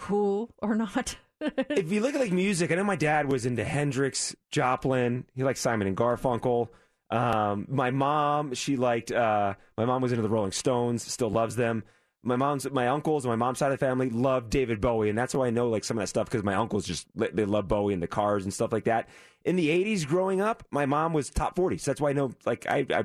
[0.00, 1.16] cool or not?
[1.40, 5.24] if you look at like music, I know my dad was into Hendrix, Joplin.
[5.34, 6.68] He liked Simon and Garfunkel.
[7.10, 9.12] Um, my mom, she liked.
[9.12, 11.02] Uh, my mom was into the Rolling Stones.
[11.02, 11.84] Still loves them.
[12.22, 15.34] My mom's, my uncles, my mom's side of the family love David Bowie, and that's
[15.34, 17.94] why I know like some of that stuff because my uncles just they love Bowie
[17.94, 19.08] and the cars and stuff like that.
[19.44, 22.32] In the '80s, growing up, my mom was top 40, so that's why I know
[22.44, 22.86] like I.
[22.90, 23.04] I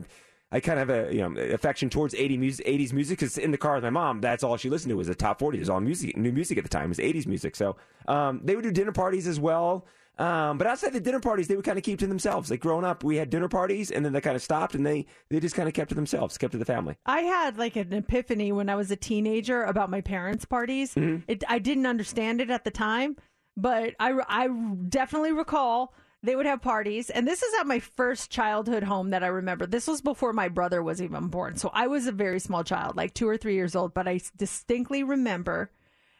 [0.56, 3.52] I kind of have a you know affection towards 80 music, 80s music because in
[3.52, 5.58] the car with my mom, that's all she listened to was the top 40.
[5.58, 6.86] It was all music, new music at the time.
[6.86, 7.58] It was 80s music.
[7.58, 7.76] So
[8.08, 9.86] um, they would do dinner parties as well.
[10.18, 12.50] Um, but outside the dinner parties, they would kind of keep to themselves.
[12.50, 15.08] Like growing up, we had dinner parties, and then they kind of stopped, and they
[15.30, 16.96] they just kind of kept to themselves, kept to the family.
[17.06, 20.96] I had like an epiphany when I was a teenager about my parents' parties.
[20.96, 21.24] Mhm.
[21.28, 23.18] It, I didn't understand it at the time,
[23.58, 24.48] but I, I
[24.88, 27.10] definitely recall they would have parties.
[27.10, 29.66] And this is at my first childhood home that I remember.
[29.66, 31.56] This was before my brother was even born.
[31.58, 34.20] So I was a very small child, like two or three years old, but I
[34.36, 35.72] distinctly remember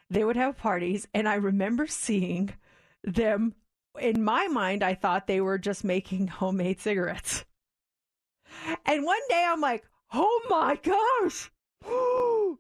[0.10, 1.08] they would have parties.
[1.14, 2.54] And I remember seeing
[3.04, 3.56] them.
[4.00, 7.46] In my mind, I thought they were just making homemade cigarettes.
[8.86, 11.52] And one day I'm like, oh my gosh,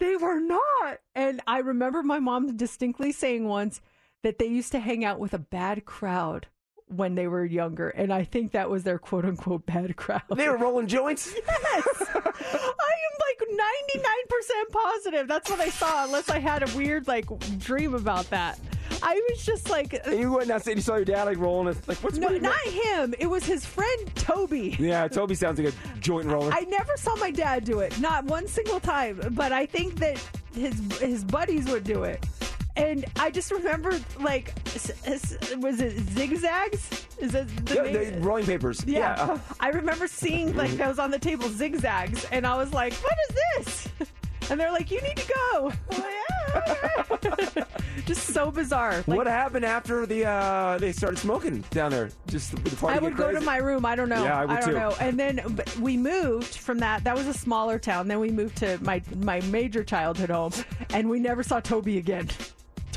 [0.00, 0.98] they were not.
[1.14, 3.80] And I remember my mom distinctly saying once
[4.22, 6.46] that they used to hang out with a bad crowd
[6.90, 7.88] when they were younger.
[7.90, 10.22] And I think that was their quote unquote bad crowd.
[10.34, 11.32] They were rolling joints?
[11.72, 11.86] Yes.
[12.14, 13.48] I am like
[13.98, 15.28] 99% positive.
[15.28, 17.26] That's what I saw, unless I had a weird like
[17.58, 18.58] dream about that.
[19.02, 21.68] I was just like, And you went outside, you saw your dad like rolling.
[21.68, 21.88] It.
[21.88, 23.14] Like what's no, what- not him.
[23.18, 24.76] It was his friend Toby.
[24.78, 26.50] Yeah, Toby sounds like a joint roller.
[26.52, 29.20] I never saw my dad do it, not one single time.
[29.32, 30.18] But I think that
[30.54, 32.24] his his buddies would do it,
[32.80, 34.54] and I just remember like,
[35.58, 37.06] was it zigzags?
[37.18, 38.14] Is it the Yeah, name?
[38.14, 38.82] the rolling papers.
[38.86, 39.22] Yeah, Yeah.
[39.22, 39.54] uh-huh.
[39.60, 43.14] I remember seeing like that was on the table zigzags, and I was like, "What
[43.28, 43.36] is
[43.66, 43.88] this?"
[44.50, 46.14] And they're like, "You need to go." I'm like,
[46.54, 47.66] "Ah.
[48.06, 49.04] Just so bizarre.
[49.06, 52.10] Like, what happened after the uh, they started smoking down there?
[52.26, 53.84] Just the party I would go to my room.
[53.84, 54.24] I don't know.
[54.24, 54.74] Yeah, I would don't too.
[54.74, 54.94] know.
[54.98, 55.40] And then
[55.80, 57.04] we moved from that.
[57.04, 58.08] That was a smaller town.
[58.08, 60.52] Then we moved to my my major childhood home,
[60.94, 62.28] and we never saw Toby again.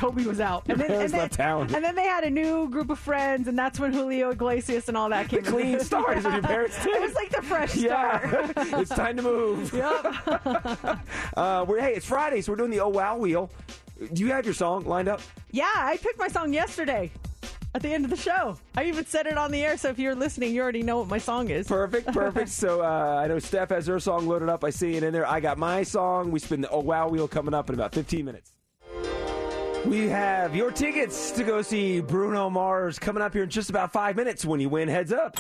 [0.04, 0.68] Toby was out.
[0.68, 1.30] And then, and then.
[1.74, 4.98] And then they had a new group of friends, and that's when Julio Iglesias and
[4.98, 5.44] all that came.
[5.44, 5.80] The clean in.
[5.80, 6.94] start is what your parents did.
[6.94, 9.74] It was like the fresh Yeah, it's time to move.
[9.74, 11.00] Yep.
[11.36, 13.50] Uh, we're hey, it's Friday, so we're doing the oh wow wheel.
[14.12, 15.22] Do you have your song lined up?
[15.52, 17.10] Yeah, I picked my song yesterday.
[17.76, 19.78] At the end of the show, I even said it on the air.
[19.78, 21.68] So if you're listening, you already know what my song is.
[21.68, 22.50] Perfect, perfect.
[22.50, 24.64] so uh, I know Steph has her song loaded up.
[24.64, 25.28] I see it in there.
[25.28, 26.30] I got my song.
[26.30, 28.52] We spin the oh wow wheel coming up in about 15 minutes.
[29.86, 33.92] We have your tickets to go see Bruno Mars coming up here in just about
[33.92, 34.88] five minutes when you win.
[34.88, 35.36] Heads up.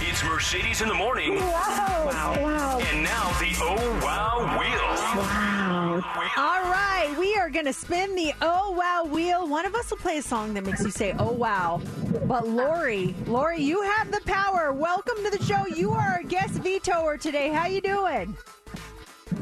[0.00, 1.36] It's Mercedes in the morning.
[1.36, 2.38] Wow.
[2.40, 2.80] Wow.
[2.80, 5.22] And now the Oh Wow Wheel.
[5.22, 6.02] Wow.
[6.36, 9.46] All right, we are going to spin the oh wow wheel.
[9.46, 11.82] One of us will play a song that makes you say oh wow.
[12.24, 14.72] But Lori, Lori, you have the power.
[14.72, 15.66] Welcome to the show.
[15.66, 17.50] You are our guest vetoer today.
[17.50, 18.36] How you doing?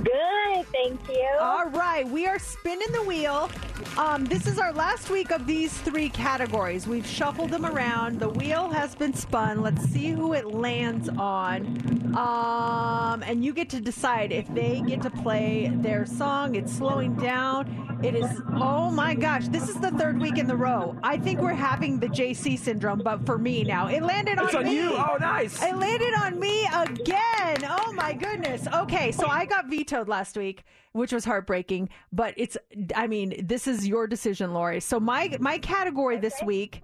[0.05, 1.29] Good, thank you.
[1.41, 3.51] All right, we are spinning the wheel.
[3.97, 6.87] Um, this is our last week of these three categories.
[6.87, 8.21] We've shuffled them around.
[8.21, 9.63] The wheel has been spun.
[9.63, 12.15] Let's see who it lands on.
[12.17, 16.55] Um, and you get to decide if they get to play their song.
[16.55, 17.99] It's slowing down.
[18.03, 20.97] It is, oh my gosh, this is the third week in the row.
[21.03, 23.89] I think we're having the JC syndrome, but for me now.
[23.89, 24.75] It landed on It's on me.
[24.77, 24.95] you.
[24.95, 25.63] Oh, nice.
[25.63, 27.59] It landed on me again.
[27.69, 28.67] Oh my my goodness.
[28.75, 31.89] Okay, so I got vetoed last week, which was heartbreaking.
[32.13, 32.57] But it's,
[32.95, 34.81] I mean, this is your decision, Lori.
[34.81, 36.83] So my my category this week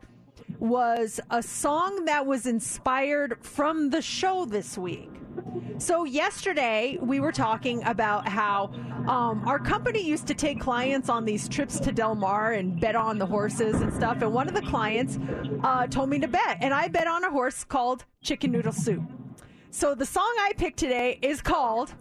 [0.58, 5.10] was a song that was inspired from the show this week.
[5.78, 8.72] So yesterday we were talking about how
[9.06, 12.96] um, our company used to take clients on these trips to Del Mar and bet
[12.96, 14.22] on the horses and stuff.
[14.22, 15.18] And one of the clients
[15.62, 19.02] uh, told me to bet, and I bet on a horse called Chicken Noodle Soup.
[19.70, 21.94] So the song I picked today is called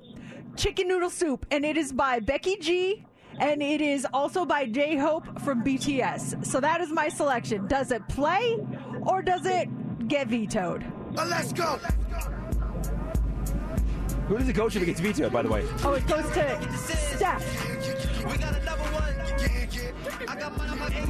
[0.56, 3.06] Chicken Noodle Soup, and it is by Becky G.
[3.38, 6.46] And it is also by J Hope from BTS.
[6.46, 7.68] So that is my selection.
[7.68, 8.58] Does it play
[9.02, 9.68] or does it
[10.08, 10.86] get vetoed?
[11.18, 11.78] Uh, let's go.
[14.28, 15.66] Who does it go to if it gets vetoed, by the way?
[15.84, 17.46] Oh, it goes to Steph.
[18.26, 19.14] We got another one.
[20.30, 21.06] I got mine on my AG.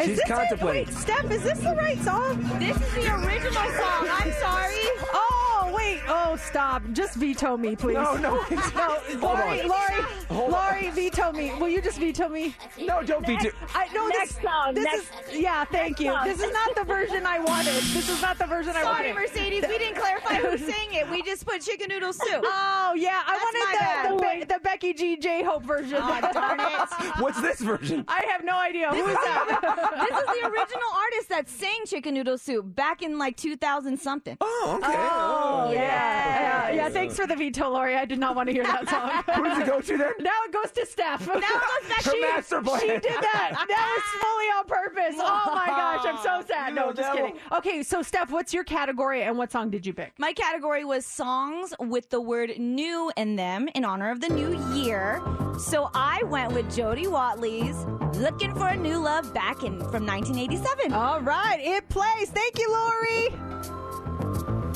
[0.00, 0.82] Is She's this contemplating.
[0.82, 0.88] It?
[0.88, 2.42] Wait, Steph, is this the right song?
[2.58, 4.08] This is the original song.
[4.08, 4.74] I'm sorry.
[5.12, 6.00] Oh, Oh, wait.
[6.08, 6.82] Oh, stop.
[6.92, 7.94] Just veto me, please.
[7.94, 8.34] No, no.
[8.50, 8.98] no.
[9.20, 9.68] Hold Lori, on.
[9.68, 10.72] Lori, Hold on.
[10.74, 11.52] Lori, veto me.
[11.58, 12.54] Will you just veto me?
[12.80, 13.50] No, don't veto.
[13.74, 14.06] I no.
[14.08, 15.64] Next this, song, This next- is yeah.
[15.64, 16.12] Thank next you.
[16.12, 16.24] song.
[16.26, 17.74] This is not the version I wanted.
[17.74, 18.96] This is not the version I wanted.
[18.96, 19.30] Sorry, wanted.
[19.32, 19.64] Mercedes.
[19.68, 21.08] We didn't clarify who sang it.
[21.10, 22.44] We just put chicken noodle soup.
[22.44, 24.40] Oh yeah, I That's my wanted bad.
[24.40, 25.98] the, the, the Becky G J Hope version.
[26.00, 26.88] Oh, darn it.
[27.22, 28.04] What's this version?
[28.08, 28.88] I have no idea.
[28.90, 29.98] Who is that?
[30.08, 34.36] this is the original artist that sang Chicken Noodle Soup back in like 2000 something.
[34.40, 34.94] Oh, okay.
[34.96, 36.70] Oh, Oh, yeah.
[36.70, 36.70] yeah.
[36.70, 37.96] Yeah, thanks for the veto, Lori.
[37.96, 39.10] I did not want to hear that song.
[39.36, 40.12] Who does it go to then?
[40.20, 41.26] Now it goes to Steph.
[41.26, 42.80] Now it goes back Her she, master plan.
[42.80, 43.64] She did that.
[43.68, 45.14] That was fully on purpose.
[45.18, 46.74] Oh my gosh, I'm so sad.
[46.74, 47.26] No, You just devil.
[47.28, 47.40] kidding.
[47.52, 50.12] Okay, so Steph, what's your category and what song did you pick?
[50.18, 54.58] My category was songs with the word new in them in honor of the new
[54.74, 55.20] year.
[55.58, 57.76] So I went with Jody Watley's
[58.18, 60.92] Looking for a New Love back in from 1987.
[60.92, 62.30] All right, it plays.
[62.30, 64.67] Thank you, Lori.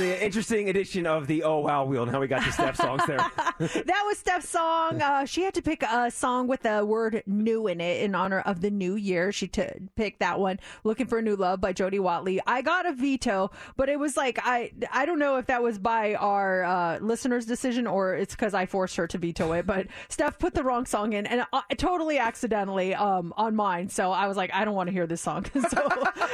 [0.00, 2.06] An interesting edition of the Oh Wow Wheel.
[2.06, 3.16] Now we got the Steph songs there.
[3.58, 5.00] that was Steph's song.
[5.02, 8.40] Uh, she had to pick a song with the word new in it in honor
[8.40, 9.32] of the new year.
[9.32, 9.66] She t-
[9.96, 12.40] picked that one, Looking for a New Love by Jody Watley.
[12.46, 15.78] I got a veto, but it was like, I, I don't know if that was
[15.78, 19.86] by our uh, listener's decision or it's because I forced her to veto it, but
[20.08, 23.88] Steph put the wrong song in and uh, totally accidentally um, on mine.
[23.88, 25.44] So I was like, I don't want to hear this song.
[25.70, 25.88] so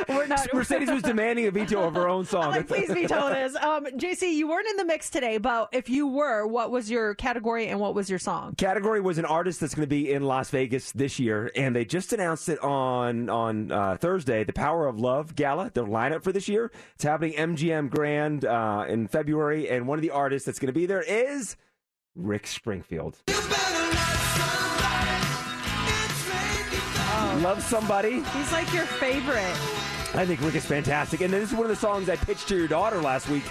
[0.09, 0.49] we're not.
[0.53, 2.51] Mercedes was demanding a veto of her own song.
[2.51, 3.56] Like, please veto this.
[3.57, 7.15] Um, JC, you weren't in the mix today, but if you were, what was your
[7.15, 8.55] category and what was your song?
[8.57, 11.85] Category was an artist that's going to be in Las Vegas this year, and they
[11.85, 14.45] just announced it on on uh, Thursday.
[14.45, 16.71] The Power of Love Gala, their lineup for this year.
[16.95, 20.73] It's happening MGM Grand uh, in February, and one of the artists that's going to
[20.73, 21.57] be there is
[22.15, 23.19] Rick Springfield.
[27.43, 28.23] Love somebody.
[28.23, 29.55] He's like your favorite.
[30.15, 31.21] I think Rick is fantastic.
[31.21, 33.45] And this is one of the songs I pitched to your daughter last week.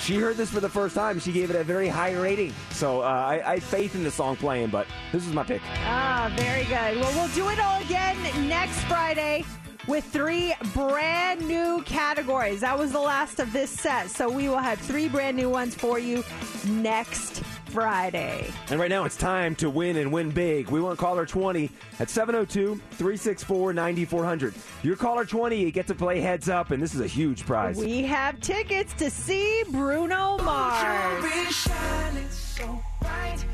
[0.00, 1.18] She heard this for the first time.
[1.18, 2.54] She gave it a very high rating.
[2.70, 5.60] So uh, I, I have faith in the song playing, but this is my pick.
[5.84, 7.00] Ah, very good.
[7.00, 8.16] Well, we'll do it all again
[8.48, 9.44] next Friday
[9.88, 12.60] with three brand new categories.
[12.60, 14.10] That was the last of this set.
[14.10, 16.22] So we will have three brand new ones for you
[16.66, 18.50] next Friday.
[18.70, 20.68] And right now it's time to win and win big.
[20.70, 21.70] We want caller 20
[22.00, 24.54] at 702 364 9400.
[24.82, 27.76] Your caller 20, you get to play heads up, and this is a huge prize.
[27.76, 31.24] We have tickets to see Bruno Mars.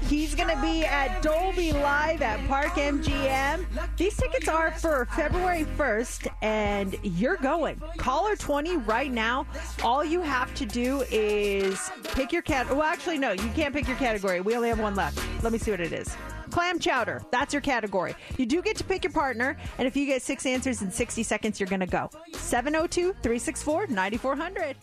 [0.08, 3.64] He's going to be at Dolby Live at Park MGM.
[3.96, 7.80] These tickets are for February 1st, and you're going.
[7.96, 9.46] Caller 20 right now.
[9.82, 12.68] All you have to do is pick your cat.
[12.70, 14.40] Well, actually, no, you can't pick your category.
[14.40, 15.18] We only have one left.
[15.42, 16.14] Let me see what it is.
[16.50, 17.22] Clam chowder.
[17.30, 18.14] That's your category.
[18.38, 21.22] You do get to pick your partner, and if you get six answers in 60
[21.22, 22.10] seconds, you're going to go.
[22.32, 24.76] 702 364 9400.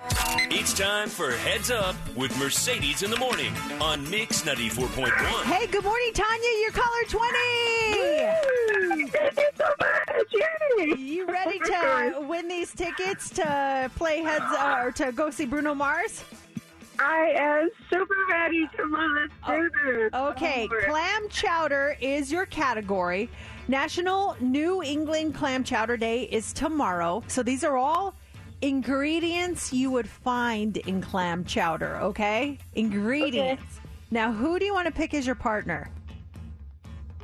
[0.00, 5.10] It's time for Heads Up with Mercedes in the morning on Mix 94.1.
[5.42, 6.48] Hey, good morning, Tanya.
[6.60, 7.38] You're caller 20.
[9.08, 10.98] Thank you so much.
[10.98, 15.74] You ready to win these tickets to play heads uh, or to go see Bruno
[15.74, 16.22] Mars?
[17.00, 18.68] I am super ready.
[18.76, 20.10] Come on, let's do this.
[20.14, 23.28] Okay, clam chowder is your category.
[23.66, 27.22] National New England Clam Chowder Day is tomorrow.
[27.26, 28.14] So these are all
[28.62, 32.58] ingredients you would find in clam chowder, okay?
[32.74, 33.80] Ingredients.
[34.10, 35.90] Now, who do you want to pick as your partner?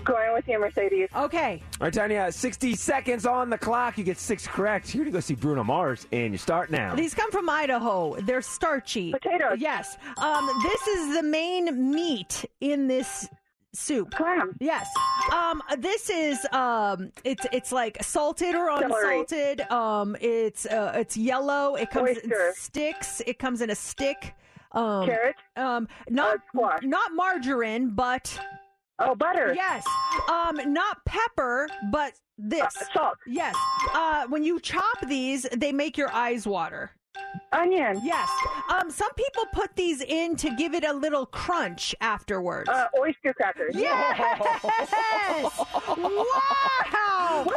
[0.05, 1.09] Going with you, Mercedes.
[1.17, 1.63] Okay.
[1.81, 3.97] All right, Tanya, 60 seconds on the clock.
[3.97, 4.95] You get six correct.
[4.95, 6.95] You're going to go see Bruno Mars, and you start now.
[6.95, 8.15] These come from Idaho.
[8.21, 9.13] They're starchy.
[9.13, 9.57] Potatoes.
[9.59, 9.97] Yes.
[10.19, 13.29] Um, this is the main meat in this
[13.75, 14.13] soup.
[14.13, 14.57] Clam.
[14.61, 14.89] Yes.
[15.33, 19.61] Um, this is um, it's it's like salted or unsalted.
[19.71, 21.75] Um, it's uh, it's yellow.
[21.75, 23.21] It comes in sticks.
[23.27, 24.35] It comes in a stick.
[24.73, 25.37] Um, Carrot.
[25.57, 26.39] Um, not
[26.83, 28.39] not margarine, but
[28.99, 29.55] oh butter.
[29.55, 29.85] Yes.
[30.31, 33.17] Um, not pepper, but this salt.
[33.27, 33.55] Yes.
[33.93, 36.91] Uh, when you chop these, they make your eyes water.
[37.55, 38.01] Onion.
[38.05, 38.29] Yes.
[38.69, 42.69] Um, some people put these in to give it a little crunch afterwards.
[42.69, 43.75] Uh, oyster crackers.
[43.75, 44.19] Yes!
[45.97, 47.47] wow!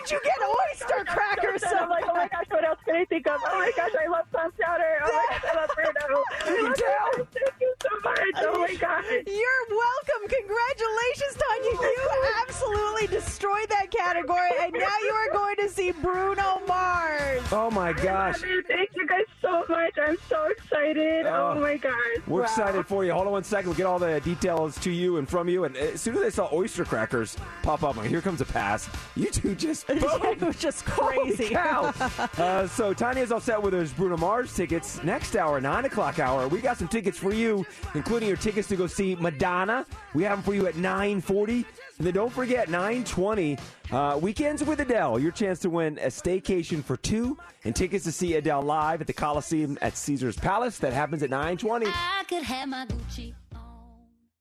[0.00, 1.62] did you get oyster crackers?
[1.62, 3.40] And I'm like, oh my gosh, what else can I think of?
[3.44, 4.98] Oh my gosh, I love clam chowder.
[5.04, 5.90] Oh my gosh, I love Bruno.
[6.00, 7.26] I love Bruno.
[7.32, 8.18] Thank you so much.
[8.38, 9.04] Oh my gosh.
[9.26, 10.28] You're welcome.
[10.28, 11.70] Congratulations, Tanya.
[11.72, 17.42] You oh absolutely destroyed that category, and now you are going to see Bruno Mars.
[17.52, 18.42] Oh, my gosh.
[18.42, 18.62] You.
[18.62, 19.94] Thank you guys so much.
[20.00, 21.26] I'm so excited.
[21.26, 21.60] Oh, Oh.
[21.60, 21.94] my gosh.
[22.26, 23.12] We're excited for you.
[23.12, 23.68] Hold on one second.
[23.70, 25.64] We'll get all the details to you and from you.
[25.64, 28.44] And as soon as I saw oyster crackers pop up, I'm like, here comes a
[28.44, 28.88] pass.
[29.16, 29.87] You two just boom.
[29.90, 31.54] it was just crazy.
[31.54, 31.94] Holy cow.
[32.38, 35.02] uh, so Tanya's all set with those Bruno Mars tickets.
[35.02, 38.76] Next hour, 9 o'clock hour, we got some tickets for you, including your tickets to
[38.76, 39.86] go see Madonna.
[40.12, 41.64] We have them for you at 940.
[41.98, 43.58] And then don't forget, 920,
[43.90, 45.18] uh, Weekends with Adele.
[45.18, 49.06] Your chance to win a staycation for two and tickets to see Adele live at
[49.06, 50.78] the Colosseum at Caesar's Palace.
[50.78, 51.86] That happens at 920.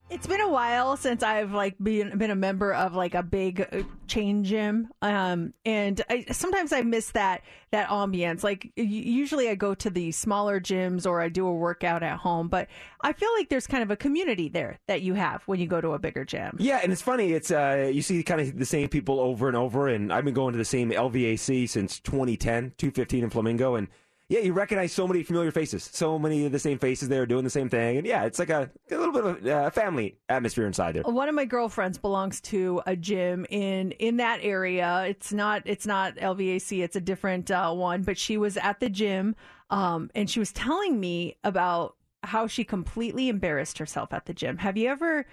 [0.09, 3.67] It's been a while since I've like been been a member of like a big
[3.71, 8.41] uh, chain gym, um, and I, sometimes I miss that that ambience.
[8.41, 12.47] Like usually I go to the smaller gyms or I do a workout at home,
[12.47, 12.69] but
[13.01, 15.81] I feel like there's kind of a community there that you have when you go
[15.81, 16.55] to a bigger gym.
[16.57, 17.33] Yeah, and it's funny.
[17.33, 20.33] It's uh, you see kind of the same people over and over, and I've been
[20.33, 23.89] going to the same LVAC since 2010, 215 in Flamingo, and
[24.29, 27.45] yeah, you recognize so many familiar faces, so many of the same faces there doing
[27.45, 30.17] the same thing, and yeah, it's like a, a little bit of a uh, family
[30.27, 31.03] atmosphere inside there.
[31.03, 35.05] One of my girlfriends belongs to a gym in in that area.
[35.07, 36.83] It's not it's not LVAC.
[36.83, 38.03] It's a different uh, one.
[38.03, 39.35] But she was at the gym,
[39.69, 44.57] um, and she was telling me about how she completely embarrassed herself at the gym.
[44.57, 45.25] Have you ever?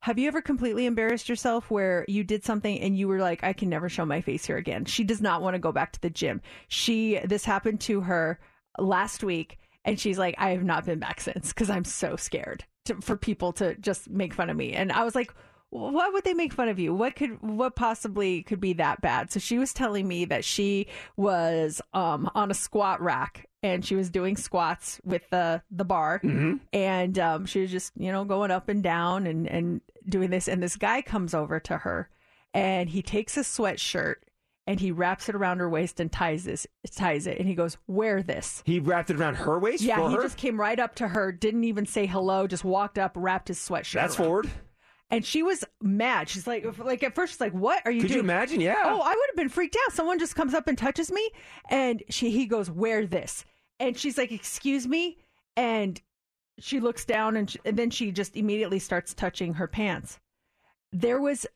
[0.00, 3.52] Have you ever completely embarrassed yourself where you did something and you were like, I
[3.52, 4.84] can never show my face here again?
[4.84, 6.40] She does not want to go back to the gym.
[6.68, 8.38] She, this happened to her
[8.78, 12.64] last week and she's like, I have not been back since because I'm so scared
[12.84, 14.72] to, for people to just make fun of me.
[14.72, 15.34] And I was like,
[15.70, 16.94] why would they make fun of you?
[16.94, 19.32] What could, what possibly could be that bad?
[19.32, 23.96] So she was telling me that she was um, on a squat rack and she
[23.96, 26.20] was doing squats with the the bar
[26.72, 30.48] and um, she was just you know going up and down and and doing this
[30.48, 32.08] and this guy comes over to her
[32.54, 34.16] and he takes a sweatshirt
[34.66, 37.76] and he wraps it around her waist and ties this ties it and he goes
[37.86, 39.82] wear this He wrapped it around her waist.
[39.82, 40.22] yeah he her?
[40.22, 43.58] just came right up to her didn't even say hello just walked up wrapped his
[43.58, 44.26] sweatshirt That's around.
[44.26, 44.50] forward.
[45.10, 46.28] And she was mad.
[46.28, 48.08] She's like like at first she's like what are you doing?
[48.08, 48.60] Could you imagine?
[48.60, 48.76] Yeah.
[48.84, 49.94] oh i would have been freaked out.
[49.94, 51.30] Someone just comes up and touches me.
[51.70, 53.44] And she he goes wear this.
[53.80, 55.18] And she's like excuse me?
[55.56, 56.00] And
[56.58, 60.18] she looks down and, sh and then she just immediately starts touching her pants.
[60.92, 61.46] There was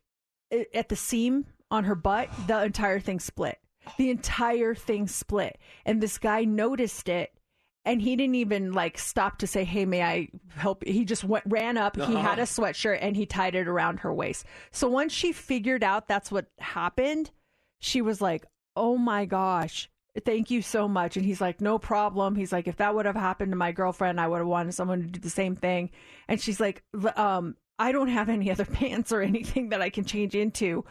[0.74, 3.58] at the seam on her butt the entire thing split.
[3.98, 5.58] The entire thing split.
[5.84, 7.32] And this guy noticed it
[7.84, 11.44] and he didn't even like stop to say hey may i help he just went
[11.46, 11.96] ran up.
[11.96, 14.44] He had a sweatshirt and he tied it around her waist.
[14.70, 17.30] So once she figured out that's what happened
[17.80, 18.46] she was like
[18.76, 19.88] oh my gosh
[20.26, 21.16] thank you so much.
[21.16, 22.34] And he's like no problem.
[22.34, 25.02] He's like if that would have happened to my girlfriend i would have wanted someone
[25.02, 25.90] to do the same thing.
[26.28, 26.82] And she's like
[27.16, 30.84] um i don't have any other pants or anything that i can change into.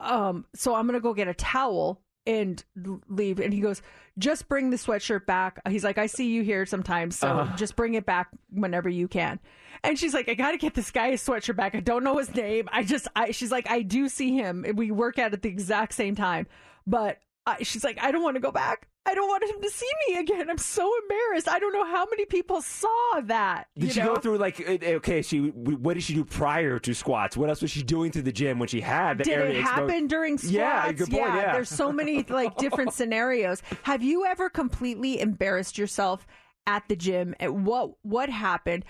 [0.00, 2.62] Um so i'm gonna go get a towel and
[3.08, 3.40] leave.
[3.40, 3.82] And he goes
[4.18, 5.58] just bring the sweatshirt back.
[5.68, 7.56] He's like i see you here sometimes so Uh-huh.
[7.56, 9.40] just bring it back whenever you can.
[9.82, 11.74] And she's like i gotta get this guy his sweatshirt back.
[11.74, 12.68] I don't know his name.
[12.72, 14.64] I just i she's like i do see him.
[14.74, 16.46] We work out at the exact same time
[16.86, 19.70] but I, she's like i don't want to go back i don't want him to
[19.70, 23.84] see me again i'm so embarrassed i don't know how many people saw that Did
[23.86, 24.14] you she know?
[24.14, 25.22] go through like uh, okay?
[25.22, 27.36] She what did she do prior to squats?
[27.36, 29.60] What else was she doing to the gym when she had the Did area it
[29.60, 29.90] exposed?
[29.90, 30.52] happen during squats?
[30.52, 31.34] Yeah, good point.
[31.34, 33.62] Yeah, there's so many like different scenarios.
[33.82, 36.26] Have you ever completely embarrassed yourself
[36.66, 37.34] at the gym?
[37.40, 38.84] At what what happened?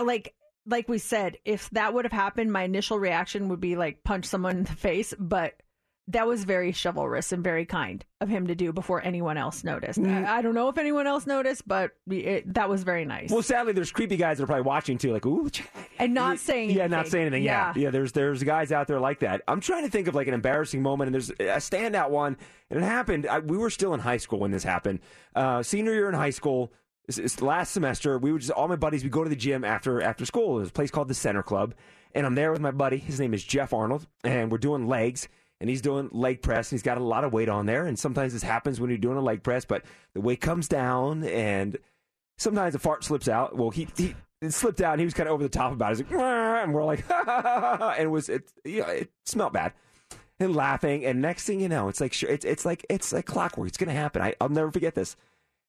[0.00, 0.34] Like
[0.66, 4.24] like we said, if that would have happened, my initial reaction would be like punch
[4.26, 5.12] someone in the face.
[5.18, 5.54] But
[6.08, 9.98] that was very chivalrous and very kind of him to do before anyone else noticed.
[9.98, 10.26] Mm.
[10.26, 13.30] I, I don't know if anyone else noticed, but it, that was very nice.
[13.30, 15.48] Well, sadly, there's creepy guys that are probably watching too, like, ooh,
[15.98, 16.90] and not saying yeah, anything.
[16.90, 17.42] not saying anything.
[17.44, 17.72] Yeah.
[17.74, 19.42] yeah, There's there's guys out there like that.
[19.48, 22.36] I'm trying to think of like an embarrassing moment, and there's a standout one,
[22.70, 23.26] and it happened.
[23.26, 25.00] I, we were still in high school when this happened.
[25.34, 26.72] Uh, senior year in high school.
[27.08, 28.18] It's, it's last semester.
[28.18, 29.04] We were just all my buddies.
[29.04, 30.56] We go to the gym after after school.
[30.56, 31.74] There's a place called the Center Club,
[32.14, 32.98] and I'm there with my buddy.
[32.98, 35.28] His name is Jeff Arnold, and we're doing legs
[35.64, 37.98] and he's doing leg press and he's got a lot of weight on there and
[37.98, 39.82] sometimes this happens when you're doing a leg press but
[40.12, 41.78] the weight comes down and
[42.36, 45.26] sometimes a fart slips out well he, he it slipped out and he was kind
[45.26, 48.52] of over the top about it he's like and we're like and it was it
[48.62, 49.72] you know, it smelled bad
[50.38, 53.24] and laughing and next thing you know it's like sure it's it's like it's like
[53.24, 55.16] clockwork it's gonna happen I, i'll never forget this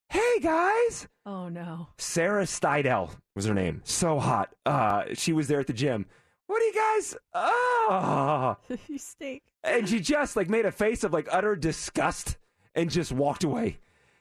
[0.09, 1.87] hey guys Oh no.
[1.97, 3.81] Sarah Stidel was her name.
[3.83, 4.53] So hot.
[4.65, 6.05] Uh, she was there at the gym.
[6.47, 7.17] What do you guys?
[7.33, 8.57] Oh,
[8.87, 9.41] you stink.
[9.63, 12.37] and she just like made a face of like utter disgust
[12.75, 13.79] and just walked away.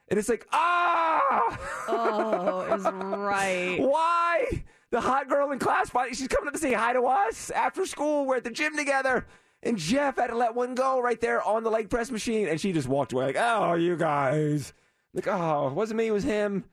[0.08, 2.84] And it's like, ah, Oh, is
[3.18, 3.76] right.
[3.80, 4.64] why?
[4.90, 8.26] The hot girl in class, she's coming up to say hi to us after school.
[8.26, 9.26] We're at the gym together.
[9.62, 12.48] And Jeff had to let one go right there on the leg press machine.
[12.48, 14.72] And she just walked away like, oh, you guys.
[15.14, 16.64] Like, oh, it wasn't me, it was him.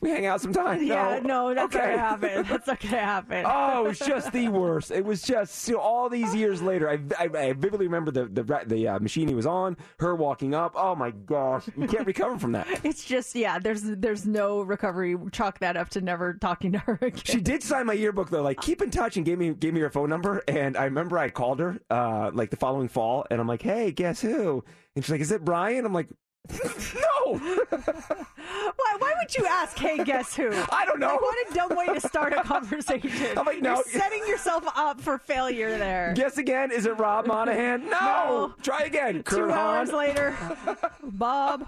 [0.00, 0.82] We hang out sometime?
[0.82, 1.90] Yeah, no, that's not Okay.
[1.96, 2.42] gonna happen.
[2.48, 3.44] That's not gonna happen.
[3.46, 4.90] Oh, it was just the worst.
[4.90, 6.88] It was just so all these years later.
[6.88, 10.54] I, I, I vividly remember the the the uh, machine he was on, her walking
[10.54, 10.74] up.
[10.76, 12.66] Oh my gosh, you can't recover from that.
[12.84, 13.58] It's just yeah.
[13.58, 15.16] There's there's no recovery.
[15.32, 17.20] Chalk that up to never talking to her again.
[17.24, 19.80] She did sign my yearbook though, like keep in touch and gave me gave me
[19.80, 20.42] her phone number.
[20.48, 23.90] And I remember I called her uh, like the following fall, and I'm like, hey,
[23.90, 24.62] guess who?
[24.94, 25.84] And she's like, is it Brian?
[25.84, 26.08] I'm like,
[26.50, 27.34] no.
[27.38, 30.50] Why, why would you ask, hey, guess who?
[30.72, 31.08] I don't know.
[31.08, 33.10] Like, what a dumb way to start a conversation.
[33.36, 33.74] I'm like, no.
[33.74, 36.12] You're setting yourself up for failure there.
[36.16, 36.70] Guess again.
[36.72, 37.84] Is it Rob Monahan?
[37.84, 37.90] No.
[37.90, 38.54] No.
[38.62, 39.16] Try again.
[39.16, 40.36] Two Kurt hours later,
[41.02, 41.66] Bob,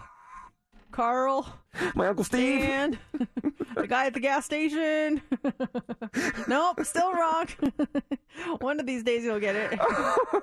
[0.93, 1.53] Carl,
[1.95, 2.61] My uncle Steve.
[2.61, 2.99] Dan,
[3.81, 5.23] the guy at the gas station.
[6.49, 7.47] nope, still wrong.
[8.61, 9.79] One of these days you'll get it.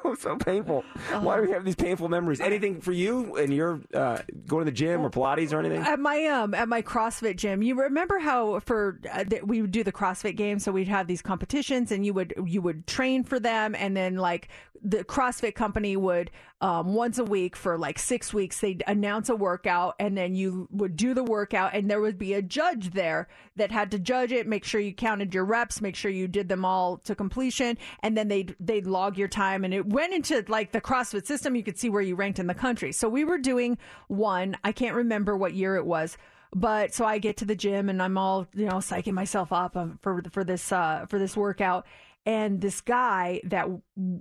[0.03, 0.83] Oh, so painful.
[1.19, 2.39] Why do we have these painful memories?
[2.39, 5.81] Anything for you and you're uh, going to the gym or Pilates or anything?
[5.81, 9.71] At my um at my CrossFit gym, you remember how for uh, th- we would
[9.71, 13.23] do the CrossFit games, so we'd have these competitions, and you would you would train
[13.23, 14.47] for them, and then like
[14.81, 19.35] the CrossFit company would um, once a week for like six weeks they'd announce a
[19.35, 23.27] workout, and then you would do the workout, and there would be a judge there
[23.55, 26.49] that had to judge it, make sure you counted your reps, make sure you did
[26.49, 30.43] them all to completion, and then they'd they'd log your time, and it went into
[30.47, 31.55] like the CrossFit system.
[31.55, 32.91] You could see where you ranked in the country.
[32.91, 33.77] So we were doing
[34.07, 34.57] one.
[34.63, 36.17] I can't remember what year it was.
[36.55, 39.75] But so I get to the gym and I'm all you know psyching myself up
[39.75, 41.85] um, for for this uh, for this workout,
[42.25, 43.67] and this guy that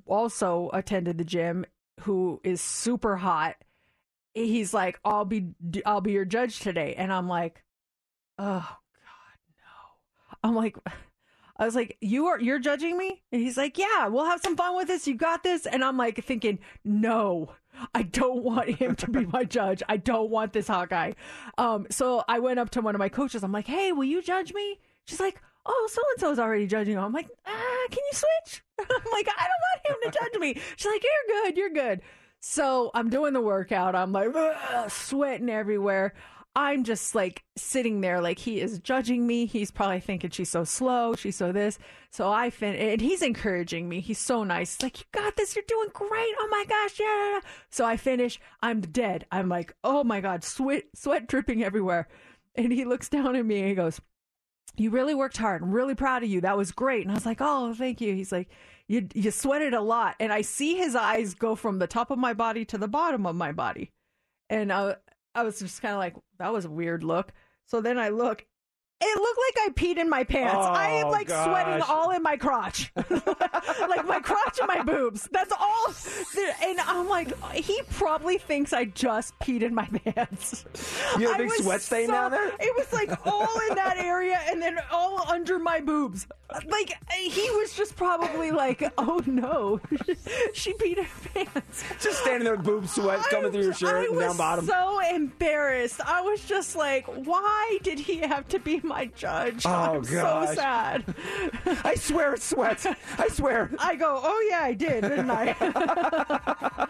[0.06, 1.64] also attended the gym
[2.00, 3.56] who is super hot,
[4.34, 5.48] he's like, "I'll be
[5.84, 7.64] I'll be your judge today," and I'm like,
[8.38, 10.76] "Oh God, no!" I'm like.
[11.58, 14.56] I was like, "You are you're judging me?" And he's like, "Yeah, we'll have some
[14.56, 15.08] fun with this.
[15.08, 17.52] You got this." And I'm like thinking, "No,
[17.94, 19.82] I don't want him to be my judge.
[19.88, 21.14] I don't want this hot guy."
[21.56, 23.42] Um, so I went up to one of my coaches.
[23.42, 26.94] I'm like, "Hey, will you judge me?" She's like, "Oh, so and so's already judging
[26.94, 30.40] you." I'm like, ah, "Can you switch?" I'm like, "I don't want him to judge
[30.40, 31.56] me." She's like, "You're good.
[31.56, 32.02] You're good."
[32.40, 33.94] So I'm doing the workout.
[33.94, 34.28] I'm like
[34.88, 36.14] sweating everywhere.
[36.56, 39.44] I'm just like sitting there, like he is judging me.
[39.44, 41.78] He's probably thinking she's so slow, she's so this.
[42.10, 44.00] So I fin, and he's encouraging me.
[44.00, 44.74] He's so nice.
[44.76, 45.54] He's like, "You got this.
[45.54, 46.34] You're doing great.
[46.40, 48.40] Oh my gosh, yeah." yeah, yeah." So I finish.
[48.62, 49.26] I'm dead.
[49.30, 52.08] I'm like, "Oh my god, sweat, sweat dripping everywhere."
[52.54, 54.00] And he looks down at me and he goes,
[54.76, 55.62] you really worked hard.
[55.62, 56.40] I'm really proud of you.
[56.40, 57.02] That was great.
[57.02, 58.14] And I was like, oh, thank you.
[58.14, 58.48] He's like,
[58.88, 60.16] you you sweated a lot.
[60.20, 63.26] And I see his eyes go from the top of my body to the bottom
[63.26, 63.92] of my body.
[64.48, 64.96] And I,
[65.34, 67.32] I was just kind of like, that was a weird look.
[67.66, 68.46] So then I look.
[68.98, 70.54] It looked like I peed in my pants.
[70.56, 72.90] I am Oh, like sweating all in my crotch.
[73.10, 75.28] like my crotch and my boobs.
[75.30, 75.94] That's all.
[76.62, 80.64] And I'm like, he probably thinks I just peed in my pants.
[81.18, 82.48] You have a I big sweat stain so- down there?
[82.58, 86.26] It was like all in that area and then all under my boobs.
[86.68, 89.80] Like he was just probably like, "Oh no,
[90.54, 93.90] she peed in her pants." Just standing there with boob sweat coming through your shirt
[93.96, 94.64] I and down bottom.
[94.64, 96.00] so embarrassed.
[96.06, 99.64] I was just like, "Why did he have to be my judge.
[99.66, 100.48] Oh, I'm gosh.
[100.48, 101.14] so sad.
[101.84, 102.84] I swear it's sweat.
[103.18, 103.70] I swear.
[103.78, 105.48] I go, oh yeah, I did, didn't I?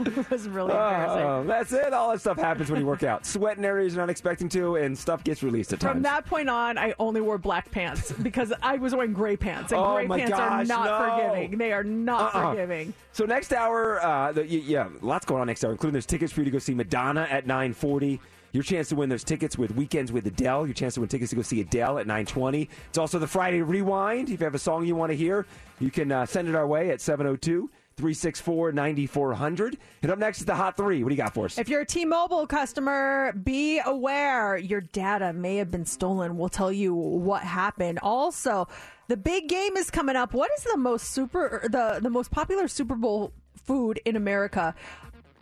[0.00, 1.22] it was really embarrassing.
[1.22, 1.92] Oh, that's it.
[1.92, 3.24] All that stuff happens when you work out.
[3.26, 5.94] Sweat in areas you're not expecting to, and stuff gets released at From times.
[5.96, 9.72] From that point on, I only wore black pants because I was wearing gray pants,
[9.72, 11.16] and Oh, gray pants are not no.
[11.28, 11.58] forgiving.
[11.58, 12.50] They are not Uh-uh.
[12.50, 12.92] forgiving.
[13.12, 16.40] So next hour, uh, the, yeah, lots going on next hour, including there's tickets for
[16.40, 18.20] you to go see Madonna at 9:40.
[18.52, 20.66] Your chance to win those tickets with Weekends with Adele.
[20.66, 22.68] Your chance to win tickets to go see Adele at 9:20.
[22.88, 24.30] It's also the Friday Rewind.
[24.30, 25.46] If you have a song you want to hear,
[25.78, 29.78] you can uh, send it our way at 702 364 9400.
[30.02, 31.02] And up next is the Hot Three.
[31.02, 31.58] What do you got for us?
[31.58, 36.36] If you're a T-Mobile customer, be aware your data may have been stolen.
[36.36, 37.98] We'll tell you what happened.
[38.02, 38.68] Also,
[39.08, 40.34] the big game is coming up.
[40.34, 43.32] What is the most super the the most popular Super Bowl
[43.64, 44.74] food in America?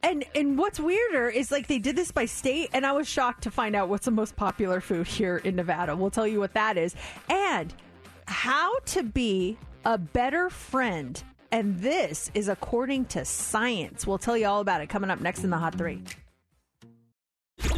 [0.05, 3.45] And and what's weirder is like they did this by state, and I was shocked
[3.45, 5.97] to find out what's the most popular food here in Nevada.
[5.97, 6.95] We'll tell you what that is,
[7.31, 7.73] and
[8.29, 9.57] how to be
[9.87, 11.21] a better friend.
[11.51, 14.07] And this is according to science.
[14.07, 16.03] We'll tell you all about it coming up next in the Hot Three.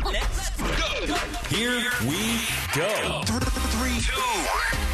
[0.05, 1.15] Let's go.
[1.49, 2.41] Here we
[2.75, 3.23] go.
[3.23, 4.86] Three, two.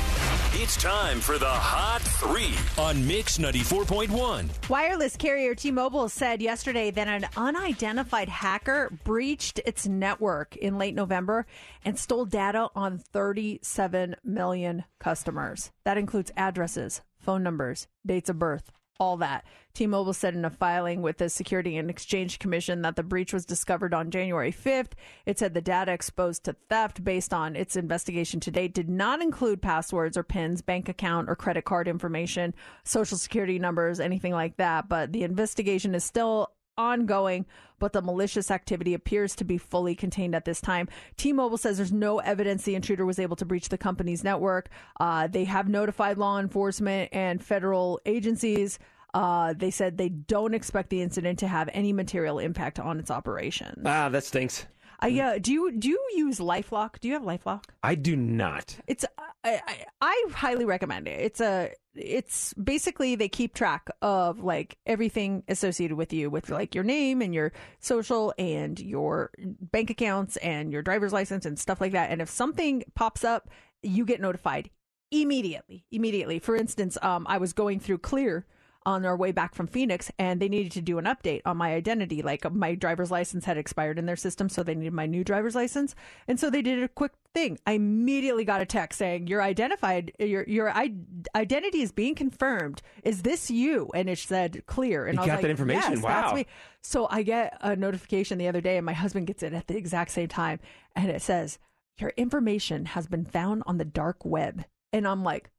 [0.55, 4.69] It's time for the Hot Three on Mix 94.1.
[4.69, 10.95] Wireless carrier T Mobile said yesterday that an unidentified hacker breached its network in late
[10.95, 11.47] November
[11.87, 15.71] and stole data on 37 million customers.
[15.85, 18.71] That includes addresses, phone numbers, dates of birth,
[19.03, 19.45] all that.
[19.75, 23.33] T Mobile said in a filing with the Security and Exchange Commission that the breach
[23.33, 24.93] was discovered on January 5th.
[25.27, 29.21] It said the data exposed to theft based on its investigation to date did not
[29.21, 32.55] include passwords or PINs, bank account or credit card information,
[32.85, 34.89] social security numbers, anything like that.
[34.89, 37.47] But the investigation is still ongoing,
[37.79, 40.89] but the malicious activity appears to be fully contained at this time.
[41.17, 44.69] T Mobile says there's no evidence the intruder was able to breach the company's network.
[45.01, 48.79] Uh, they have notified law enforcement and federal agencies.
[49.15, 53.11] Uh, they said they don't expect the incident to have any material impact on its
[53.11, 53.83] operations.
[53.85, 54.67] Ah, that stinks.
[55.01, 57.01] I, uh, do you do you use LifeLock?
[57.01, 57.65] Do you have LifeLock?
[57.83, 58.77] I do not.
[58.87, 59.05] It's
[59.43, 61.21] I, I, I highly recommend it.
[61.21, 66.75] It's a it's basically they keep track of like everything associated with you with like
[66.75, 71.81] your name and your social and your bank accounts and your driver's license and stuff
[71.81, 72.11] like that.
[72.11, 73.51] And if something pops up,
[73.83, 74.71] you get notified
[75.11, 75.85] immediately.
[75.91, 76.39] Immediately.
[76.39, 78.47] For instance, um, I was going through Clear
[78.85, 81.75] on our way back from Phoenix and they needed to do an update on my
[81.75, 82.23] identity.
[82.23, 85.55] Like my driver's license had expired in their system, so they needed my new driver's
[85.55, 85.95] license.
[86.29, 87.59] And so they did a quick thing.
[87.67, 90.95] I immediately got a text saying, Your identified your your I-
[91.35, 92.83] identity is being confirmed.
[93.05, 93.91] Is this you?
[93.95, 95.07] And it said clear.
[95.07, 95.93] And You I was got like, that information?
[95.95, 96.43] Yes, Wow.
[96.83, 99.77] So I get a notification the other day and my husband gets it at the
[99.77, 100.59] exact same time
[100.97, 101.59] and it says,
[101.99, 104.65] Your information has been found on the dark web.
[104.93, 105.51] And I'm like,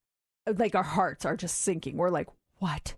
[0.58, 1.96] like our hearts are just sinking.
[1.98, 2.28] We're like,
[2.58, 2.96] what?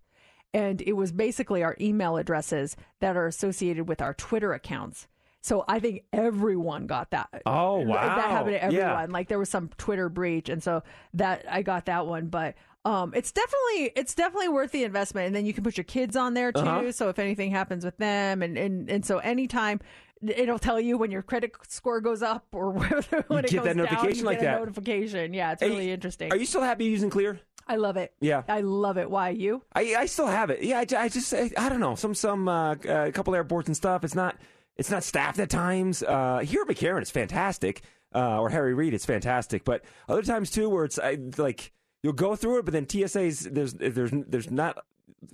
[0.55, 5.07] And it was basically our email addresses that are associated with our Twitter accounts.
[5.41, 7.41] So I think everyone got that.
[7.45, 8.15] Oh, wow.
[8.15, 8.91] That happened to Yeah.
[8.93, 9.11] everyone.
[9.11, 10.81] Like there was some Twitter breach, and so
[11.13, 12.27] that I got that one.
[12.27, 12.55] But
[12.85, 15.27] um, it's definitely it's definitely worth the investment.
[15.27, 16.61] And then you can put your kids on there too.
[16.61, 16.91] Uh-huh.
[16.93, 19.81] So if anything happens with them, and and and so anytime.
[20.29, 23.63] It'll tell you when your credit score goes up or when it get goes that
[23.63, 23.77] down.
[23.77, 24.59] notification you like get a that.
[24.59, 26.31] Notification, yeah, it's Hey, really interesting.
[26.31, 27.39] Are you still happy using Clear?
[27.67, 28.13] I love it.
[28.19, 28.43] Yeah.
[28.47, 29.09] I love it.
[29.09, 29.63] Why you?
[29.73, 30.61] I, I still have it.
[30.61, 33.67] Yeah, I, ju- I just I, I don't know some some uh, a couple airports
[33.67, 34.03] and stuff.
[34.03, 34.37] It's not
[34.77, 36.03] it's not staffed at times.
[36.03, 37.81] Uh, here at McCarran, it's fantastic.
[38.13, 39.63] Uh, or Harry Reid, it's fantastic.
[39.65, 41.71] But other times too, where it's I, like
[42.03, 44.85] you'll go through it, but then TSA's there's there's there's not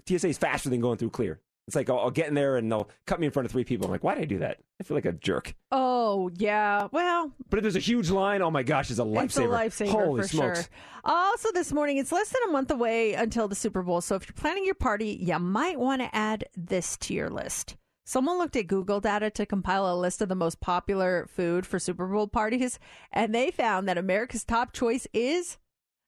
[0.08, 1.40] TSA's faster than going through Clear.
[1.68, 3.64] It's like I'll, I'll get in there and they'll cut me in front of three
[3.64, 3.86] people.
[3.86, 4.60] I'm like, why did I do that?
[4.80, 5.56] I feel like a jerk.
[5.72, 6.88] Oh yeah.
[6.92, 9.24] Well, But if there's a huge line, oh my gosh, it's a lifesaver.
[9.24, 10.60] It's a lifesaver Holy for smokes.
[10.62, 10.70] sure.
[11.04, 14.02] Also, this morning, it's less than a month away until the Super Bowl.
[14.02, 17.78] So if you're planning your party, you might want to add this to your list.
[18.04, 21.80] Someone looked at Google data to compile a list of the most popular food for
[21.80, 22.80] Super Bowl parties,
[23.14, 25.58] and they found that America's top choice is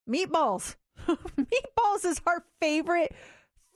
[0.09, 0.75] meatballs.
[1.07, 3.13] meatballs is our favorite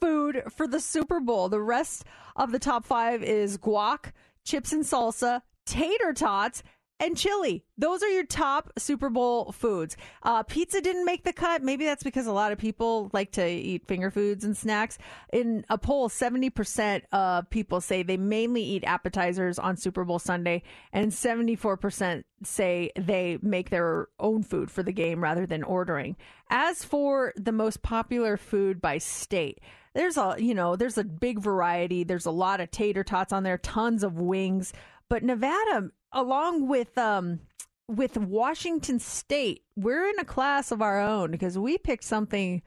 [0.00, 1.48] food for the Super Bowl.
[1.48, 2.04] The rest
[2.36, 4.12] of the top five is guac,
[4.44, 6.62] chips and salsa, tater tots,
[7.00, 7.64] and chili.
[7.76, 9.96] Those are your top Super Bowl foods.
[10.22, 11.62] Uh, pizza didn't make the cut.
[11.62, 14.98] Maybe that's because a lot of people like to eat finger foods and snacks.
[15.32, 20.62] In a poll, 70% of people say they mainly eat appetizers on Super Bowl Sunday,
[20.92, 26.16] and 74% say they make their own food for the game rather than ordering.
[26.50, 29.60] As for the most popular food by state,
[29.94, 33.42] there's a you know there's a big variety there's a lot of tater tots on
[33.42, 34.72] there tons of wings
[35.08, 37.40] but nevada along with um
[37.88, 42.62] with Washington State, we're in a class of our own because we picked something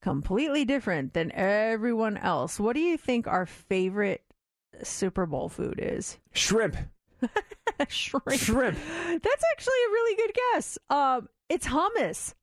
[0.00, 2.58] completely different than everyone else.
[2.58, 4.22] What do you think our favorite
[4.82, 6.18] Super Bowl food is?
[6.32, 6.76] Shrimp.
[7.88, 8.32] Shrimp.
[8.32, 8.78] Shrimp.
[8.78, 10.78] That's actually a really good guess.
[10.88, 12.34] Um, it's hummus.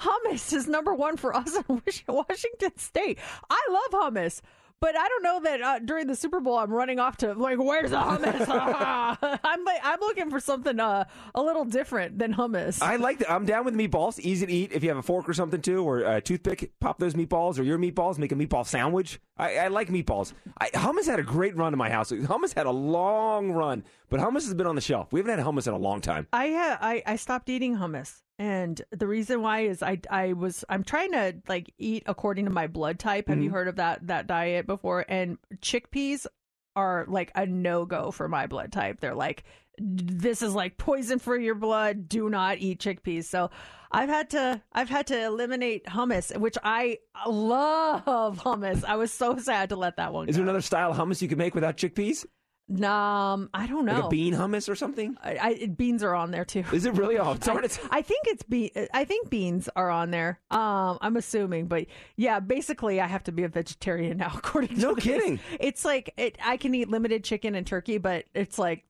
[0.00, 3.18] Hummus is number one for us in Washington State.
[3.48, 4.40] I love hummus.
[4.78, 7.58] But I don't know that uh, during the Super Bowl I'm running off to like
[7.58, 8.46] where's the hummus?
[9.44, 11.04] I'm like I'm looking for something uh,
[11.34, 12.82] a little different than hummus.
[12.82, 13.32] I like that.
[13.32, 14.18] I'm down with meatballs.
[14.20, 16.72] Easy to eat if you have a fork or something too, or a toothpick.
[16.78, 18.18] Pop those meatballs or your meatballs.
[18.18, 19.18] Make a meatball sandwich.
[19.38, 20.34] I, I like meatballs.
[20.58, 22.12] I, hummus had a great run in my house.
[22.12, 25.10] Hummus had a long run, but hummus has been on the shelf.
[25.10, 26.26] We haven't had hummus in a long time.
[26.34, 28.20] I ha- I I stopped eating hummus.
[28.38, 32.50] And the reason why is I I was I'm trying to like eat according to
[32.50, 33.28] my blood type.
[33.28, 33.52] Have you Mhm.
[33.54, 35.04] heard of that that diet before?
[35.08, 36.26] And chickpeas
[36.74, 39.00] are like a no go for my blood type.
[39.00, 39.44] They're like
[39.78, 42.08] this is like poison for your blood.
[42.08, 43.24] Do not eat chickpeas.
[43.24, 43.50] So
[43.92, 48.84] I've had to I've had to eliminate hummus, which I love hummus.
[48.84, 50.30] I was so sad to let that one Go.
[50.30, 52.26] Is there another style of hummus you can make without chickpeas?
[52.68, 53.94] Um, I don't know.
[53.94, 55.16] Like a bean hummus or something?
[55.22, 56.64] I, I, beans are on there too.
[56.72, 57.16] Is it really?
[57.16, 57.78] Oh, darn it.
[57.90, 58.72] I, I think it's be.
[58.92, 60.40] I think beans are on there.
[60.50, 61.86] Um, I'm assuming, but
[62.16, 64.32] yeah, basically, I have to be a vegetarian now.
[64.36, 65.04] According to No this.
[65.04, 65.38] kidding.
[65.60, 68.84] It's like it, I can eat limited chicken and turkey, but it's like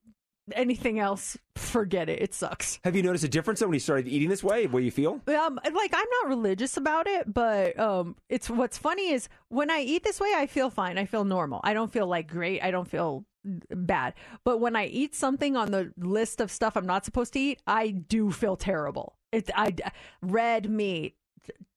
[0.53, 2.23] anything else, forget it.
[2.23, 2.79] It sucks.
[2.85, 4.67] Have you noticed a difference when you started eating this way?
[4.67, 5.21] Where you feel?
[5.27, 9.81] Um, like I'm not religious about it, but um, it's what's funny is when I
[9.81, 10.99] eat this way, I feel fine.
[10.99, 11.61] I feel normal.
[11.65, 12.63] I don't feel like great.
[12.63, 13.25] I don't feel
[13.71, 14.15] bad.
[14.45, 17.61] But when I eat something on the list of stuff I'm not supposed to eat,
[17.67, 19.17] I do feel terrible.
[19.33, 19.75] It I
[20.23, 21.17] red meat,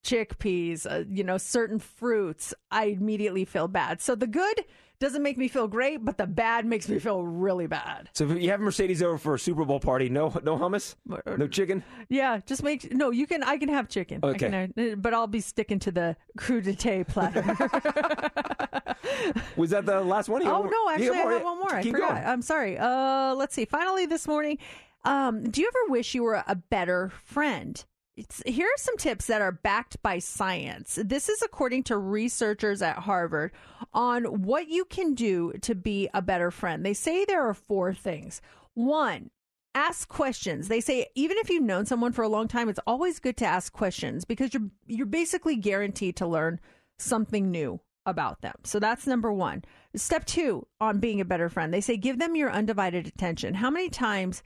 [0.03, 4.01] chickpeas, uh, you know, certain fruits, I immediately feel bad.
[4.01, 4.63] So the good
[4.99, 8.09] doesn't make me feel great, but the bad makes me feel really bad.
[8.13, 10.95] So if you have Mercedes over for a Super Bowl party, no no hummus,
[11.37, 11.83] no chicken.
[12.09, 13.09] Yeah, just make no.
[13.11, 13.41] You can.
[13.43, 14.19] I can have chicken.
[14.23, 14.49] I Okay.
[14.49, 17.43] can, uh, but I'll be sticking to the crudité platter.
[19.55, 20.41] Was that the last one?
[20.41, 21.73] You oh no, actually, I have one more.
[21.73, 22.09] I Keep forgot.
[22.15, 22.23] going.
[22.25, 22.77] I'm sorry.
[22.77, 23.65] Uh, let's see.
[23.65, 24.57] Finally, this morning,
[25.05, 27.83] um, do you ever wish you were a better friend?
[28.19, 30.99] It's, here are some tips that are backed by science.
[31.01, 33.51] This is according to researchers at Harvard
[33.93, 36.85] on what you can do to be a better friend.
[36.85, 38.41] They say there are four things.
[38.73, 39.29] One,
[39.73, 40.67] ask questions.
[40.67, 43.45] They say even if you've known someone for a long time, it's always good to
[43.45, 46.59] ask questions because you're you're basically guaranteed to learn
[46.97, 48.55] something new about them.
[48.65, 49.63] So that's number 1.
[49.95, 51.73] Step 2 on being a better friend.
[51.73, 53.53] They say give them your undivided attention.
[53.53, 54.43] How many times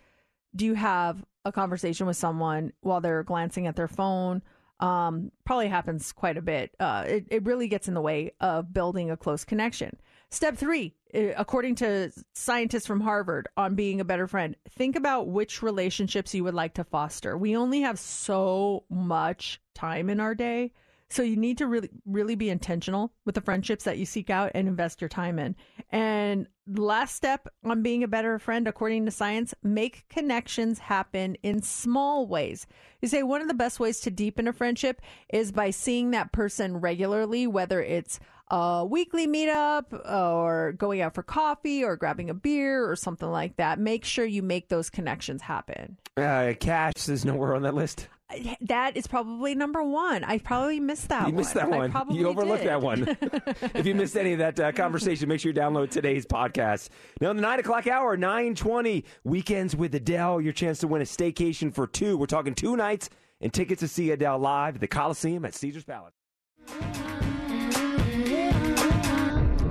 [0.56, 4.42] do you have a conversation with someone while they're glancing at their phone?
[4.80, 6.76] Um, probably happens quite a bit.
[6.80, 9.98] Uh, it, it really gets in the way of building a close connection.
[10.30, 15.28] Step three, uh, according to scientists from Harvard on being a better friend, think about
[15.28, 17.38] which relationships you would like to foster.
[17.38, 20.74] We only have so much time in our day.
[21.14, 24.50] So you need to really, really be intentional with the friendships that you seek out
[24.56, 25.56] and invest your time in.
[25.92, 31.62] And last step on being a better friend, according to science, make connections happen in
[31.62, 32.66] small ways.
[33.00, 36.32] You say one of the best ways to deepen a friendship is by seeing that
[36.32, 42.34] person regularly, whether it's a weekly meetup or going out for coffee or grabbing a
[42.34, 43.78] beer or something like that.
[43.78, 45.98] Make sure you make those connections happen.
[46.18, 48.08] Uh, cash is nowhere on that list.
[48.62, 50.24] That is probably number one.
[50.24, 51.36] I probably missed that You one.
[51.36, 51.94] missed that one.
[52.10, 52.70] You overlooked did.
[52.70, 53.08] that one.
[53.76, 56.90] if you missed any of that uh, conversation, make sure you download today's podcast.
[57.22, 60.42] Now, in the nine o'clock hour, nine twenty, weekends with Adele.
[60.42, 62.18] Your chance to win a staycation for two.
[62.18, 63.10] We're talking two nights
[63.40, 66.14] and tickets to see Adele live at the Colosseum at Caesar's Palace.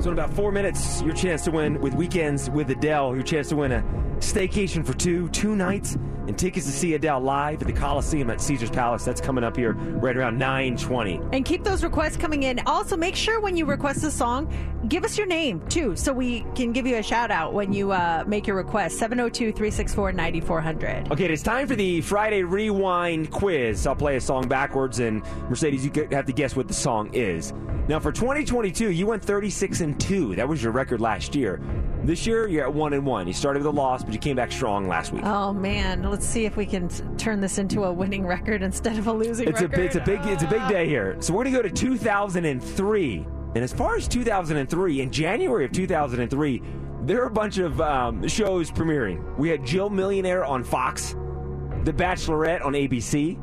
[0.02, 3.14] So in about four minutes, your chance to win with weekends with Adele.
[3.14, 3.84] Your chance to win a
[4.22, 5.96] staycation for two, two nights,
[6.26, 9.04] and tickets to see Adele live at the Colosseum at Caesar's Palace.
[9.04, 11.20] That's coming up here right around nine twenty.
[11.32, 12.60] And keep those requests coming in.
[12.66, 14.52] Also, make sure when you request a song,
[14.88, 17.92] give us your name too, so we can give you a shout out when you
[17.92, 18.98] uh, make your request.
[18.98, 21.12] 702 364 9400.
[21.12, 23.86] Okay, it's time for the Friday Rewind quiz.
[23.86, 27.52] I'll play a song backwards, and Mercedes, you have to guess what the song is.
[27.88, 30.36] Now, for 2022, you went 36 and 2.
[30.36, 31.60] That was your record last year.
[32.04, 33.26] This year, you're at 1 and 1.
[33.26, 35.24] You started with a loss, but you came back strong last week.
[35.24, 38.98] Oh man, let's see if we can t- turn this into a winning record instead
[38.98, 39.84] of a losing It's a, record.
[39.86, 41.16] it's a big it's a big day here.
[41.20, 43.26] So we're going to go to 2003.
[43.54, 46.62] And as far as 2003, in January of 2003,
[47.04, 49.36] there are a bunch of um, shows premiering.
[49.36, 51.12] We had Joe Millionaire on Fox,
[51.84, 53.38] The Bachelorette on ABC.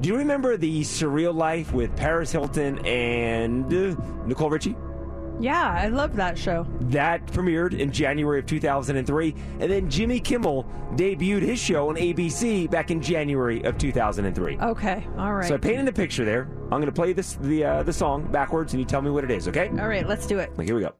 [0.00, 3.94] Do you remember the Surreal Life with Paris Hilton and uh,
[4.26, 4.76] Nicole Richie?
[5.40, 6.66] Yeah, I love that show.
[6.80, 12.68] That premiered in January of 2003, and then Jimmy Kimmel debuted his show on ABC
[12.70, 14.58] back in January of 2003.
[14.58, 15.46] Okay, all right.
[15.46, 16.48] So I painted the picture there.
[16.64, 19.24] I'm going to play this the uh, the song backwards, and you tell me what
[19.24, 19.46] it is.
[19.48, 19.68] Okay?
[19.68, 20.50] All right, let's do it.
[20.60, 20.94] Here we go.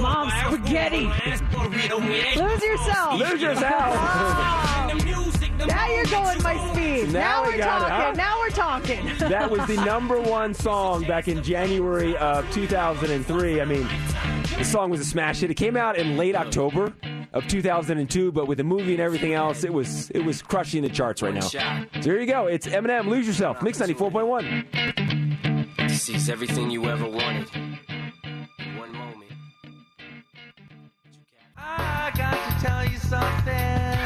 [0.00, 1.04] Mom spaghetti.
[2.36, 3.20] Lose yourself.
[3.20, 5.14] Lose yourself.
[5.66, 7.12] now you're going my speed.
[7.12, 8.04] Now we we're got it, talking.
[8.06, 8.12] huh?
[8.12, 9.06] Now we're talking.
[9.30, 13.60] that was the number one song back in January of 2003.
[13.60, 13.86] I mean,
[14.56, 15.50] the song was a smash hit.
[15.50, 16.92] It came out in late October
[17.32, 20.88] of 2002, but with the movie and everything else, it was it was crushing the
[20.88, 21.40] charts right now.
[21.40, 21.58] So
[22.02, 22.46] here you go.
[22.46, 25.76] It's Eminem, "Lose Yourself," Mix 94.1.
[25.88, 27.48] This is everything you ever wanted.
[28.78, 29.30] One moment.
[31.56, 33.97] I got to tell you something.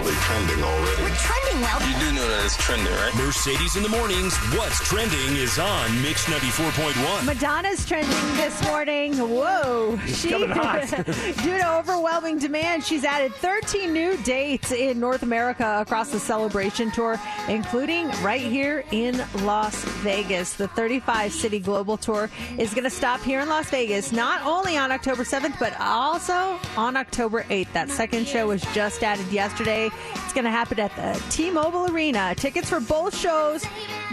[0.00, 1.02] Probably trending already.
[1.02, 1.80] We're trending well.
[1.82, 3.14] You do know that it's trending, right?
[3.16, 4.34] Mercedes in the mornings.
[4.56, 7.26] What's trending is on Mix 94.1.
[7.26, 9.12] Madonna's trending this morning.
[9.18, 9.98] Whoa.
[10.06, 16.18] She, due to overwhelming demand, she's added 13 new dates in North America across the
[16.18, 20.54] celebration tour, including right here in Las Vegas.
[20.54, 24.78] The 35 city global tour is going to stop here in Las Vegas, not only
[24.78, 27.70] on October 7th, but also on October 8th.
[27.74, 29.89] That second show was just added yesterday.
[30.14, 32.34] It's going to happen at the T Mobile Arena.
[32.36, 33.64] Tickets for both shows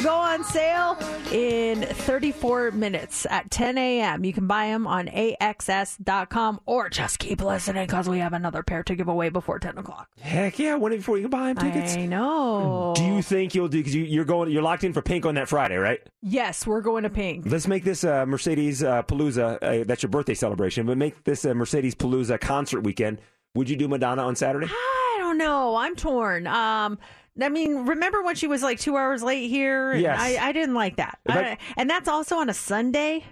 [0.03, 0.97] go on sale
[1.31, 4.23] in 34 minutes at 10 a.m.
[4.23, 8.83] You can buy them on AXS.com or just keep listening because we have another pair
[8.83, 10.09] to give away before 10 o'clock.
[10.19, 10.75] Heck yeah!
[10.75, 11.95] When before you can buy them tickets?
[11.95, 12.93] I know.
[12.95, 13.77] Do you think you'll do?
[13.77, 15.99] Because you, you're going, you're locked in for Pink on that Friday, right?
[16.21, 17.45] Yes, we're going to Pink.
[17.47, 19.57] Let's make this uh, Mercedes uh, Palooza.
[19.61, 23.19] Uh, that's your birthday celebration, but make this a Mercedes Palooza concert weekend.
[23.55, 24.67] Would you do Madonna on Saturday?
[25.27, 25.75] Don't know.
[25.75, 26.47] I'm torn.
[26.47, 26.97] Um,
[27.41, 29.93] I mean, remember when she was like two hours late here?
[29.93, 30.17] Yes.
[30.19, 31.19] I, I didn't like that.
[31.27, 33.25] I- and that's also on a Sunday,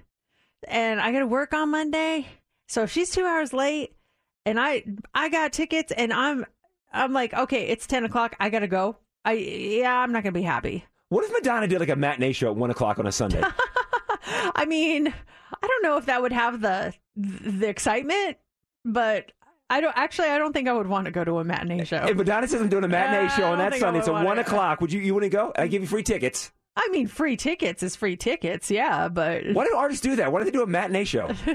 [0.68, 2.28] and I got to work on Monday.
[2.68, 3.96] So if she's two hours late,
[4.46, 6.46] and I I got tickets, and I'm
[6.92, 8.36] I'm like, okay, it's ten o'clock.
[8.42, 8.98] I gotta go.
[9.24, 10.84] I yeah, I'm not gonna be happy.
[11.10, 13.42] What if Madonna did like a matinee show at one o'clock on a Sunday?
[14.56, 18.38] I mean, I don't know if that would have the the excitement,
[18.84, 19.32] but
[19.70, 20.30] I don't actually.
[20.30, 22.06] I don't think I would want to go to a matinee show.
[22.08, 24.26] if Madonna says I'm doing a matinee Uh, show on that Sunday, it's at wanna-
[24.26, 24.80] one o'clock.
[24.82, 25.00] Would you?
[25.02, 25.52] You wouldn't go?
[25.58, 26.52] I give you free tickets.
[26.78, 30.32] I mean, free tickets is free tickets, yeah, but Why do artists do that?
[30.34, 31.30] Why don't they do a matinee show?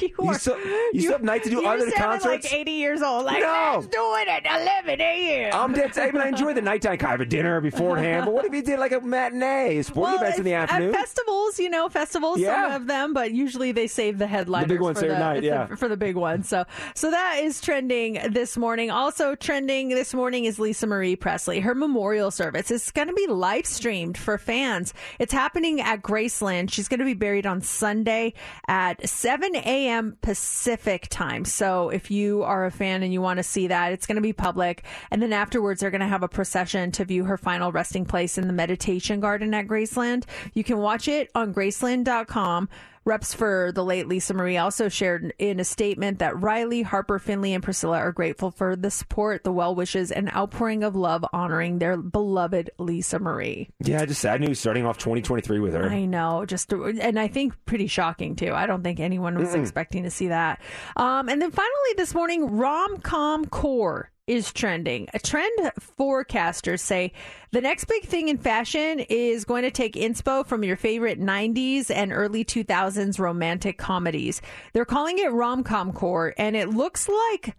[0.00, 0.56] you, You so
[0.92, 2.24] you, still have night to do you other concerts.
[2.44, 3.24] like 80 years old.
[3.24, 3.74] Like, No.
[3.76, 5.52] let's do it at 11 a.m.
[5.54, 5.96] I'm dead.
[5.96, 8.62] I mean, I enjoy the nighttime kind of a dinner beforehand, but what if you
[8.62, 10.92] did like a matinee, sporting events in the At uh, afternoon?
[10.92, 12.64] festivals, you know, festivals, Yeah.
[12.70, 15.66] some of them, but usually they save the headliners ones for the, night, the- yeah.
[15.76, 16.42] for the big one.
[16.42, 16.64] So,
[16.96, 18.90] so that is trending this morning.
[18.90, 21.60] Also trending this morning is Lisa Marie Presley.
[21.60, 24.63] Her memorial service is going to be live streamed for fans.
[25.18, 26.70] It's happening at Graceland.
[26.70, 28.34] She's going to be buried on Sunday
[28.66, 30.16] at 7 a.m.
[30.22, 31.44] Pacific time.
[31.44, 34.22] So, if you are a fan and you want to see that, it's going to
[34.22, 34.84] be public.
[35.10, 38.38] And then afterwards, they're going to have a procession to view her final resting place
[38.38, 40.24] in the meditation garden at Graceland.
[40.54, 42.68] You can watch it on graceland.com.
[43.04, 47.52] Reps for the late Lisa Marie also shared in a statement that Riley, Harper, Finley,
[47.52, 51.78] and Priscilla are grateful for the support, the well wishes, and outpouring of love honoring
[51.78, 53.68] their beloved Lisa Marie.
[53.80, 55.88] yeah, just sad news starting off 2023 with her.
[55.90, 58.52] I know, just and I think pretty shocking too.
[58.52, 59.60] I don't think anyone was Mm-mm.
[59.60, 60.60] expecting to see that.
[60.96, 65.08] Um, and then finally this morning, rom com core is trending.
[65.14, 67.12] A trend forecasters say
[67.52, 71.90] the next big thing in fashion is going to take inspo from your favorite 90s
[71.90, 74.40] and early 2000s romantic comedies.
[74.72, 77.56] They're calling it rom com core, and it looks like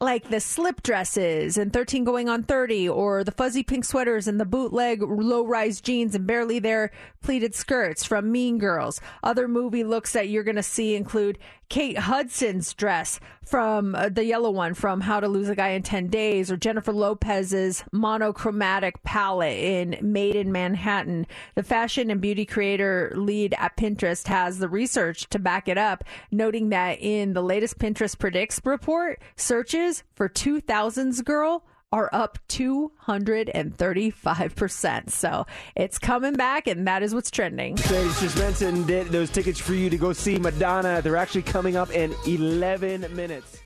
[0.00, 4.40] like the slip dresses and 13 going on 30 or the fuzzy pink sweaters and
[4.40, 6.90] the bootleg low-rise jeans and barely there
[7.22, 11.98] pleated skirts from mean girls other movie looks that you're going to see include kate
[11.98, 16.08] hudson's dress from uh, the yellow one from how to lose a guy in 10
[16.08, 21.26] days or jennifer lopez's monochromatic palette in Maid in Manhattan.
[21.54, 26.04] The fashion and beauty creator lead at pinterest has the research to back it up
[26.30, 31.64] noting that in the latest pinterest predicts report searches for 2000s girl
[31.94, 35.10] are up 235%.
[35.10, 35.46] So
[35.76, 37.76] it's coming back, and that is what's trending.
[37.76, 41.00] Mercedes just mentioned it, those tickets for you to go see Madonna.
[41.00, 43.63] They're actually coming up in 11 minutes.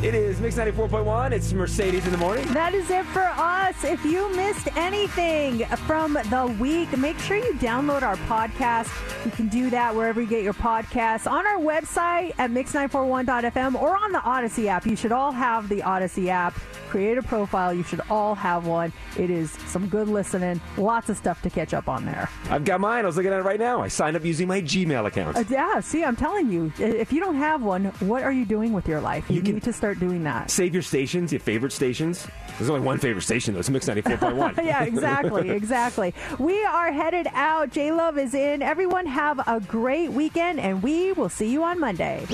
[0.00, 1.32] It is Mix 94.1.
[1.32, 2.46] It's Mercedes in the morning.
[2.52, 3.82] That is it for us.
[3.82, 8.88] If you missed anything from the week, make sure you download our podcast.
[9.24, 13.96] You can do that wherever you get your podcasts on our website at mix941.fm or
[13.96, 14.86] on the Audacy app.
[14.86, 16.54] You should all have the Audacy app.
[16.88, 17.74] Create a profile.
[17.74, 18.92] You should all have one.
[19.18, 20.60] It is some good listening.
[20.76, 22.30] Lots of stuff to catch up on there.
[22.50, 23.04] I've got mine.
[23.04, 23.82] I was looking at it right now.
[23.82, 25.36] I signed up using my Gmail account.
[25.36, 28.72] Uh, yeah, see, I'm telling you, if you don't have one, what are you doing
[28.72, 29.28] with your life?
[29.28, 30.50] You, need to start doing that.
[30.50, 32.26] Save your stations, your favorite stations.
[32.58, 33.60] There's only one favorite station, though.
[33.60, 34.56] It's Mix 94.1.
[34.64, 36.12] yeah, exactly, exactly.
[36.38, 37.70] We are headed out.
[37.70, 38.60] J Love is in.
[38.60, 42.26] Everyone have a great weekend, and we will see you on Monday.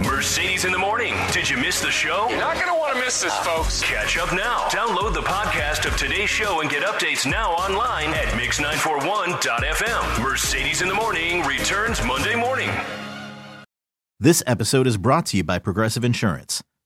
[0.00, 1.12] Mercedes in the morning.
[1.32, 2.26] Did you miss the show?
[2.30, 3.82] You're not going to want to miss this, folks.
[3.82, 4.68] Catch up now.
[4.68, 10.22] Download the podcast of today's show and get updates now online at mix941.fm.
[10.22, 12.70] Mercedes in the morning returns Monday morning.
[14.22, 16.62] This episode is brought to you by Progressive Insurance.